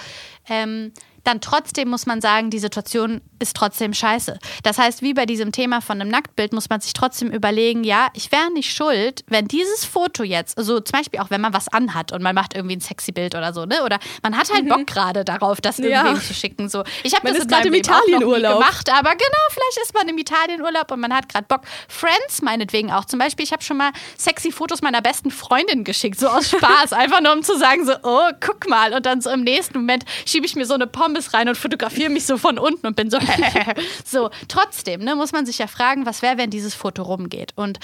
Ähm, 0.49 0.93
dann 1.23 1.41
trotzdem 1.41 1.89
muss 1.89 2.05
man 2.05 2.21
sagen, 2.21 2.49
die 2.49 2.59
Situation 2.59 3.21
ist 3.39 3.55
trotzdem 3.55 3.93
scheiße. 3.93 4.39
Das 4.63 4.77
heißt, 4.77 5.01
wie 5.01 5.13
bei 5.13 5.25
diesem 5.25 5.51
Thema 5.51 5.81
von 5.81 5.99
einem 5.99 6.09
Nacktbild 6.09 6.53
muss 6.53 6.69
man 6.69 6.81
sich 6.81 6.93
trotzdem 6.93 7.31
überlegen, 7.31 7.83
ja, 7.83 8.07
ich 8.13 8.31
wäre 8.31 8.51
nicht 8.51 8.73
schuld, 8.73 9.23
wenn 9.27 9.47
dieses 9.47 9.85
Foto 9.85 10.23
jetzt, 10.23 10.57
also 10.57 10.79
zum 10.79 10.99
Beispiel 10.99 11.19
auch 11.19 11.29
wenn 11.29 11.41
man 11.41 11.53
was 11.53 11.67
anhat 11.67 12.11
und 12.11 12.21
man 12.21 12.35
macht 12.35 12.55
irgendwie 12.55 12.75
ein 12.75 12.81
sexy 12.81 13.11
Bild 13.11 13.35
oder 13.35 13.53
so, 13.53 13.65
ne? 13.65 13.83
Oder 13.83 13.99
man 14.21 14.37
hat 14.37 14.51
halt 14.51 14.65
mhm. 14.65 14.69
Bock 14.69 14.87
gerade 14.87 15.25
darauf, 15.25 15.61
das 15.61 15.79
irgendwem 15.79 16.15
ja. 16.15 16.21
zu 16.21 16.33
schicken. 16.33 16.69
So, 16.69 16.83
ich 17.03 17.13
habe 17.15 17.33
das 17.33 17.47
gerade 17.47 17.67
im 17.67 17.73
Italienurlaub 17.73 18.59
gemacht, 18.59 18.89
aber 18.91 19.11
genau, 19.11 19.43
vielleicht 19.49 19.77
ist 19.83 19.93
man 19.93 20.07
im 20.07 20.17
Italienurlaub 20.17 20.91
und 20.91 20.99
man 20.99 21.13
hat 21.13 21.29
gerade 21.29 21.45
Bock. 21.47 21.61
Friends 21.87 22.41
meinetwegen 22.41 22.91
auch. 22.91 23.05
Zum 23.05 23.19
Beispiel, 23.19 23.45
ich 23.45 23.51
habe 23.51 23.63
schon 23.63 23.77
mal 23.77 23.91
sexy 24.17 24.51
Fotos 24.51 24.81
meiner 24.81 25.01
besten 25.01 25.31
Freundin 25.31 25.83
geschickt, 25.83 26.19
so 26.19 26.27
aus 26.27 26.49
Spaß, 26.51 26.93
einfach 26.93 27.21
nur 27.21 27.33
um 27.33 27.43
zu 27.43 27.57
sagen, 27.57 27.85
so, 27.85 27.93
oh, 28.03 28.29
guck 28.39 28.69
mal. 28.69 28.93
Und 28.93 29.05
dann 29.05 29.21
so 29.21 29.29
im 29.29 29.41
nächsten 29.41 29.77
Moment 29.77 30.05
schiebe 30.25 30.45
ich 30.45 30.55
mir 30.55 30.65
so 30.65 30.73
eine 30.73 30.87
Pommes 30.87 31.12
rein 31.33 31.49
und 31.49 31.57
fotografiere 31.57 32.09
mich 32.09 32.25
so 32.25 32.37
von 32.37 32.57
unten 32.57 32.87
und 32.87 32.95
bin 32.95 33.09
so, 33.09 33.19
so, 34.05 34.29
trotzdem, 34.47 35.03
ne, 35.03 35.15
muss 35.15 35.31
man 35.31 35.45
sich 35.45 35.57
ja 35.57 35.67
fragen, 35.67 36.05
was 36.05 36.21
wäre, 36.21 36.37
wenn 36.37 36.49
dieses 36.49 36.75
Foto 36.75 37.03
rumgeht. 37.03 37.53
Und 37.55 37.79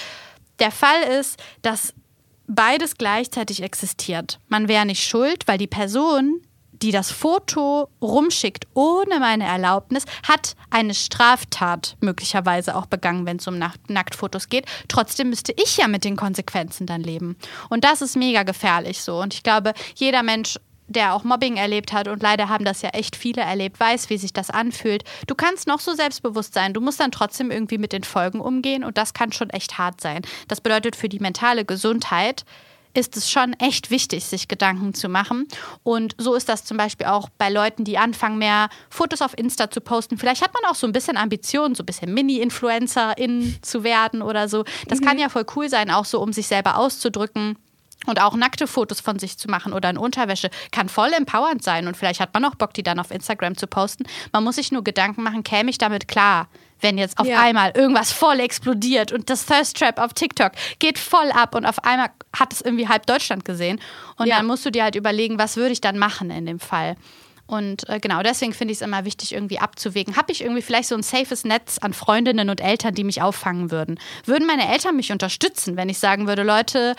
der 0.60 0.72
Fall 0.72 1.02
ist, 1.20 1.42
dass 1.62 1.94
beides 2.48 2.98
gleichzeitig 2.98 3.62
existiert. 3.63 4.39
Man 4.48 4.68
wäre 4.68 4.86
nicht 4.86 5.08
schuld, 5.08 5.48
weil 5.48 5.58
die 5.58 5.68
Person, 5.68 6.42
die 6.72 6.92
das 6.92 7.12
Foto 7.12 7.89
rumschickt 8.02 8.65
ohne 8.74 9.20
meine 9.20 9.46
Erlaubnis, 9.46 10.06
hat 10.28 10.56
eine 10.70 10.94
Straftat 10.94 11.96
möglicherweise 12.02 12.76
auch 12.76 12.88
begangen, 12.88 13.26
wenn 13.26 13.38
es 13.38 13.48
um 13.48 13.60
Nacktfotos 13.88 14.50
geht. 14.50 14.65
Trotzdem 14.88 15.30
müsste 15.30 15.54
ich 15.54 15.78
ja 15.78 15.88
mit 15.88 16.04
den 16.04 16.15
Konsequenzen 16.15 16.88
dann 16.88 17.02
leben. 17.02 17.38
Und 17.70 17.84
das 17.84 18.02
ist 18.02 18.15
mega 18.15 18.44
gefährlich 18.44 19.02
so. 19.02 19.22
Und 19.22 19.34
ich 19.34 19.44
glaube, 19.44 19.74
jeder 19.96 20.24
Mensch 20.24 20.58
der 20.89 21.13
auch 21.13 21.23
Mobbing 21.23 21.58
erlebt 21.58 21.93
hat 21.93 22.08
und 22.08 22.21
leider 22.21 22.49
haben 22.49 22.65
das 22.65 22.82
ja 22.82 22.89
echt 22.89 23.15
viele 23.15 23.41
erlebt, 23.41 23.80
weiß, 23.80 24.10
wie 24.10 24.17
sich 24.17 24.34
das 24.34 24.49
anfühlt. 24.49 25.04
Du 25.28 25.36
kannst 25.36 25.67
noch 25.67 25.80
so 25.80 25.93
selbstbewusst 25.93 26.54
sein, 26.54 26.73
du 26.73 26.82
musst 26.82 26.99
dann 26.99 27.12
trotzdem 27.12 27.52
irgendwie 27.52 27.78
mit 27.78 27.93
den 27.93 28.04
Folgen 28.04 28.41
umgehen 28.41 28.84
und 28.84 28.97
das 28.97 29.13
kann 29.13 29.32
schon 29.32 29.49
echt 29.49 29.78
hart 29.78 30.02
sein. 30.02 30.23
Das 30.47 30.62
bedeutet 30.62 30.95
für 30.95 31.10
die 31.10 31.19
mentale 31.19 31.65
Gesundheit, 31.65 32.43
ist 32.93 33.15
es 33.17 33.30
schon 33.30 33.54
echt 33.54 33.91
wichtig, 33.91 34.25
sich 34.25 34.47
Gedanken 34.47 34.93
zu 34.93 35.10
machen. 35.10 35.47
Und 35.84 36.15
so 36.17 36.34
ist 36.34 36.49
das 36.49 36.65
zum 36.65 36.78
Beispiel 36.78 37.08
auch 37.08 37.30
bei 37.38 37.49
Leuten, 37.49 37.84
die 37.84 37.97
anfangen, 37.97 38.39
mehr 38.39 38.69
Fotos 38.89 39.21
auf 39.21 39.38
Insta 39.38 39.69
zu 39.69 39.82
posten. 39.82 40.17
Vielleicht 40.17 40.41
hat 40.41 40.54
man 40.54 40.69
auch 40.71 40.75
so 40.75 40.88
ein 40.88 40.93
bisschen 40.93 41.17
Ambitionen, 41.17 41.75
so 41.75 41.84
ein 41.84 41.86
bisschen 41.86 42.13
Mini-Influencerin 42.13 43.58
zu 43.62 43.84
werden 43.84 44.21
oder 44.21 44.49
so. 44.49 44.63
Das 44.88 45.02
mhm. 45.02 45.06
kann 45.06 45.19
ja 45.19 45.30
voll 45.30 45.45
cool 45.56 45.69
sein, 45.69 45.91
auch 45.91 46.06
so, 46.06 46.19
um 46.19 46.34
sich 46.34 46.47
selber 46.47 46.78
auszudrücken. 46.78 47.58
Und 48.10 48.22
auch 48.22 48.36
nackte 48.36 48.67
Fotos 48.67 49.00
von 49.00 49.19
sich 49.19 49.38
zu 49.38 49.48
machen 49.48 49.74
oder 49.74 49.89
in 49.89 49.98
Unterwäsche 49.98 50.50
kann 50.72 50.89
voll 50.89 51.12
empowernd 51.13 51.63
sein. 51.63 51.88
Und 51.88 51.95
vielleicht 51.95 52.19
hat 52.19 52.34
man 52.34 52.45
auch 52.45 52.56
Bock, 52.56 52.74
die 52.74 52.84
dann 52.84 53.00
auf 53.00 53.12
Instagram 53.12 53.56
zu 53.58 53.67
posten. 53.67 54.06
Man 54.32 54.43
muss 54.43 54.56
sich 54.56 54.72
nur 54.72 54.84
Gedanken 54.84 55.24
machen, 55.24 55.43
käme 55.43 55.69
ich 55.69 55.78
damit 55.78 56.08
klar? 56.08 56.48
wenn 56.82 56.98
jetzt 56.98 57.19
auf 57.19 57.28
ja. 57.28 57.41
einmal 57.41 57.72
irgendwas 57.76 58.12
voll 58.12 58.39
explodiert 58.39 59.12
und 59.12 59.30
das 59.30 59.45
Thirst 59.45 59.78
Trap 59.78 60.00
auf 60.00 60.13
TikTok 60.13 60.54
geht 60.80 60.98
voll 60.98 61.32
ab 61.32 61.56
und 61.56 61.65
auf 61.65 61.84
einmal 61.84 62.10
hat 62.38 62.54
es 62.54 62.62
irgendwie 62.62 62.88
halb 62.88 63.06
Deutschland 63.06 63.45
gesehen. 63.45 63.82
Und 64.17 64.28
ja. 64.28 64.38
dann 64.38 64.45
musst 64.45 64.65
du 64.65 64.72
dir 64.72 64.84
halt 64.84 64.95
überlegen, 64.95 65.38
was 65.38 65.58
würde 65.58 65.72
ich 65.72 65.82
dann 65.82 65.98
machen 65.98 66.32
in 66.32 66.45
dem 66.45 66.60
Fall. 66.60 66.95
Und 67.50 67.90
äh, 67.90 68.00
genau 68.00 68.22
deswegen 68.22 68.54
finde 68.54 68.74
ich 68.74 68.78
es 68.78 68.82
immer 68.84 69.06
wichtig, 69.06 69.34
irgendwie 69.34 69.58
abzuwägen. 69.58 70.16
Habe 70.16 70.32
ich 70.32 70.42
irgendwie 70.42 70.62
vielleicht 70.62 70.88
so 70.88 70.94
ein 70.94 71.02
safes 71.02 71.44
Netz 71.46 71.80
an 71.80 71.94
Freundinnen 71.94 72.52
und 72.52 72.62
Eltern, 72.62 72.94
die 72.94 73.04
mich 73.04 73.24
auffangen 73.24 73.72
würden? 73.72 74.00
Würden 74.26 74.46
meine 74.46 74.72
Eltern 74.72 74.96
mich 74.96 75.12
unterstützen, 75.12 75.76
wenn 75.76 75.90
ich 75.90 75.98
sagen 75.98 76.28
würde, 76.28 76.44
Leute, 76.44 76.96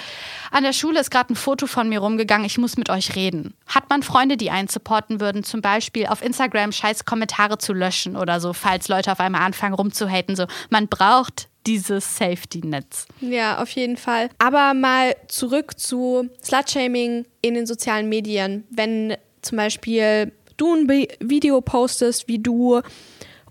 an 0.50 0.64
der 0.64 0.72
Schule 0.72 0.98
ist 0.98 1.12
gerade 1.12 1.32
ein 1.32 1.36
Foto 1.36 1.68
von 1.68 1.88
mir 1.88 2.00
rumgegangen, 2.00 2.44
ich 2.44 2.58
muss 2.58 2.76
mit 2.76 2.90
euch 2.90 3.14
reden? 3.14 3.54
Hat 3.68 3.88
man 3.90 4.02
Freunde, 4.02 4.36
die 4.36 4.50
einen 4.50 4.66
supporten 4.66 5.20
würden, 5.20 5.44
zum 5.44 5.62
Beispiel 5.62 6.06
auf 6.06 6.20
Instagram 6.20 6.72
scheiß 6.72 7.04
Kommentare 7.04 7.58
zu 7.58 7.72
löschen 7.72 8.16
oder 8.16 8.40
so, 8.40 8.52
falls 8.52 8.88
Leute 8.88 9.12
auf 9.12 9.20
einmal 9.20 9.42
anfangen 9.42 9.74
rumzuhaten? 9.74 10.34
So, 10.34 10.46
man 10.68 10.88
braucht 10.88 11.46
dieses 11.68 12.16
Safety-Netz. 12.16 13.06
Ja, 13.20 13.62
auf 13.62 13.70
jeden 13.70 13.96
Fall. 13.96 14.30
Aber 14.38 14.74
mal 14.74 15.14
zurück 15.28 15.78
zu 15.78 16.28
Slutshaming 16.42 17.26
in 17.40 17.54
den 17.54 17.66
sozialen 17.66 18.08
Medien. 18.08 18.64
Wenn 18.70 19.16
zum 19.42 19.58
Beispiel 19.58 20.32
du 20.60 20.74
ein 20.74 20.88
Video 21.20 21.60
postest, 21.60 22.28
wie 22.28 22.38
du 22.38 22.80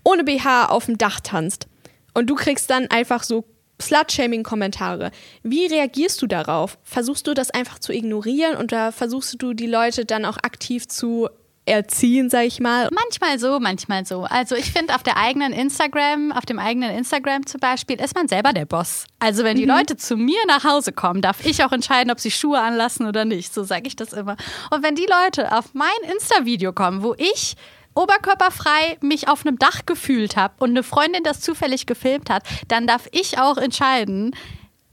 ohne 0.04 0.24
BH 0.24 0.66
auf 0.66 0.86
dem 0.86 0.98
Dach 0.98 1.20
tanzt 1.20 1.66
und 2.14 2.28
du 2.28 2.34
kriegst 2.34 2.70
dann 2.70 2.86
einfach 2.88 3.22
so 3.22 3.44
Slut-Shaming-Kommentare. 3.80 5.10
Wie 5.42 5.66
reagierst 5.66 6.20
du 6.22 6.26
darauf? 6.26 6.78
Versuchst 6.82 7.26
du 7.26 7.34
das 7.34 7.50
einfach 7.50 7.78
zu 7.78 7.92
ignorieren 7.92 8.56
oder 8.56 8.92
versuchst 8.92 9.42
du 9.42 9.54
die 9.54 9.66
Leute 9.66 10.04
dann 10.04 10.24
auch 10.24 10.36
aktiv 10.36 10.86
zu 10.86 11.28
erziehen, 11.70 12.28
sag 12.28 12.44
ich 12.44 12.60
mal. 12.60 12.88
Manchmal 12.92 13.38
so, 13.38 13.58
manchmal 13.60 14.04
so. 14.04 14.24
Also 14.24 14.54
ich 14.56 14.72
finde, 14.72 14.94
auf 14.94 15.02
der 15.02 15.16
eigenen 15.16 15.52
Instagram, 15.52 16.32
auf 16.32 16.44
dem 16.44 16.58
eigenen 16.58 16.90
Instagram 16.90 17.46
zum 17.46 17.60
Beispiel, 17.60 18.00
ist 18.00 18.14
man 18.14 18.28
selber 18.28 18.52
der 18.52 18.66
Boss. 18.66 19.06
Also 19.18 19.44
wenn 19.44 19.56
die 19.56 19.64
mhm. 19.64 19.70
Leute 19.70 19.96
zu 19.96 20.16
mir 20.16 20.40
nach 20.46 20.64
Hause 20.64 20.92
kommen, 20.92 21.22
darf 21.22 21.44
ich 21.44 21.64
auch 21.64 21.72
entscheiden, 21.72 22.10
ob 22.10 22.20
sie 22.20 22.30
Schuhe 22.30 22.60
anlassen 22.60 23.06
oder 23.06 23.24
nicht. 23.24 23.54
So 23.54 23.62
sage 23.62 23.86
ich 23.86 23.96
das 23.96 24.12
immer. 24.12 24.36
Und 24.70 24.82
wenn 24.82 24.94
die 24.94 25.06
Leute 25.06 25.56
auf 25.56 25.72
mein 25.72 25.88
Insta-Video 26.12 26.72
kommen, 26.72 27.02
wo 27.02 27.14
ich 27.16 27.56
oberkörperfrei 27.94 28.98
mich 29.00 29.28
auf 29.28 29.44
einem 29.44 29.58
Dach 29.58 29.86
gefühlt 29.86 30.36
habe 30.36 30.54
und 30.58 30.70
eine 30.70 30.82
Freundin 30.82 31.22
das 31.24 31.40
zufällig 31.40 31.86
gefilmt 31.86 32.30
hat, 32.30 32.44
dann 32.68 32.86
darf 32.86 33.08
ich 33.12 33.38
auch 33.38 33.56
entscheiden, 33.56 34.34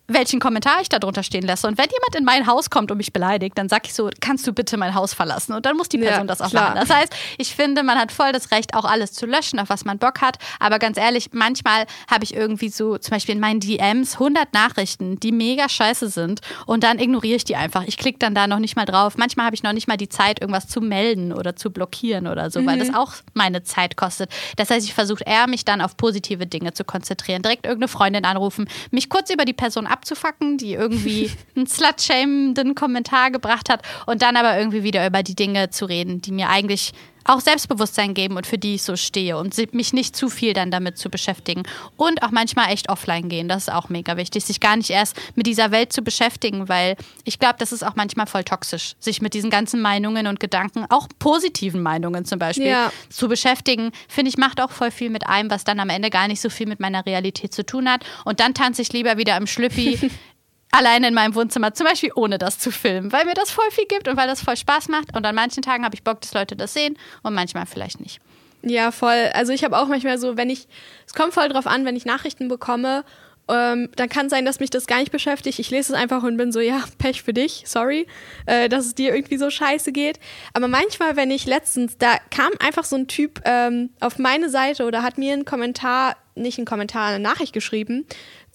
welchen 0.07 0.39
Kommentar 0.39 0.81
ich 0.81 0.89
da 0.89 0.99
drunter 0.99 1.23
stehen 1.23 1.45
lasse. 1.45 1.67
Und 1.67 1.77
wenn 1.77 1.87
jemand 1.91 2.15
in 2.15 2.23
mein 2.23 2.47
Haus 2.47 2.69
kommt 2.69 2.91
und 2.91 2.97
mich 2.97 3.11
beleidigt, 3.11 3.57
dann 3.57 3.67
sag 3.67 3.85
ich 3.85 3.93
so, 3.93 4.09
kannst 4.21 4.47
du 4.47 4.53
bitte 4.53 4.77
mein 4.77 4.95
Haus 4.95 5.13
verlassen? 5.13 5.53
Und 5.53 5.65
dann 5.65 5.75
muss 5.75 5.89
die 5.89 5.97
Person 5.97 6.21
ja, 6.21 6.25
das 6.25 6.41
auch 6.41 6.49
klar. 6.49 6.69
machen. 6.69 6.79
Das 6.79 6.89
heißt, 6.89 7.13
ich 7.37 7.53
finde, 7.53 7.83
man 7.83 7.97
hat 7.97 8.11
voll 8.11 8.31
das 8.31 8.51
Recht, 8.51 8.73
auch 8.73 8.85
alles 8.85 9.11
zu 9.11 9.25
löschen, 9.25 9.59
auf 9.59 9.69
was 9.69 9.83
man 9.83 9.97
Bock 9.97 10.21
hat. 10.21 10.37
Aber 10.59 10.79
ganz 10.79 10.97
ehrlich, 10.97 11.31
manchmal 11.33 11.85
habe 12.09 12.23
ich 12.23 12.33
irgendwie 12.33 12.69
so, 12.69 12.97
zum 12.97 13.11
Beispiel 13.11 13.35
in 13.35 13.41
meinen 13.41 13.59
DMs, 13.59 14.13
100 14.13 14.53
Nachrichten, 14.53 15.19
die 15.19 15.33
mega 15.33 15.67
scheiße 15.67 16.07
sind. 16.07 16.39
Und 16.65 16.83
dann 16.83 16.99
ignoriere 16.99 17.35
ich 17.35 17.43
die 17.43 17.57
einfach. 17.57 17.83
Ich 17.85 17.97
klicke 17.97 18.19
dann 18.19 18.33
da 18.33 18.47
noch 18.47 18.59
nicht 18.59 18.77
mal 18.77 18.85
drauf. 18.85 19.17
Manchmal 19.17 19.45
habe 19.45 19.55
ich 19.55 19.63
noch 19.63 19.73
nicht 19.73 19.87
mal 19.87 19.97
die 19.97 20.09
Zeit, 20.09 20.39
irgendwas 20.39 20.67
zu 20.67 20.79
melden 20.79 21.33
oder 21.33 21.55
zu 21.57 21.69
blockieren 21.69 22.27
oder 22.27 22.49
so, 22.49 22.61
mhm. 22.61 22.67
weil 22.67 22.79
das 22.79 22.93
auch 22.93 23.13
meine 23.33 23.63
Zeit 23.63 23.97
kostet. 23.97 24.31
Das 24.55 24.69
heißt, 24.69 24.87
ich 24.87 24.93
versuche 24.93 25.23
eher, 25.25 25.47
mich 25.47 25.65
dann 25.65 25.81
auf 25.81 25.97
positive 25.97 26.47
Dinge 26.47 26.73
zu 26.73 26.85
konzentrieren. 26.85 27.41
Direkt 27.41 27.65
irgendeine 27.65 27.89
Freundin 27.89 28.23
anrufen, 28.23 28.69
mich 28.91 29.09
kurz 29.09 29.29
über 29.29 29.43
die 29.43 29.53
Person 29.53 29.85
ab 29.85 29.96
abzufacken, 29.97 30.57
die 30.57 30.73
irgendwie 30.73 31.31
einen 31.55 31.67
slut-shamenden 31.67 32.75
Kommentar 32.75 33.31
gebracht 33.31 33.69
hat 33.69 33.81
und 34.05 34.21
dann 34.21 34.37
aber 34.37 34.57
irgendwie 34.57 34.83
wieder 34.83 35.05
über 35.05 35.23
die 35.23 35.35
Dinge 35.35 35.69
zu 35.69 35.85
reden, 35.85 36.21
die 36.21 36.31
mir 36.31 36.49
eigentlich 36.49 36.93
auch 37.27 37.41
Selbstbewusstsein 37.41 38.13
geben 38.13 38.37
und 38.37 38.47
für 38.47 38.57
die 38.57 38.75
ich 38.75 38.83
so 38.83 38.95
stehe 38.95 39.37
und 39.37 39.55
mich 39.73 39.93
nicht 39.93 40.15
zu 40.15 40.29
viel 40.29 40.53
dann 40.53 40.71
damit 40.71 40.97
zu 40.97 41.09
beschäftigen. 41.09 41.63
Und 41.95 42.23
auch 42.23 42.31
manchmal 42.31 42.71
echt 42.71 42.89
offline 42.89 43.29
gehen, 43.29 43.47
das 43.47 43.67
ist 43.67 43.73
auch 43.73 43.89
mega 43.89 44.17
wichtig, 44.17 44.45
sich 44.45 44.59
gar 44.59 44.75
nicht 44.75 44.89
erst 44.89 45.15
mit 45.35 45.45
dieser 45.45 45.71
Welt 45.71 45.93
zu 45.93 46.01
beschäftigen, 46.01 46.69
weil 46.69 46.95
ich 47.23 47.39
glaube, 47.39 47.55
das 47.59 47.71
ist 47.71 47.83
auch 47.83 47.95
manchmal 47.95 48.27
voll 48.27 48.43
toxisch, 48.43 48.95
sich 48.99 49.21
mit 49.21 49.33
diesen 49.33 49.49
ganzen 49.49 49.81
Meinungen 49.81 50.27
und 50.27 50.39
Gedanken, 50.39 50.85
auch 50.89 51.07
positiven 51.19 51.81
Meinungen 51.81 52.25
zum 52.25 52.39
Beispiel, 52.39 52.67
ja. 52.67 52.91
zu 53.09 53.27
beschäftigen. 53.27 53.91
Finde 54.07 54.29
ich, 54.29 54.37
macht 54.37 54.61
auch 54.61 54.71
voll 54.71 54.91
viel 54.91 55.09
mit 55.09 55.27
einem, 55.27 55.51
was 55.51 55.63
dann 55.63 55.79
am 55.79 55.89
Ende 55.89 56.09
gar 56.09 56.27
nicht 56.27 56.41
so 56.41 56.49
viel 56.49 56.67
mit 56.67 56.79
meiner 56.79 57.05
Realität 57.05 57.53
zu 57.53 57.65
tun 57.65 57.89
hat. 57.89 58.05
Und 58.25 58.39
dann 58.39 58.53
tanze 58.53 58.81
ich 58.81 58.93
lieber 58.93 59.17
wieder 59.17 59.35
im 59.37 59.47
Schlüppi 59.47 60.11
alleine 60.71 61.07
in 61.07 61.13
meinem 61.13 61.35
Wohnzimmer, 61.35 61.73
zum 61.73 61.85
Beispiel 61.85 62.11
ohne 62.15 62.37
das 62.37 62.59
zu 62.59 62.71
filmen, 62.71 63.11
weil 63.11 63.25
mir 63.25 63.33
das 63.33 63.51
voll 63.51 63.69
viel 63.71 63.85
gibt 63.85 64.07
und 64.07 64.17
weil 64.17 64.27
das 64.27 64.41
voll 64.41 64.57
Spaß 64.57 64.89
macht. 64.89 65.15
Und 65.15 65.25
an 65.25 65.35
manchen 65.35 65.63
Tagen 65.63 65.83
habe 65.85 65.95
ich 65.95 66.03
Bock, 66.03 66.21
dass 66.21 66.33
Leute 66.33 66.55
das 66.55 66.73
sehen 66.73 66.97
und 67.23 67.33
manchmal 67.33 67.65
vielleicht 67.65 67.99
nicht. 67.99 68.19
Ja, 68.63 68.91
voll. 68.91 69.29
Also 69.33 69.53
ich 69.53 69.63
habe 69.63 69.77
auch 69.77 69.87
manchmal 69.87 70.17
so, 70.17 70.35
wenn 70.35 70.49
ich, 70.49 70.67
es 71.05 71.13
kommt 71.13 71.33
voll 71.33 71.49
drauf 71.49 71.67
an, 71.67 71.85
wenn 71.85 71.95
ich 71.95 72.05
Nachrichten 72.05 72.47
bekomme, 72.47 73.03
ähm, 73.49 73.89
dann 73.95 74.09
kann 74.09 74.29
sein, 74.29 74.45
dass 74.45 74.59
mich 74.59 74.69
das 74.69 74.87
gar 74.87 74.99
nicht 74.99 75.11
beschäftigt. 75.11 75.59
Ich 75.59 75.69
lese 75.69 75.93
es 75.93 75.99
einfach 75.99 76.23
und 76.23 76.37
bin 76.37 76.51
so, 76.51 76.59
ja, 76.59 76.83
Pech 76.97 77.23
für 77.23 77.33
dich, 77.33 77.63
sorry, 77.65 78.07
äh, 78.45 78.67
dass 78.69 78.85
es 78.85 78.95
dir 78.95 79.15
irgendwie 79.15 79.37
so 79.37 79.49
scheiße 79.49 79.91
geht. 79.91 80.19
Aber 80.53 80.67
manchmal, 80.67 81.15
wenn 81.15 81.31
ich 81.31 81.45
letztens, 81.45 81.97
da 81.97 82.17
kam 82.29 82.51
einfach 82.59 82.83
so 82.83 82.95
ein 82.95 83.07
Typ 83.07 83.41
ähm, 83.45 83.91
auf 83.99 84.19
meine 84.19 84.49
Seite 84.49 84.85
oder 84.85 85.03
hat 85.03 85.17
mir 85.17 85.33
einen 85.33 85.45
Kommentar, 85.45 86.17
nicht 86.35 86.57
einen 86.57 86.67
Kommentar, 86.67 87.07
eine 87.07 87.19
Nachricht 87.19 87.53
geschrieben, 87.53 88.05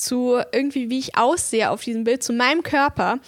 zu 0.02 0.40
irgendwie, 0.52 0.90
wie 0.90 0.98
ich 0.98 1.16
aussehe 1.16 1.70
auf 1.70 1.82
diesem 1.82 2.04
Bild, 2.04 2.22
zu 2.22 2.32
meinem 2.32 2.62
Körper. 2.62 3.18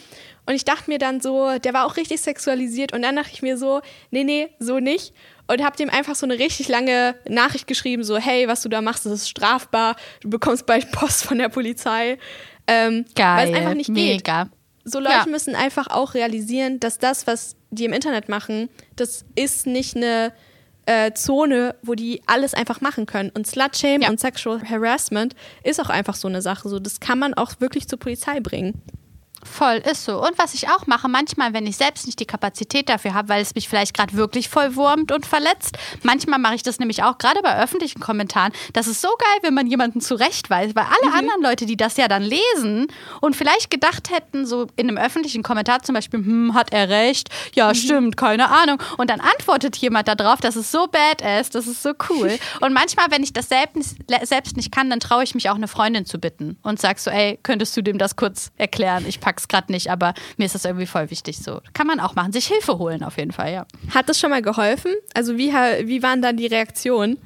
Und 0.46 0.54
ich 0.54 0.64
dachte 0.64 0.90
mir 0.90 0.98
dann 0.98 1.20
so, 1.20 1.58
der 1.58 1.72
war 1.72 1.86
auch 1.86 1.96
richtig 1.96 2.20
sexualisiert. 2.20 2.92
Und 2.92 3.02
dann 3.02 3.16
dachte 3.16 3.30
ich 3.32 3.42
mir 3.42 3.56
so, 3.56 3.80
nee, 4.10 4.24
nee, 4.24 4.48
so 4.58 4.78
nicht. 4.78 5.14
Und 5.46 5.62
hab 5.62 5.76
dem 5.76 5.90
einfach 5.90 6.14
so 6.14 6.26
eine 6.26 6.38
richtig 6.38 6.68
lange 6.68 7.14
Nachricht 7.28 7.66
geschrieben, 7.66 8.04
so, 8.04 8.16
hey, 8.16 8.48
was 8.48 8.62
du 8.62 8.68
da 8.68 8.82
machst, 8.82 9.06
das 9.06 9.12
ist 9.12 9.28
strafbar. 9.28 9.96
Du 10.20 10.28
bekommst 10.28 10.66
bald 10.66 10.90
Post 10.92 11.24
von 11.24 11.38
der 11.38 11.48
Polizei. 11.48 12.18
Ähm, 12.66 13.04
Geil, 13.14 13.36
weil 13.36 13.48
es 13.50 13.58
einfach 13.58 13.74
nicht 13.74 13.90
mega. 13.90 14.44
geht. 14.44 14.52
So 14.84 15.00
Leute 15.00 15.14
ja. 15.14 15.26
müssen 15.26 15.54
einfach 15.54 15.86
auch 15.88 16.12
realisieren, 16.12 16.78
dass 16.78 16.98
das, 16.98 17.26
was 17.26 17.56
die 17.70 17.86
im 17.86 17.94
Internet 17.94 18.28
machen, 18.28 18.68
das 18.96 19.24
ist 19.34 19.66
nicht 19.66 19.96
eine 19.96 20.32
äh, 20.86 21.12
Zone, 21.12 21.74
wo 21.82 21.94
die 21.94 22.22
alles 22.26 22.54
einfach 22.54 22.80
machen 22.80 23.06
können. 23.06 23.30
Und 23.30 23.46
Slutshaming 23.46 24.02
ja. 24.02 24.10
und 24.10 24.20
Sexual 24.20 24.62
Harassment 24.62 25.34
ist 25.62 25.80
auch 25.80 25.90
einfach 25.90 26.14
so 26.14 26.28
eine 26.28 26.42
Sache. 26.42 26.68
So, 26.68 26.78
das 26.78 27.00
kann 27.00 27.18
man 27.18 27.34
auch 27.34 27.60
wirklich 27.60 27.88
zur 27.88 27.98
Polizei 27.98 28.40
bringen. 28.40 28.82
Voll, 29.44 29.82
ist 29.90 30.04
so. 30.04 30.20
Und 30.20 30.36
was 30.38 30.54
ich 30.54 30.68
auch 30.68 30.86
mache, 30.86 31.08
manchmal, 31.08 31.52
wenn 31.52 31.66
ich 31.66 31.76
selbst 31.76 32.06
nicht 32.06 32.18
die 32.18 32.26
Kapazität 32.26 32.88
dafür 32.88 33.14
habe, 33.14 33.28
weil 33.28 33.42
es 33.42 33.54
mich 33.54 33.68
vielleicht 33.68 33.94
gerade 33.94 34.14
wirklich 34.14 34.48
voll 34.48 34.74
wurmt 34.74 35.12
und 35.12 35.26
verletzt, 35.26 35.76
manchmal 36.02 36.38
mache 36.38 36.54
ich 36.54 36.62
das 36.62 36.78
nämlich 36.78 37.02
auch, 37.02 37.18
gerade 37.18 37.40
bei 37.42 37.56
öffentlichen 37.62 38.00
Kommentaren. 38.00 38.52
Das 38.72 38.86
ist 38.86 39.00
so 39.00 39.08
geil, 39.08 39.38
wenn 39.42 39.54
man 39.54 39.66
jemanden 39.66 40.00
zurechtweist, 40.00 40.74
weil 40.74 40.84
alle 40.84 41.10
mhm. 41.10 41.18
anderen 41.18 41.42
Leute, 41.42 41.66
die 41.66 41.76
das 41.76 41.96
ja 41.96 42.08
dann 42.08 42.22
lesen 42.22 42.88
und 43.20 43.36
vielleicht 43.36 43.70
gedacht 43.70 44.10
hätten, 44.10 44.46
so 44.46 44.66
in 44.76 44.88
einem 44.88 44.98
öffentlichen 44.98 45.42
Kommentar 45.42 45.82
zum 45.82 45.94
Beispiel, 45.94 46.20
hm, 46.20 46.54
hat 46.54 46.72
er 46.72 46.88
recht? 46.88 47.28
Ja, 47.54 47.68
mhm. 47.68 47.74
stimmt, 47.74 48.16
keine 48.16 48.50
Ahnung. 48.50 48.82
Und 48.96 49.10
dann 49.10 49.20
antwortet 49.20 49.76
jemand 49.76 50.08
darauf, 50.08 50.40
das 50.40 50.56
ist 50.56 50.72
so 50.72 50.86
badass, 50.86 51.50
das 51.50 51.66
ist 51.66 51.82
so 51.82 51.92
cool. 52.08 52.38
und 52.60 52.72
manchmal, 52.72 53.06
wenn 53.10 53.22
ich 53.22 53.32
das 53.32 53.48
selbst, 53.48 53.96
selbst 54.22 54.56
nicht 54.56 54.72
kann, 54.72 54.90
dann 54.90 55.00
traue 55.00 55.22
ich 55.22 55.34
mich 55.34 55.50
auch 55.50 55.54
eine 55.54 55.68
Freundin 55.68 56.06
zu 56.06 56.18
bitten 56.18 56.56
und 56.62 56.80
sag 56.80 56.98
so, 56.98 57.10
ey, 57.10 57.38
könntest 57.42 57.76
du 57.76 57.82
dem 57.82 57.98
das 57.98 58.16
kurz 58.16 58.50
erklären? 58.56 59.04
Ich 59.06 59.20
packe 59.20 59.33
pack's 59.34 59.48
gerade 59.48 59.72
nicht, 59.72 59.90
aber 59.90 60.14
mir 60.36 60.46
ist 60.46 60.54
das 60.54 60.64
irgendwie 60.64 60.86
voll 60.86 61.10
wichtig. 61.10 61.38
So 61.38 61.60
kann 61.72 61.86
man 61.86 62.00
auch 62.00 62.14
machen, 62.14 62.32
sich 62.32 62.46
Hilfe 62.46 62.78
holen 62.78 63.02
auf 63.02 63.18
jeden 63.18 63.32
Fall, 63.32 63.52
ja. 63.52 63.66
Hat 63.92 64.08
das 64.08 64.20
schon 64.20 64.30
mal 64.30 64.42
geholfen? 64.42 64.92
Also 65.14 65.36
wie, 65.36 65.52
wie 65.52 66.02
waren 66.02 66.22
dann 66.22 66.36
die 66.36 66.46
Reaktionen? 66.46 67.18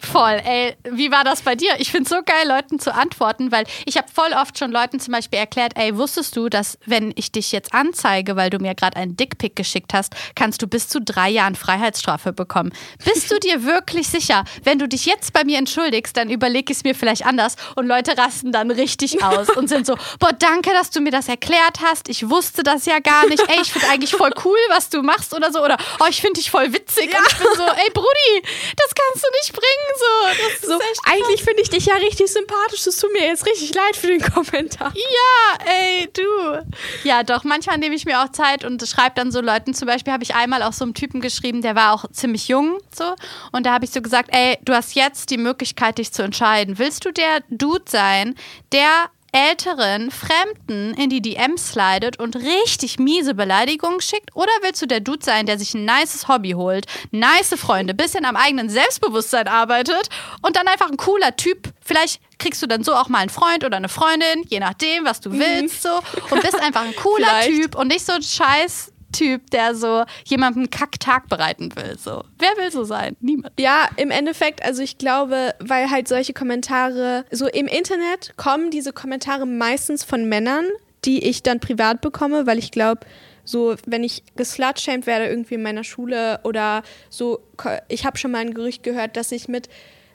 Voll, 0.00 0.40
ey, 0.44 0.76
wie 0.90 1.10
war 1.10 1.24
das 1.24 1.42
bei 1.42 1.54
dir? 1.54 1.72
Ich 1.78 1.90
finde 1.90 2.04
es 2.04 2.10
so 2.10 2.22
geil, 2.24 2.48
Leuten 2.48 2.78
zu 2.78 2.94
antworten, 2.94 3.52
weil 3.52 3.64
ich 3.84 3.96
habe 3.96 4.08
voll 4.12 4.32
oft 4.32 4.58
schon 4.58 4.72
Leuten 4.72 4.98
zum 4.98 5.12
Beispiel 5.12 5.38
erklärt, 5.38 5.72
ey, 5.76 5.96
wusstest 5.96 6.36
du, 6.36 6.48
dass 6.48 6.78
wenn 6.86 7.12
ich 7.16 7.32
dich 7.32 7.52
jetzt 7.52 7.74
anzeige, 7.74 8.34
weil 8.34 8.48
du 8.48 8.58
mir 8.58 8.74
gerade 8.74 8.96
einen 8.96 9.16
Dickpick 9.16 9.56
geschickt 9.56 9.92
hast, 9.92 10.14
kannst 10.34 10.62
du 10.62 10.66
bis 10.66 10.88
zu 10.88 11.00
drei 11.00 11.28
Jahren 11.28 11.54
Freiheitsstrafe 11.54 12.32
bekommen. 12.32 12.72
Bist 13.04 13.30
du 13.30 13.38
dir 13.38 13.64
wirklich 13.64 14.08
sicher? 14.08 14.44
Wenn 14.64 14.78
du 14.78 14.88
dich 14.88 15.04
jetzt 15.04 15.32
bei 15.32 15.44
mir 15.44 15.58
entschuldigst, 15.58 16.16
dann 16.16 16.30
überlege 16.30 16.72
ich 16.72 16.78
es 16.78 16.84
mir 16.84 16.94
vielleicht 16.94 17.26
anders 17.26 17.56
und 17.76 17.86
Leute 17.86 18.16
rasten 18.16 18.52
dann 18.52 18.70
richtig 18.70 19.22
aus 19.22 19.50
und 19.50 19.68
sind 19.68 19.86
so, 19.86 19.96
boah, 20.18 20.32
danke, 20.32 20.70
dass 20.70 20.90
du 20.90 21.00
mir 21.00 21.12
das 21.12 21.28
erklärt 21.28 21.80
hast. 21.84 22.08
Ich 22.08 22.28
wusste 22.28 22.62
das 22.62 22.86
ja 22.86 23.00
gar 23.00 23.26
nicht. 23.26 23.42
Ey, 23.48 23.60
ich 23.60 23.72
finde 23.72 23.88
eigentlich 23.88 24.12
voll 24.12 24.32
cool, 24.44 24.58
was 24.70 24.88
du 24.88 25.02
machst 25.02 25.34
oder 25.34 25.52
so. 25.52 25.62
Oder, 25.62 25.76
oh, 26.00 26.06
ich 26.08 26.20
finde 26.20 26.40
dich 26.40 26.50
voll 26.50 26.72
witzig. 26.72 27.12
Ja. 27.12 27.18
Und 27.18 27.26
ich 27.26 27.38
bin 27.38 27.48
so, 27.56 27.64
ey, 27.64 27.90
Brudi, 27.92 28.42
das 28.76 28.94
kannst 28.94 29.24
du 29.24 29.30
nicht 29.40 29.52
bringen 29.52 29.89
so. 29.96 30.68
so 30.68 30.78
eigentlich 31.04 31.42
finde 31.42 31.62
ich 31.62 31.70
dich 31.70 31.86
ja 31.86 31.94
richtig 31.94 32.30
sympathisch. 32.32 32.86
Es 32.86 32.98
tut 32.98 33.12
mir 33.12 33.26
jetzt 33.26 33.46
richtig 33.46 33.74
leid 33.74 33.96
für 33.96 34.08
den 34.08 34.20
Kommentar. 34.20 34.92
Ja, 34.94 35.66
ey, 35.66 36.08
du. 36.12 36.66
Ja, 37.04 37.22
doch, 37.22 37.44
manchmal 37.44 37.78
nehme 37.78 37.94
ich 37.94 38.04
mir 38.04 38.22
auch 38.22 38.30
Zeit 38.30 38.64
und 38.64 38.86
schreibe 38.86 39.14
dann 39.14 39.32
so 39.32 39.40
Leuten. 39.40 39.74
Zum 39.74 39.86
Beispiel 39.86 40.12
habe 40.12 40.22
ich 40.22 40.34
einmal 40.34 40.62
auch 40.62 40.72
so 40.72 40.84
einem 40.84 40.94
Typen 40.94 41.20
geschrieben, 41.20 41.62
der 41.62 41.74
war 41.74 41.94
auch 41.94 42.04
ziemlich 42.12 42.48
jung. 42.48 42.78
so 42.94 43.14
Und 43.52 43.66
da 43.66 43.72
habe 43.72 43.84
ich 43.84 43.90
so 43.90 44.02
gesagt, 44.02 44.30
ey, 44.32 44.58
du 44.62 44.74
hast 44.74 44.94
jetzt 44.94 45.30
die 45.30 45.38
Möglichkeit, 45.38 45.98
dich 45.98 46.12
zu 46.12 46.22
entscheiden. 46.22 46.78
Willst 46.78 47.04
du 47.04 47.12
der 47.12 47.42
Dude 47.48 47.84
sein, 47.86 48.34
der 48.72 49.10
älteren 49.32 50.10
Fremden 50.10 50.94
in 50.94 51.10
die 51.10 51.22
DMs 51.22 51.72
slidet 51.72 52.18
und 52.18 52.36
richtig 52.36 52.98
miese 52.98 53.34
Beleidigungen 53.34 54.00
schickt? 54.00 54.34
Oder 54.34 54.52
willst 54.62 54.82
du 54.82 54.86
der 54.86 55.00
Dude 55.00 55.24
sein, 55.24 55.46
der 55.46 55.58
sich 55.58 55.74
ein 55.74 55.84
nices 55.84 56.28
Hobby 56.28 56.52
holt, 56.52 56.86
nice 57.10 57.54
Freunde, 57.56 57.94
bisschen 57.94 58.24
am 58.24 58.36
eigenen 58.36 58.68
Selbstbewusstsein 58.68 59.48
arbeitet 59.48 60.08
und 60.42 60.56
dann 60.56 60.68
einfach 60.68 60.90
ein 60.90 60.96
cooler 60.96 61.36
Typ? 61.36 61.68
Vielleicht 61.80 62.20
kriegst 62.38 62.62
du 62.62 62.66
dann 62.66 62.84
so 62.84 62.94
auch 62.94 63.08
mal 63.08 63.18
einen 63.18 63.30
Freund 63.30 63.64
oder 63.64 63.76
eine 63.76 63.88
Freundin, 63.88 64.44
je 64.48 64.60
nachdem, 64.60 65.04
was 65.04 65.20
du 65.20 65.30
mhm. 65.30 65.40
willst, 65.40 65.82
so 65.82 66.00
und 66.30 66.42
bist 66.42 66.60
einfach 66.60 66.82
ein 66.82 66.96
cooler 66.96 67.40
Typ 67.44 67.74
und 67.76 67.88
nicht 67.88 68.04
so 68.04 68.12
ein 68.12 68.22
scheiß 68.22 68.92
Typ, 69.12 69.50
der 69.50 69.74
so 69.74 70.04
jemandem 70.24 70.70
Kacktag 70.70 71.28
bereiten 71.28 71.74
will. 71.76 71.98
So. 71.98 72.24
Wer 72.38 72.56
will 72.56 72.70
so 72.70 72.84
sein? 72.84 73.16
Niemand. 73.20 73.52
Ja, 73.58 73.88
im 73.96 74.10
Endeffekt, 74.10 74.64
also 74.64 74.82
ich 74.82 74.98
glaube, 74.98 75.54
weil 75.58 75.90
halt 75.90 76.08
solche 76.08 76.32
Kommentare, 76.32 77.24
so 77.30 77.46
im 77.46 77.66
Internet 77.66 78.34
kommen 78.36 78.70
diese 78.70 78.92
Kommentare 78.92 79.46
meistens 79.46 80.04
von 80.04 80.28
Männern, 80.28 80.66
die 81.04 81.24
ich 81.24 81.42
dann 81.42 81.60
privat 81.60 82.00
bekomme, 82.00 82.46
weil 82.46 82.58
ich 82.58 82.70
glaube, 82.70 83.06
so, 83.44 83.74
wenn 83.86 84.04
ich 84.04 84.22
geslutshamed 84.36 85.06
werde 85.06 85.26
irgendwie 85.26 85.54
in 85.54 85.62
meiner 85.62 85.82
Schule 85.82 86.40
oder 86.44 86.82
so, 87.08 87.40
ich 87.88 88.04
habe 88.04 88.18
schon 88.18 88.30
mal 88.30 88.38
ein 88.38 88.54
Gerücht 88.54 88.82
gehört, 88.82 89.16
dass 89.16 89.32
ich 89.32 89.48
mit 89.48 89.68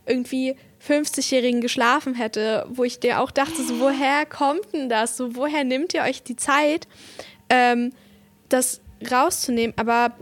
irgendwie 0.06 0.56
50-Jährigen 0.88 1.62
geschlafen 1.62 2.14
hätte, 2.14 2.66
wo 2.70 2.84
ich 2.84 3.00
dir 3.00 3.20
auch 3.20 3.32
dachte, 3.32 3.64
so, 3.64 3.80
woher 3.80 4.26
kommt 4.26 4.74
denn 4.74 4.90
das? 4.90 5.18
So, 5.18 5.36
woher 5.36 5.64
nimmt 5.64 5.94
ihr 5.94 6.04
euch 6.04 6.24
die 6.24 6.36
Zeit, 6.36 6.88
ähm, 7.50 7.92
das 8.50 8.82
rauszunehmen. 9.10 9.74
Aber 9.78 10.16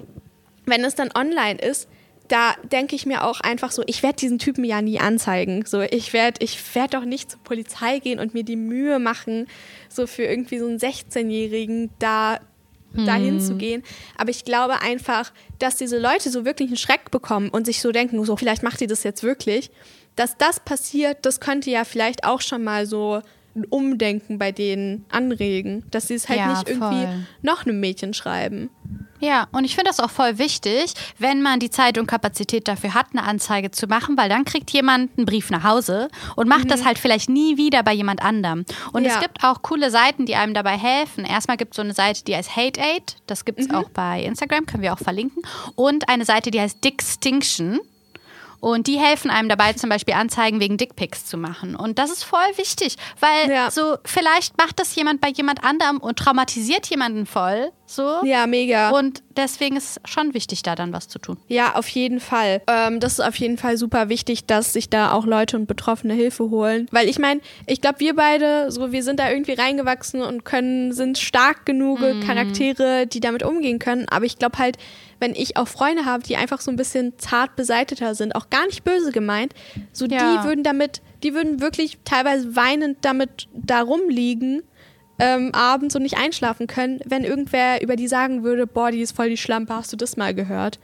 wenn 0.66 0.84
es 0.84 0.96
dann 0.96 1.10
online 1.16 1.60
ist, 1.60 1.88
da 2.28 2.56
denke 2.72 2.96
ich 2.96 3.06
mir 3.06 3.24
auch 3.24 3.42
einfach 3.42 3.72
so, 3.72 3.84
ich 3.86 4.02
werde 4.02 4.16
diesen 4.16 4.40
Typen 4.40 4.64
ja 4.64 4.82
nie 4.82 5.00
anzeigen. 5.00 5.66
So, 5.66 5.82
ich 5.82 6.14
werde 6.14 6.44
ich 6.44 6.58
werd 6.76 6.94
doch 6.94 7.06
nicht 7.06 7.32
zur 7.32 7.40
Polizei 7.42 8.00
gehen 8.00 8.20
und 8.20 8.34
mir 8.34 8.44
die 8.44 8.56
Mühe 8.56 9.00
machen, 9.00 9.48
so 9.90 10.08
für 10.08 10.24
irgendwie 10.24 10.60
so 10.60 10.68
einen 10.68 10.80
16-Jährigen 10.80 11.90
da 12.00 12.40
dahin 12.96 13.40
zu 13.40 13.52
hm. 13.52 13.58
gehen. 13.58 13.84
Aber 14.18 14.30
ich 14.30 14.46
glaube 14.46 14.82
einfach, 14.82 15.34
dass 15.60 15.78
diese 15.78 15.98
Leute 15.98 16.30
so 16.30 16.46
wirklich 16.46 16.70
einen 16.70 16.78
Schreck 16.78 17.12
bekommen 17.12 17.50
und 17.50 17.66
sich 17.66 17.82
so 17.82 17.92
denken, 17.92 18.24
so 18.24 18.38
vielleicht 18.38 18.64
macht 18.64 18.82
die 18.82 18.88
das 18.88 19.04
jetzt 19.04 19.24
wirklich. 19.24 19.72
Dass 20.16 20.38
das 20.38 20.60
passiert, 20.60 21.26
das 21.26 21.40
könnte 21.40 21.72
ja 21.72 21.86
vielleicht 21.86 22.24
auch 22.24 22.42
schon 22.42 22.64
mal 22.64 22.86
so 22.86 23.22
ein 23.56 23.66
Umdenken 23.66 24.40
bei 24.40 24.52
denen 24.52 25.06
anregen, 25.12 25.84
dass 25.92 26.08
sie 26.08 26.16
es 26.16 26.28
halt 26.28 26.40
ja, 26.40 26.50
nicht 26.50 26.70
irgendwie 26.70 27.06
voll. 27.06 27.28
noch 27.42 27.66
einem 27.66 27.80
Mädchen 27.80 28.14
schreiben. 28.14 28.70
Ja, 29.24 29.48
und 29.54 29.64
ich 29.64 29.76
finde 29.76 29.90
das 29.90 30.02
auch 30.02 30.10
voll 30.10 30.38
wichtig, 30.38 30.94
wenn 31.18 31.42
man 31.42 31.60
die 31.60 31.70
Zeit 31.70 31.98
und 31.98 32.08
Kapazität 32.08 32.68
dafür 32.68 32.94
hat, 32.94 33.08
eine 33.14 33.24
Anzeige 33.24 33.72
zu 33.72 33.88
machen, 33.88 34.18
weil 34.18 34.28
dann 34.28 34.44
kriegt 34.44 34.70
jemand 34.72 35.18
einen 35.18 35.26
Brief 35.26 35.50
nach 35.50 35.64
Hause 35.64 36.10
und 36.36 36.50
macht 36.50 36.66
mhm. 36.66 36.70
das 36.70 36.84
halt 36.84 37.00
vielleicht 37.00 37.30
nie 37.30 37.56
wieder 37.56 37.84
bei 37.84 37.94
jemand 37.94 38.22
anderem. 38.22 38.66
Und 38.92 39.06
ja. 39.06 39.14
es 39.14 39.22
gibt 39.22 39.46
auch 39.46 39.62
coole 39.62 39.92
Seiten, 39.92 40.26
die 40.26 40.36
einem 40.36 40.54
dabei 40.54 40.78
helfen. 40.78 41.24
Erstmal 41.24 41.56
gibt 41.56 41.72
es 41.72 41.78
so 41.78 41.84
eine 41.84 41.94
Seite, 41.94 42.26
die 42.26 42.36
heißt 42.36 42.54
Hate 42.54 42.82
Aid, 42.82 43.16
das 43.26 43.46
gibt 43.46 43.62
es 43.62 43.70
mhm. 43.70 43.76
auch 43.76 43.90
bei 43.92 44.24
Instagram, 44.24 44.66
können 44.66 44.84
wir 44.84 44.92
auch 44.92 45.00
verlinken. 45.00 45.42
Und 45.76 46.10
eine 46.10 46.26
Seite, 46.26 46.52
die 46.52 46.60
heißt 46.60 46.84
Dickstinction. 46.84 47.80
Und 48.64 48.88
die 48.88 48.98
helfen 48.98 49.30
einem 49.30 49.50
dabei, 49.50 49.74
zum 49.74 49.90
Beispiel 49.90 50.14
Anzeigen 50.14 50.62
wegen 50.62 50.78
Dickpics 50.78 51.26
zu 51.26 51.36
machen. 51.36 51.76
Und 51.76 52.00
das 52.00 52.10
ist 52.10 52.24
voll 52.24 52.40
wichtig, 52.56 52.96
weil 53.20 53.52
ja. 53.52 53.70
so 53.70 53.98
vielleicht 54.06 54.58
macht 54.58 54.80
das 54.80 54.96
jemand 54.96 55.20
bei 55.20 55.28
jemand 55.28 55.66
anderem 55.66 55.98
und 55.98 56.18
traumatisiert 56.18 56.86
jemanden 56.86 57.26
voll. 57.26 57.74
So. 57.86 58.22
Ja, 58.24 58.48
mega. 58.48 58.92
Und 58.92 59.22
deswegen 59.36 59.76
ist 59.76 59.98
es 59.98 60.12
schon 60.12 60.34
wichtig, 60.34 60.64
da 60.64 60.76
dann 60.76 60.94
was 60.94 61.08
zu 61.10 61.20
tun. 61.20 61.38
Ja, 61.48 61.76
auf 61.76 61.88
jeden 61.90 62.20
Fall. 62.20 62.62
Ähm, 62.68 63.00
das 63.00 63.14
ist 63.14 63.20
auf 63.20 63.36
jeden 63.36 63.58
Fall 63.58 63.78
super 63.78 64.10
wichtig, 64.10 64.46
dass 64.46 64.74
sich 64.74 64.90
da 64.90 65.12
auch 65.12 65.26
Leute 65.26 65.58
und 65.58 65.68
Betroffene 65.68 66.14
Hilfe 66.14 66.50
holen. 66.50 66.88
Weil 66.92 67.10
ich 67.10 67.20
meine, 67.20 67.42
ich 67.68 67.82
glaube, 67.82 68.00
wir 68.00 68.16
beide, 68.16 68.72
so, 68.72 68.92
wir 68.92 69.04
sind 69.04 69.20
da 69.20 69.30
irgendwie 69.30 69.54
reingewachsen 69.54 70.22
und 70.22 70.46
können, 70.46 70.94
sind 70.94 71.18
stark 71.18 71.66
genug 71.66 72.00
mhm. 72.00 72.22
Charaktere, 72.22 73.06
die 73.06 73.20
damit 73.20 73.44
umgehen 73.44 73.80
können. 73.80 74.08
Aber 74.10 74.26
ich 74.26 74.40
glaube 74.40 74.58
halt, 74.58 74.78
wenn 75.20 75.36
ich 75.36 75.58
auch 75.58 75.68
Freunde 75.68 76.06
habe, 76.06 76.24
die 76.24 76.36
einfach 76.36 76.62
so 76.62 76.72
ein 76.72 76.76
bisschen 76.76 77.18
zart 77.18 77.56
beseiteter 77.56 78.16
sind, 78.16 78.36
auch 78.36 78.50
gar 78.50 78.66
nicht 78.66 78.84
böse 78.84 79.12
gemeint, 79.12 79.54
so 79.92 80.06
ja. 80.06 80.18
die 80.18 80.48
würden 80.48 80.64
damit, 80.64 81.02
die 81.24 81.34
würden 81.34 81.62
wirklich 81.62 81.98
teilweise 82.04 82.56
weinend 82.56 82.98
damit 83.02 83.48
da 83.54 83.82
rumliegen, 83.82 84.64
ähm, 85.20 85.52
abends 85.54 85.96
und 85.96 86.04
nicht 86.04 86.18
einschlafen 86.18 86.68
können, 86.68 87.00
wenn 87.06 87.24
irgendwer 87.24 87.82
über 87.82 87.96
die 87.96 88.08
sagen 88.08 88.44
würde, 88.44 88.68
boah, 88.68 88.92
die 88.92 89.02
ist 89.02 89.16
voll 89.16 89.30
die 89.30 89.38
Schlampe, 89.38 89.76
hast 89.76 89.92
du 89.94 89.98
das 89.98 90.18
mal 90.18 90.34
gehört? 90.34 90.80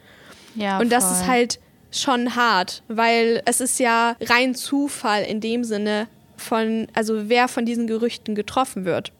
Ja. 0.56 0.80
Und 0.80 0.92
das 0.92 1.06
voll. 1.06 1.14
ist 1.14 1.28
halt 1.28 1.60
schon 1.92 2.36
hart, 2.36 2.84
weil 2.88 3.42
es 3.46 3.62
ist 3.62 3.80
ja 3.80 4.16
rein 4.22 4.56
Zufall 4.56 5.24
in 5.24 5.42
dem 5.42 5.64
Sinne 5.64 6.08
von, 6.38 6.88
also 6.94 7.30
wer 7.30 7.48
von 7.48 7.66
diesen 7.66 7.88
Gerüchten 7.88 8.36
getroffen 8.36 8.86
wird. 8.86 9.12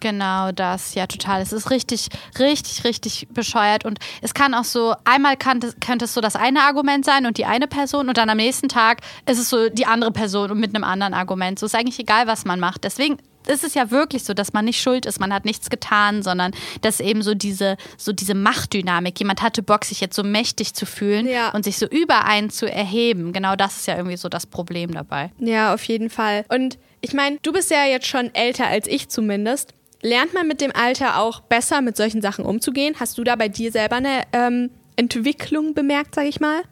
Genau 0.00 0.52
das, 0.52 0.94
ja, 0.94 1.06
total. 1.06 1.42
Es 1.42 1.52
ist 1.52 1.70
richtig, 1.70 2.08
richtig, 2.38 2.84
richtig 2.84 3.26
bescheuert. 3.30 3.84
Und 3.84 3.98
es 4.22 4.32
kann 4.32 4.54
auch 4.54 4.64
so, 4.64 4.94
einmal 5.04 5.36
kann, 5.36 5.60
könnte 5.80 6.04
es 6.04 6.14
so 6.14 6.20
das 6.20 6.36
eine 6.36 6.62
Argument 6.62 7.04
sein 7.04 7.26
und 7.26 7.36
die 7.36 7.46
eine 7.46 7.66
Person 7.66 8.08
und 8.08 8.16
dann 8.16 8.30
am 8.30 8.36
nächsten 8.36 8.68
Tag 8.68 9.00
ist 9.26 9.38
es 9.38 9.48
so 9.48 9.68
die 9.68 9.86
andere 9.86 10.12
Person 10.12 10.50
und 10.52 10.60
mit 10.60 10.74
einem 10.74 10.84
anderen 10.84 11.14
Argument. 11.14 11.58
So 11.58 11.66
ist 11.66 11.74
eigentlich 11.74 11.98
egal, 11.98 12.26
was 12.26 12.44
man 12.44 12.60
macht. 12.60 12.84
Deswegen 12.84 13.18
ist 13.48 13.64
es 13.64 13.74
ja 13.74 13.90
wirklich 13.90 14.24
so, 14.24 14.34
dass 14.34 14.52
man 14.52 14.64
nicht 14.64 14.80
schuld 14.80 15.06
ist, 15.06 15.20
man 15.20 15.32
hat 15.32 15.44
nichts 15.44 15.70
getan, 15.70 16.22
sondern 16.22 16.52
dass 16.82 17.00
eben 17.00 17.22
so 17.22 17.34
diese, 17.34 17.76
so 17.96 18.12
diese 18.12 18.34
Machtdynamik, 18.34 19.18
jemand 19.18 19.42
hatte 19.42 19.62
Bock, 19.62 19.84
sich 19.84 20.00
jetzt 20.00 20.16
so 20.16 20.22
mächtig 20.22 20.74
zu 20.74 20.86
fühlen 20.86 21.26
ja. 21.26 21.50
und 21.50 21.64
sich 21.64 21.78
so 21.78 21.86
über 21.86 22.24
einen 22.24 22.50
zu 22.50 22.70
erheben. 22.70 23.32
Genau 23.32 23.56
das 23.56 23.78
ist 23.78 23.86
ja 23.86 23.96
irgendwie 23.96 24.16
so 24.16 24.28
das 24.28 24.46
Problem 24.46 24.92
dabei. 24.92 25.30
Ja, 25.38 25.74
auf 25.74 25.84
jeden 25.84 26.10
Fall. 26.10 26.44
Und 26.48 26.78
ich 27.00 27.12
meine, 27.12 27.38
du 27.42 27.52
bist 27.52 27.70
ja 27.70 27.84
jetzt 27.84 28.06
schon 28.06 28.34
älter 28.34 28.66
als 28.66 28.86
ich 28.86 29.08
zumindest. 29.08 29.72
Lernt 30.00 30.32
man 30.34 30.46
mit 30.46 30.60
dem 30.60 30.72
Alter 30.74 31.18
auch 31.18 31.40
besser 31.40 31.80
mit 31.80 31.96
solchen 31.96 32.22
Sachen 32.22 32.44
umzugehen? 32.44 32.96
Hast 33.00 33.18
du 33.18 33.24
da 33.24 33.36
bei 33.36 33.48
dir 33.48 33.72
selber 33.72 33.96
eine 33.96 34.22
ähm, 34.32 34.70
Entwicklung 34.96 35.74
bemerkt, 35.74 36.14
sag 36.14 36.26
ich 36.26 36.40
mal? 36.40 36.62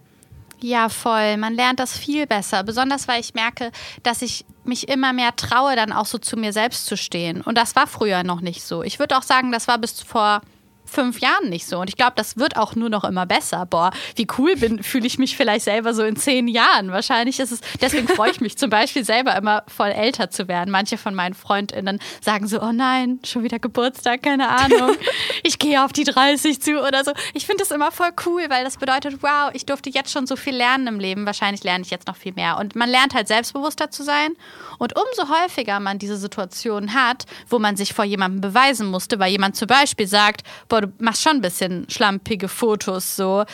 Ja, 0.61 0.89
voll. 0.89 1.37
Man 1.37 1.55
lernt 1.55 1.81
das 1.81 1.97
viel 1.97 2.27
besser. 2.27 2.62
Besonders 2.62 3.09
weil 3.09 3.21
ich 3.21 3.35
merke, 3.35 3.73
dass 4.03 4.23
ich 4.23 4.45
mich 4.69 4.89
immer 4.89 5.13
mehr 5.13 5.35
traue, 5.37 5.77
dann 5.77 5.93
auch 5.93 6.07
so 6.07 6.19
zu 6.19 6.37
mir 6.37 6.53
selbst 6.53 6.87
zu 6.87 6.97
stehen. 6.97 7.41
Und 7.41 7.57
das 7.57 7.77
war 7.77 7.87
früher 7.87 8.25
noch 8.25 8.41
nicht 8.41 8.63
so. 8.63 8.83
Ich 8.83 8.99
würde 8.99 9.17
auch 9.17 9.23
sagen, 9.23 9.53
das 9.53 9.69
war 9.69 9.79
bis 9.79 10.01
vor 10.01 10.41
fünf 10.87 11.20
Jahren 11.20 11.49
nicht 11.49 11.66
so. 11.66 11.79
Und 11.79 11.88
ich 11.88 11.96
glaube, 11.96 12.12
das 12.16 12.37
wird 12.37 12.57
auch 12.57 12.75
nur 12.75 12.88
noch 12.88 13.05
immer 13.05 13.27
besser. 13.27 13.66
Boah, 13.66 13.90
wie 14.14 14.27
cool 14.38 14.57
bin, 14.57 14.83
fühle 14.83 15.07
ich 15.07 15.18
mich 15.18 15.37
vielleicht 15.37 15.64
selber 15.64 15.94
so 15.94 16.03
in 16.05 16.16
zehn 16.16 16.49
Jahren. 16.49 16.90
Wahrscheinlich 16.90 17.40
ist 17.40 17.53
es, 17.53 17.61
deswegen 17.81 18.09
freue 18.09 18.31
ich 18.31 18.40
mich 18.40 18.57
zum 18.57 18.70
Beispiel 18.70 19.05
selber 19.05 19.37
immer 19.37 19.64
voll 19.68 19.90
älter 19.90 20.31
zu 20.31 20.49
werden. 20.49 20.70
Manche 20.70 20.99
von 20.99 21.14
meinen 21.14 21.35
FreundInnen 21.35 21.99
sagen 22.20 22.46
so, 22.46 22.61
oh 22.61 22.72
nein, 22.72 23.20
schon 23.25 23.42
wieder 23.42 23.59
Geburtstag, 23.59 24.22
keine 24.22 24.49
Ahnung. 24.49 24.96
Ich 25.42 25.59
gehe 25.61 25.85
auf 25.85 25.92
die 25.92 26.03
30 26.03 26.61
zu 26.61 26.81
oder 26.81 27.05
so. 27.05 27.12
Ich 27.33 27.46
finde 27.46 27.62
das 27.62 27.70
immer 27.70 27.92
voll 27.92 28.11
cool, 28.27 28.46
weil 28.49 28.64
das 28.64 28.79
bedeutet, 28.79 29.22
wow, 29.22 29.51
ich 29.53 29.64
durfte 29.64 29.90
jetzt 29.90 30.11
schon 30.11 30.27
so 30.27 30.35
viel 30.35 30.57
lernen 30.57 30.88
im 30.88 30.99
Leben. 30.99 31.25
Wahrscheinlich 31.25 31.62
lerne 31.62 31.85
ich 31.85 31.90
jetzt 31.90 32.09
noch 32.09 32.16
viel 32.16 32.33
mehr. 32.33 32.59
Und 32.59 32.75
man 32.75 32.88
lernt 32.88 33.14
halt 33.14 33.29
selbstbewusster 33.29 33.90
zu 33.90 34.03
sein. 34.03 34.33
Und 34.79 34.94
umso 34.96 35.33
häufiger 35.33 35.79
man 35.79 35.99
diese 35.99 36.16
Situation 36.16 36.94
hat, 36.94 37.27
wo 37.49 37.59
man 37.59 37.77
sich 37.77 37.94
vor 37.94 38.05
jemandem 38.05 38.40
beweisen 38.40 38.88
musste, 38.88 39.18
weil 39.18 39.31
jemand 39.31 39.57
zum 39.57 39.68
Beispiel 39.68 40.07
sagt, 40.07 40.42
boah, 40.68 40.76
du 40.81 40.93
machst 40.99 41.23
schon 41.23 41.33
ein 41.37 41.41
bisschen 41.43 41.87
schlampige 41.89 42.49
Fotos 42.49 43.17
so, 43.17 43.45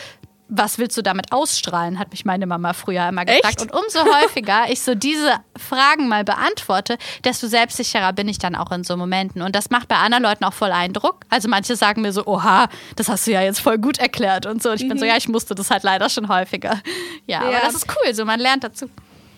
was 0.49 0.77
willst 0.77 0.95
du 0.97 1.01
damit 1.01 1.31
ausstrahlen, 1.31 1.97
hat 1.97 2.11
mich 2.11 2.25
meine 2.25 2.45
Mama 2.45 2.73
früher 2.73 3.07
immer 3.09 3.25
gefragt. 3.25 3.45
Echt? 3.45 3.61
Und 3.61 3.73
umso 3.73 3.99
häufiger 4.21 4.65
ich 4.69 4.81
so 4.81 4.93
diese 4.93 5.33
Fragen 5.57 6.07
mal 6.07 6.23
beantworte, 6.23 6.97
desto 7.23 7.47
selbstsicherer 7.47 8.13
bin 8.13 8.27
ich 8.27 8.37
dann 8.37 8.53
auch 8.55 8.71
in 8.71 8.83
so 8.83 8.95
Momenten. 8.95 9.41
Und 9.41 9.55
das 9.55 9.71
macht 9.71 9.87
bei 9.87 9.95
anderen 9.95 10.23
Leuten 10.23 10.43
auch 10.43 10.53
voll 10.53 10.71
Eindruck. 10.71 11.21
Also 11.29 11.49
manche 11.49 11.75
sagen 11.75 12.01
mir 12.03 12.11
so, 12.11 12.27
oha, 12.27 12.67
das 12.97 13.09
hast 13.09 13.25
du 13.25 13.31
ja 13.31 13.41
jetzt 13.41 13.61
voll 13.61 13.79
gut 13.79 13.97
erklärt 13.97 14.45
und 14.45 14.61
so. 14.61 14.69
Und 14.71 14.81
ich 14.81 14.87
bin 14.87 14.99
so, 14.99 15.05
ja, 15.05 15.17
ich 15.17 15.27
musste 15.27 15.55
das 15.55 15.71
halt 15.71 15.81
leider 15.83 16.09
schon 16.09 16.27
häufiger. 16.27 16.79
Ja, 17.25 17.39
aber 17.39 17.51
Ja. 17.53 17.61
das 17.63 17.73
ist 17.73 17.87
cool, 17.89 18.13
so 18.13 18.23
man 18.25 18.39
lernt 18.39 18.63
dazu. 18.63 18.89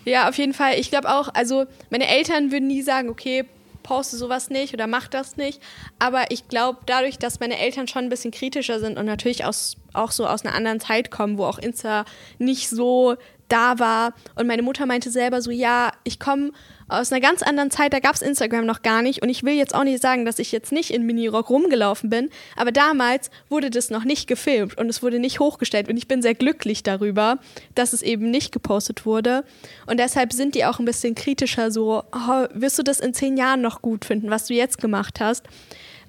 Ja, 0.04 0.28
auf 0.28 0.36
jeden 0.36 0.52
Fall. 0.54 0.74
Ich 0.78 0.90
glaube 0.90 1.08
auch, 1.08 1.28
also 1.34 1.64
meine 1.90 2.08
Eltern 2.08 2.50
würden 2.52 2.66
nie 2.68 2.82
sagen, 2.82 3.08
okay, 3.08 3.46
poste 3.86 4.16
sowas 4.16 4.50
nicht 4.50 4.74
oder 4.74 4.88
mach 4.88 5.06
das 5.06 5.36
nicht. 5.36 5.62
Aber 6.00 6.30
ich 6.30 6.48
glaube, 6.48 6.80
dadurch, 6.86 7.18
dass 7.18 7.38
meine 7.40 7.58
Eltern 7.58 7.86
schon 7.86 8.04
ein 8.04 8.08
bisschen 8.08 8.32
kritischer 8.32 8.80
sind 8.80 8.98
und 8.98 9.06
natürlich 9.06 9.44
aus, 9.44 9.76
auch 9.92 10.10
so 10.10 10.26
aus 10.26 10.44
einer 10.44 10.54
anderen 10.54 10.80
Zeit 10.80 11.10
kommen, 11.10 11.38
wo 11.38 11.44
auch 11.44 11.58
Insta 11.58 12.04
nicht 12.38 12.68
so 12.68 13.16
da 13.48 13.78
war. 13.78 14.12
Und 14.34 14.48
meine 14.48 14.62
Mutter 14.62 14.86
meinte 14.86 15.10
selber 15.10 15.40
so, 15.40 15.52
ja, 15.52 15.92
ich 16.02 16.18
komme 16.18 16.50
aus 16.88 17.10
einer 17.10 17.20
ganz 17.20 17.42
anderen 17.42 17.70
Zeit, 17.70 17.92
da 17.92 17.98
gab 17.98 18.14
es 18.14 18.22
Instagram 18.22 18.64
noch 18.64 18.82
gar 18.82 19.02
nicht. 19.02 19.22
Und 19.22 19.28
ich 19.28 19.42
will 19.42 19.54
jetzt 19.54 19.74
auch 19.74 19.84
nicht 19.84 20.00
sagen, 20.00 20.24
dass 20.24 20.38
ich 20.38 20.52
jetzt 20.52 20.70
nicht 20.72 20.90
in 20.90 21.04
Minirock 21.04 21.50
rumgelaufen 21.50 22.10
bin, 22.10 22.30
aber 22.54 22.70
damals 22.70 23.30
wurde 23.48 23.70
das 23.70 23.90
noch 23.90 24.04
nicht 24.04 24.28
gefilmt 24.28 24.78
und 24.78 24.88
es 24.88 25.02
wurde 25.02 25.18
nicht 25.18 25.40
hochgestellt. 25.40 25.88
Und 25.88 25.96
ich 25.96 26.06
bin 26.06 26.22
sehr 26.22 26.34
glücklich 26.34 26.82
darüber, 26.82 27.38
dass 27.74 27.92
es 27.92 28.02
eben 28.02 28.30
nicht 28.30 28.52
gepostet 28.52 29.04
wurde. 29.04 29.44
Und 29.86 29.98
deshalb 29.98 30.32
sind 30.32 30.54
die 30.54 30.64
auch 30.64 30.78
ein 30.78 30.84
bisschen 30.84 31.14
kritischer, 31.14 31.70
so, 31.70 32.04
oh, 32.12 32.46
wirst 32.54 32.78
du 32.78 32.82
das 32.82 33.00
in 33.00 33.14
zehn 33.14 33.36
Jahren 33.36 33.62
noch 33.62 33.82
gut 33.82 34.04
finden, 34.04 34.30
was 34.30 34.46
du 34.46 34.54
jetzt 34.54 34.78
gemacht 34.78 35.18
hast? 35.20 35.44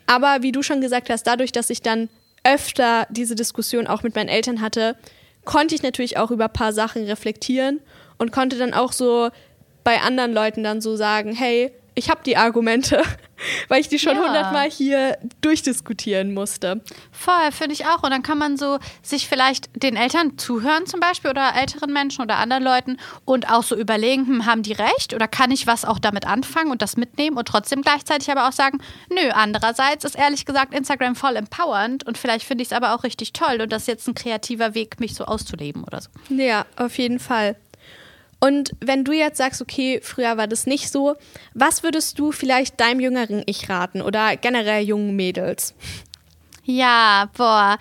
Aber 0.06 0.42
wie 0.42 0.52
du 0.52 0.62
schon 0.62 0.80
gesagt 0.80 1.10
hast, 1.10 1.24
dadurch, 1.24 1.52
dass 1.52 1.70
ich 1.70 1.82
dann 1.82 2.10
öfter 2.44 3.08
diese 3.10 3.36
Diskussion 3.36 3.88
auch 3.88 4.04
mit 4.04 4.16
meinen 4.16 4.30
Eltern 4.30 4.62
hatte, 4.62 4.96
konnte 5.44 5.76
ich 5.76 5.84
natürlich 5.84 6.18
auch 6.18 6.32
über 6.32 6.46
ein 6.46 6.54
paar 6.54 6.72
Sachen 6.72 7.04
reflektieren 7.04 7.82
und 8.18 8.32
konnte 8.32 8.58
dann 8.58 8.74
auch 8.74 8.92
so 8.92 9.30
bei 9.88 10.02
anderen 10.02 10.34
Leuten 10.34 10.66
dann 10.66 10.82
so 10.82 10.98
sagen, 10.98 11.34
hey, 11.34 11.72
ich 11.96 12.10
habe 12.10 12.20
die 12.26 12.36
Argumente, 12.36 13.02
weil 13.70 13.80
ich 13.80 13.88
die 13.88 14.00
schon 14.00 14.18
Ja. 14.18 14.26
hundertmal 14.26 14.70
hier 14.70 15.18
durchdiskutieren 15.40 16.34
musste. 16.34 16.82
Voll, 17.14 17.54
finde 17.54 17.72
ich 17.72 17.86
auch. 17.86 18.04
Und 18.04 18.12
dann 18.12 18.22
kann 18.22 18.38
man 18.38 18.58
so 18.58 18.80
sich 19.02 19.30
vielleicht 19.30 19.70
den 19.82 19.96
Eltern 19.96 20.38
zuhören 20.38 20.88
zum 20.88 21.00
Beispiel 21.00 21.32
oder 21.32 21.54
älteren 21.56 21.94
Menschen 21.94 22.22
oder 22.22 22.36
anderen 22.36 22.64
Leuten 22.66 22.98
und 23.24 23.50
auch 23.50 23.64
so 23.64 23.78
überlegen, 23.78 24.28
hm, 24.28 24.46
haben 24.46 24.62
die 24.62 24.74
recht 24.74 25.14
oder 25.14 25.26
kann 25.26 25.52
ich 25.52 25.68
was 25.68 25.86
auch 25.86 26.00
damit 26.00 26.28
anfangen 26.28 26.70
und 26.70 26.82
das 26.82 26.98
mitnehmen 26.98 27.38
und 27.38 27.48
trotzdem 27.48 27.82
gleichzeitig 27.82 28.30
aber 28.30 28.50
auch 28.50 28.54
sagen, 28.54 28.80
nö, 29.10 29.30
andererseits 29.34 30.04
ist 30.04 30.18
ehrlich 30.18 30.44
gesagt 30.44 30.74
Instagram 30.74 31.16
voll 31.16 31.38
empowernd 31.38 32.06
und 32.06 32.18
vielleicht 32.18 32.46
finde 32.46 32.62
ich 32.64 32.68
es 32.72 32.74
aber 32.74 32.94
auch 32.94 33.06
richtig 33.06 33.32
toll 33.32 33.62
und 33.62 33.72
das 33.72 33.84
ist 33.84 33.88
jetzt 33.88 34.08
ein 34.10 34.16
kreativer 34.16 34.74
Weg, 34.76 35.00
mich 35.00 35.16
so 35.16 35.24
auszuleben 35.24 35.86
oder 35.86 36.02
so. 36.02 36.10
Ja, 36.28 36.66
auf 36.76 36.98
jeden 36.98 37.20
Fall. 37.20 37.56
Und 38.40 38.72
wenn 38.80 39.04
du 39.04 39.14
jetzt 39.14 39.38
sagst, 39.38 39.62
okay, 39.62 40.00
früher 40.04 40.38
war 40.38 40.48
das 40.48 40.68
nicht 40.68 40.92
so, 40.92 41.16
was 41.54 41.82
würdest 41.82 42.20
du 42.20 42.32
vielleicht 42.32 42.80
deinem 42.80 43.00
jüngeren 43.00 43.42
Ich 43.46 43.68
raten 43.70 44.02
oder 44.02 44.38
generell 44.38 44.84
jungen 44.84 45.16
Mädels? 45.16 45.74
Ja, 46.70 47.30
boah. 47.38 47.78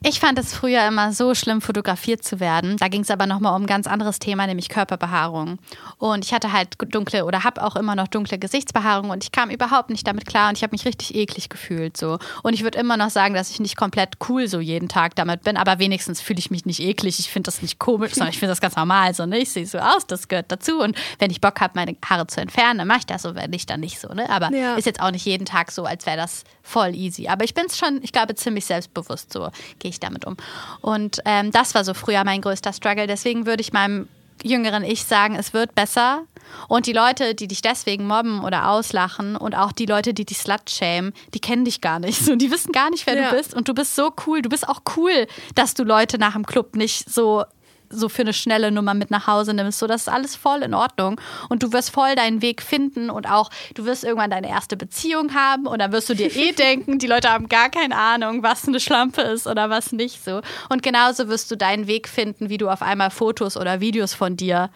Ich 0.00 0.20
fand 0.20 0.38
es 0.38 0.54
früher 0.54 0.86
immer 0.86 1.12
so 1.12 1.34
schlimm, 1.34 1.60
fotografiert 1.60 2.22
zu 2.22 2.38
werden. 2.38 2.76
Da 2.76 2.86
ging 2.86 3.00
es 3.00 3.10
aber 3.10 3.26
nochmal 3.26 3.56
um 3.56 3.62
ein 3.64 3.66
ganz 3.66 3.88
anderes 3.88 4.20
Thema, 4.20 4.46
nämlich 4.46 4.68
Körperbehaarung. 4.68 5.58
Und 5.98 6.24
ich 6.24 6.32
hatte 6.32 6.52
halt 6.52 6.76
dunkle 6.94 7.24
oder 7.24 7.42
habe 7.42 7.64
auch 7.64 7.74
immer 7.74 7.96
noch 7.96 8.06
dunkle 8.06 8.38
Gesichtsbehaarung 8.38 9.10
und 9.10 9.24
ich 9.24 9.32
kam 9.32 9.50
überhaupt 9.50 9.90
nicht 9.90 10.06
damit 10.06 10.24
klar 10.24 10.50
und 10.50 10.56
ich 10.56 10.62
habe 10.62 10.70
mich 10.70 10.84
richtig 10.86 11.16
eklig 11.16 11.48
gefühlt 11.48 11.96
so. 11.96 12.20
Und 12.44 12.54
ich 12.54 12.62
würde 12.62 12.78
immer 12.78 12.96
noch 12.96 13.10
sagen, 13.10 13.34
dass 13.34 13.50
ich 13.50 13.58
nicht 13.58 13.76
komplett 13.76 14.14
cool 14.28 14.46
so 14.46 14.60
jeden 14.60 14.88
Tag 14.88 15.16
damit 15.16 15.42
bin, 15.42 15.56
aber 15.56 15.80
wenigstens 15.80 16.20
fühle 16.20 16.38
ich 16.38 16.52
mich 16.52 16.64
nicht 16.64 16.78
eklig. 16.78 17.18
Ich 17.18 17.30
finde 17.30 17.48
das 17.48 17.60
nicht 17.60 17.80
komisch, 17.80 18.12
sondern 18.14 18.30
ich 18.30 18.38
finde 18.38 18.52
das 18.52 18.60
ganz 18.60 18.76
normal 18.76 19.14
so. 19.14 19.26
Ne? 19.26 19.38
Ich 19.38 19.50
sehe 19.50 19.66
so 19.66 19.78
aus, 19.78 20.06
das 20.06 20.28
gehört 20.28 20.52
dazu. 20.52 20.78
Und 20.80 20.96
wenn 21.18 21.32
ich 21.32 21.40
Bock 21.40 21.60
habe, 21.60 21.72
meine 21.74 21.96
Haare 22.08 22.28
zu 22.28 22.40
entfernen, 22.40 22.78
dann 22.78 22.86
mache 22.86 23.00
ich 23.00 23.06
das 23.06 23.22
so, 23.22 23.34
wenn 23.34 23.50
nicht, 23.50 23.68
dann 23.68 23.80
nicht 23.80 23.98
so. 23.98 24.06
Ne? 24.14 24.30
Aber 24.30 24.52
Ja. 24.54 24.76
ist 24.76 24.84
jetzt 24.86 25.00
auch 25.00 25.10
nicht 25.10 25.24
jeden 25.24 25.44
Tag 25.44 25.72
so, 25.72 25.84
als 25.84 26.06
wäre 26.06 26.16
das 26.16 26.44
voll 26.62 26.94
easy. 26.94 27.26
Aber 27.26 27.44
ich 27.44 27.54
bin 27.54 27.64
es 27.66 27.76
schon, 27.76 27.98
ich 28.02 28.12
glaube, 28.12 28.27
ziemlich 28.34 28.66
selbstbewusst, 28.66 29.32
so 29.32 29.48
gehe 29.78 29.90
ich 29.90 30.00
damit 30.00 30.24
um. 30.24 30.36
Und 30.80 31.20
ähm, 31.24 31.50
das 31.52 31.74
war 31.74 31.84
so 31.84 31.94
früher 31.94 32.24
mein 32.24 32.40
größter 32.40 32.72
Struggle. 32.72 33.06
Deswegen 33.06 33.46
würde 33.46 33.60
ich 33.60 33.72
meinem 33.72 34.08
jüngeren 34.44 34.84
Ich 34.84 35.04
sagen, 35.04 35.34
es 35.34 35.52
wird 35.52 35.74
besser. 35.74 36.22
Und 36.68 36.86
die 36.86 36.92
Leute, 36.92 37.34
die 37.34 37.48
dich 37.48 37.60
deswegen 37.60 38.06
mobben 38.06 38.42
oder 38.44 38.70
auslachen 38.70 39.36
und 39.36 39.54
auch 39.54 39.72
die 39.72 39.84
Leute, 39.86 40.14
die 40.14 40.24
dich 40.24 40.38
slut-shamen, 40.38 41.12
die 41.34 41.40
kennen 41.40 41.64
dich 41.64 41.80
gar 41.80 41.98
nicht. 41.98 42.24
So, 42.24 42.36
die 42.36 42.50
wissen 42.50 42.72
gar 42.72 42.88
nicht, 42.90 43.06
wer 43.06 43.16
Ja. 43.20 43.30
du 43.30 43.36
bist. 43.36 43.52
Und 43.54 43.68
du 43.68 43.74
bist 43.74 43.94
so 43.96 44.12
cool. 44.26 44.40
Du 44.42 44.48
bist 44.48 44.66
auch 44.68 44.80
cool, 44.96 45.26
dass 45.54 45.74
du 45.74 45.82
Leute 45.84 46.18
nach 46.18 46.32
dem 46.34 46.46
Club 46.46 46.76
nicht 46.76 47.10
so 47.12 47.44
so 47.90 48.08
für 48.08 48.22
eine 48.22 48.32
schnelle 48.32 48.70
Nummer 48.70 48.94
mit 48.94 49.10
nach 49.10 49.26
Hause 49.26 49.54
nimmst. 49.54 49.78
So, 49.78 49.86
das 49.86 50.02
ist 50.02 50.08
alles 50.08 50.36
voll 50.36 50.62
in 50.62 50.74
Ordnung. 50.74 51.20
Und 51.48 51.62
du 51.62 51.72
wirst 51.72 51.90
voll 51.90 52.14
deinen 52.14 52.42
Weg 52.42 52.62
finden 52.62 53.10
und 53.10 53.30
auch, 53.30 53.50
du 53.74 53.84
wirst 53.84 54.04
irgendwann 54.04 54.30
deine 54.30 54.48
erste 54.48 54.76
Beziehung 54.76 55.34
haben 55.34 55.66
und 55.66 55.78
dann 55.78 55.92
wirst 55.92 56.08
du 56.08 56.14
dir 56.14 56.34
eh 56.34 56.52
denken, 56.58 56.98
die 56.98 57.06
Leute 57.06 57.30
haben 57.30 57.48
gar 57.48 57.70
keine 57.70 57.96
Ahnung, 57.96 58.42
was 58.42 58.66
eine 58.66 58.80
Schlampe 58.80 59.22
ist 59.22 59.46
oder 59.46 59.70
was 59.70 59.92
nicht 59.92 60.24
so. 60.24 60.40
Und 60.68 60.82
genauso 60.82 61.28
wirst 61.28 61.50
du 61.50 61.56
deinen 61.56 61.86
Weg 61.86 62.08
finden, 62.08 62.48
wie 62.48 62.58
du 62.58 62.68
auf 62.68 62.82
einmal 62.82 63.10
Fotos 63.10 63.56
oder 63.56 63.80
Videos 63.80 64.14
von 64.14 64.36
dir 64.36 64.70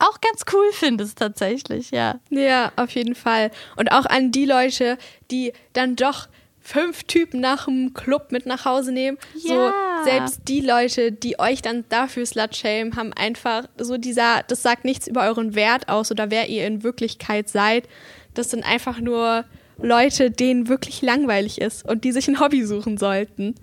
auch 0.00 0.20
ganz 0.20 0.44
cool 0.52 0.66
findest 0.72 1.18
tatsächlich, 1.18 1.90
ja. 1.90 2.18
Ja, 2.30 2.72
auf 2.76 2.90
jeden 2.92 3.14
Fall. 3.14 3.50
Und 3.76 3.92
auch 3.92 4.06
an 4.06 4.32
die 4.32 4.46
Leute, 4.46 4.98
die 5.30 5.52
dann 5.74 5.94
doch 5.94 6.26
fünf 6.60 7.04
Typen 7.04 7.40
nach 7.40 7.64
dem 7.64 7.94
Club 7.94 8.32
mit 8.32 8.46
nach 8.46 8.64
Hause 8.64 8.92
nehmen. 8.92 9.18
So, 9.36 9.54
Ja. 9.54 9.72
selbst 10.04 10.42
die 10.48 10.60
Leute, 10.60 11.10
die 11.12 11.38
euch 11.38 11.62
dann 11.62 11.84
dafür 11.88 12.26
slut-shame, 12.26 12.96
haben 12.96 13.12
einfach 13.12 13.64
so 13.78 13.96
dieser, 13.96 14.42
das 14.46 14.62
sagt 14.62 14.84
nichts 14.84 15.06
über 15.08 15.24
euren 15.24 15.54
Wert 15.54 15.88
aus 15.88 16.10
oder 16.10 16.30
wer 16.30 16.48
ihr 16.48 16.66
in 16.66 16.82
Wirklichkeit 16.82 17.48
seid. 17.48 17.88
Das 18.34 18.50
sind 18.50 18.64
einfach 18.64 19.00
nur 19.00 19.44
Leute, 19.82 20.30
denen 20.30 20.68
wirklich 20.68 21.02
langweilig 21.02 21.60
ist 21.60 21.88
und 21.88 22.04
die 22.04 22.12
sich 22.12 22.28
ein 22.28 22.40
Hobby 22.40 22.64
suchen 22.64 22.98
sollten. 22.98 23.54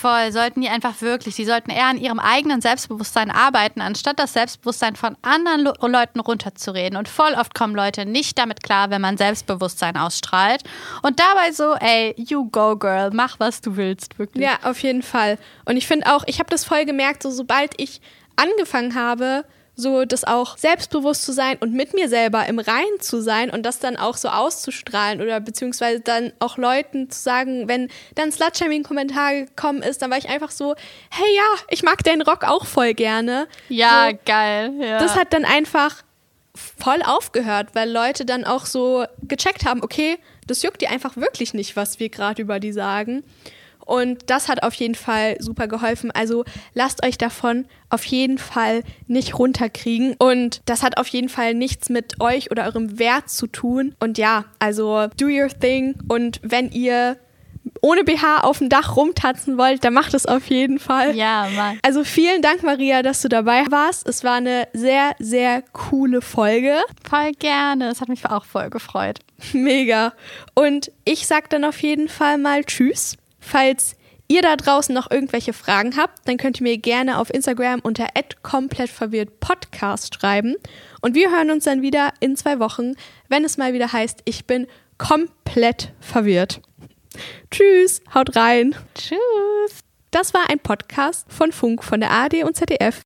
Voll, 0.00 0.32
sollten 0.32 0.60
die 0.60 0.68
einfach 0.68 1.00
wirklich, 1.02 1.36
die 1.36 1.44
sollten 1.44 1.70
eher 1.70 1.86
an 1.86 1.98
ihrem 1.98 2.18
eigenen 2.18 2.60
Selbstbewusstsein 2.60 3.30
arbeiten, 3.30 3.80
anstatt 3.80 4.18
das 4.18 4.32
Selbstbewusstsein 4.32 4.96
von 4.96 5.16
anderen 5.22 5.62
Lo 5.62 5.72
Leuten 5.86 6.20
runterzureden. 6.20 6.96
Und 6.96 7.08
voll 7.08 7.34
oft 7.34 7.54
kommen 7.54 7.74
Leute 7.74 8.06
nicht 8.06 8.38
damit 8.38 8.62
klar, 8.62 8.90
wenn 8.90 9.02
man 9.02 9.16
Selbstbewusstsein 9.16 9.96
ausstrahlt. 9.96 10.62
Und 11.02 11.20
dabei 11.20 11.52
so, 11.52 11.74
ey, 11.74 12.14
you 12.16 12.48
go 12.50 12.76
girl, 12.76 13.10
mach 13.12 13.38
was 13.40 13.60
du 13.60 13.76
willst, 13.76 14.18
wirklich. 14.18 14.44
Ja, 14.44 14.58
auf 14.62 14.80
jeden 14.82 15.02
Fall. 15.02 15.38
Und 15.64 15.76
ich 15.76 15.86
finde 15.86 16.14
auch, 16.14 16.24
ich 16.26 16.38
habe 16.38 16.48
das 16.50 16.64
voll 16.64 16.84
gemerkt, 16.84 17.22
so 17.22 17.30
sobald 17.30 17.72
ich 17.76 18.00
angefangen 18.36 18.94
habe, 18.94 19.44
so 19.80 20.04
das 20.04 20.22
auch 20.22 20.56
selbstbewusst 20.56 21.24
zu 21.24 21.32
sein 21.32 21.56
und 21.58 21.72
mit 21.72 21.94
mir 21.94 22.08
selber 22.08 22.46
im 22.46 22.60
Reinen 22.60 23.00
zu 23.00 23.20
sein 23.20 23.50
und 23.50 23.64
das 23.64 23.80
dann 23.80 23.96
auch 23.96 24.16
so 24.16 24.28
auszustrahlen 24.28 25.20
oder 25.20 25.40
beziehungsweise 25.40 26.00
dann 26.00 26.32
auch 26.38 26.56
Leuten 26.56 27.10
zu 27.10 27.20
sagen, 27.20 27.66
wenn 27.66 27.88
dann 28.14 28.30
Slutshaming-Kommentar 28.30 29.46
gekommen 29.46 29.82
ist, 29.82 30.02
dann 30.02 30.10
war 30.10 30.18
ich 30.18 30.28
einfach 30.28 30.52
so, 30.52 30.76
hey 31.10 31.34
ja, 31.34 31.62
ich 31.68 31.82
mag 31.82 32.04
den 32.04 32.22
Rock 32.22 32.44
auch 32.44 32.66
voll 32.66 32.94
gerne. 32.94 33.48
Ja, 33.68 34.10
so, 34.10 34.18
geil. 34.24 34.72
Ja. 34.80 34.98
das 34.98 35.16
hat 35.16 35.32
dann 35.32 35.44
einfach 35.44 36.02
voll 36.54 37.02
aufgehört, 37.04 37.68
weil 37.74 37.90
Leute 37.90 38.24
dann 38.24 38.44
auch 38.44 38.66
so 38.66 39.04
gecheckt 39.22 39.64
haben, 39.64 39.82
okay, 39.82 40.18
das 40.46 40.62
juckt 40.62 40.80
die 40.80 40.88
einfach 40.88 41.16
wirklich 41.16 41.54
nicht, 41.54 41.76
was 41.76 42.00
wir 42.00 42.08
gerade 42.08 42.42
über 42.42 42.60
die 42.60 42.72
sagen. 42.72 43.24
Und 43.90 44.30
das 44.30 44.48
hat 44.48 44.62
auf 44.62 44.74
jeden 44.74 44.94
Fall 44.94 45.34
super 45.40 45.66
geholfen. 45.66 46.12
Also 46.12 46.44
lasst 46.74 47.04
euch 47.04 47.18
davon 47.18 47.66
auf 47.88 48.04
jeden 48.04 48.38
Fall 48.38 48.84
nicht 49.08 49.36
runterkriegen. 49.36 50.14
Und 50.16 50.62
das 50.64 50.84
hat 50.84 50.96
auf 50.96 51.08
jeden 51.08 51.28
Fall 51.28 51.54
nichts 51.54 51.88
mit 51.88 52.20
euch 52.20 52.52
oder 52.52 52.66
eurem 52.66 53.00
Wert 53.00 53.30
zu 53.30 53.48
tun. 53.48 53.96
Und 53.98 54.16
ja, 54.16 54.44
also 54.60 55.08
do 55.18 55.26
your 55.26 55.48
thing. 55.48 55.96
Und 56.06 56.38
wenn 56.44 56.70
ihr 56.70 57.16
ohne 57.80 58.04
BH 58.04 58.42
auf 58.42 58.58
dem 58.58 58.68
Dach 58.68 58.94
rumtanzen 58.94 59.58
wollt, 59.58 59.82
dann 59.82 59.92
macht 59.92 60.14
es 60.14 60.24
auf 60.24 60.46
jeden 60.46 60.78
Fall. 60.78 61.16
ja, 61.16 61.48
Mann. 61.56 61.80
Also 61.82 62.04
vielen 62.04 62.42
Dank, 62.42 62.62
Maria, 62.62 63.02
dass 63.02 63.22
du 63.22 63.28
dabei 63.28 63.64
warst. 63.70 64.06
Es 64.08 64.22
war 64.22 64.36
eine 64.36 64.68
sehr, 64.72 65.16
sehr 65.18 65.62
coole 65.72 66.22
Folge. 66.22 66.76
Voll 67.08 67.32
gerne. 67.40 67.88
Das 67.88 68.00
hat 68.00 68.08
mich 68.08 68.24
auch 68.24 68.44
voll 68.44 68.70
gefreut. 68.70 69.18
Mega. 69.52 70.12
Und 70.54 70.92
ich 71.04 71.26
sag 71.26 71.50
dann 71.50 71.64
auf 71.64 71.82
jeden 71.82 72.08
Fall 72.08 72.38
mal 72.38 72.62
Tschüss. 72.62 73.16
Falls 73.40 73.96
ihr 74.28 74.42
da 74.42 74.54
draußen 74.54 74.94
noch 74.94 75.10
irgendwelche 75.10 75.52
Fragen 75.52 75.96
habt, 75.96 76.28
dann 76.28 76.36
könnt 76.36 76.60
ihr 76.60 76.62
mir 76.62 76.78
gerne 76.78 77.18
auf 77.18 77.34
Instagram 77.34 77.80
unter 77.80 78.06
komplettverwirrt 78.42 79.40
schreiben. 80.14 80.54
Und 81.00 81.14
wir 81.16 81.30
hören 81.32 81.50
uns 81.50 81.64
dann 81.64 81.82
wieder 81.82 82.12
in 82.20 82.36
zwei 82.36 82.60
Wochen, 82.60 82.94
wenn 83.28 83.44
es 83.44 83.56
mal 83.56 83.72
wieder 83.72 83.92
heißt, 83.92 84.20
ich 84.24 84.46
bin 84.46 84.68
komplett 84.98 85.92
verwirrt. 86.00 86.60
Tschüss, 87.50 88.02
haut 88.14 88.36
rein. 88.36 88.76
Tschüss. 88.94 89.80
Das 90.12 90.34
war 90.34 90.50
ein 90.50 90.58
Podcast 90.58 91.26
von 91.32 91.52
Funk 91.52 91.84
von 91.84 92.00
der 92.00 92.10
ARD 92.10 92.44
und 92.44 92.56
ZDF. 92.56 92.98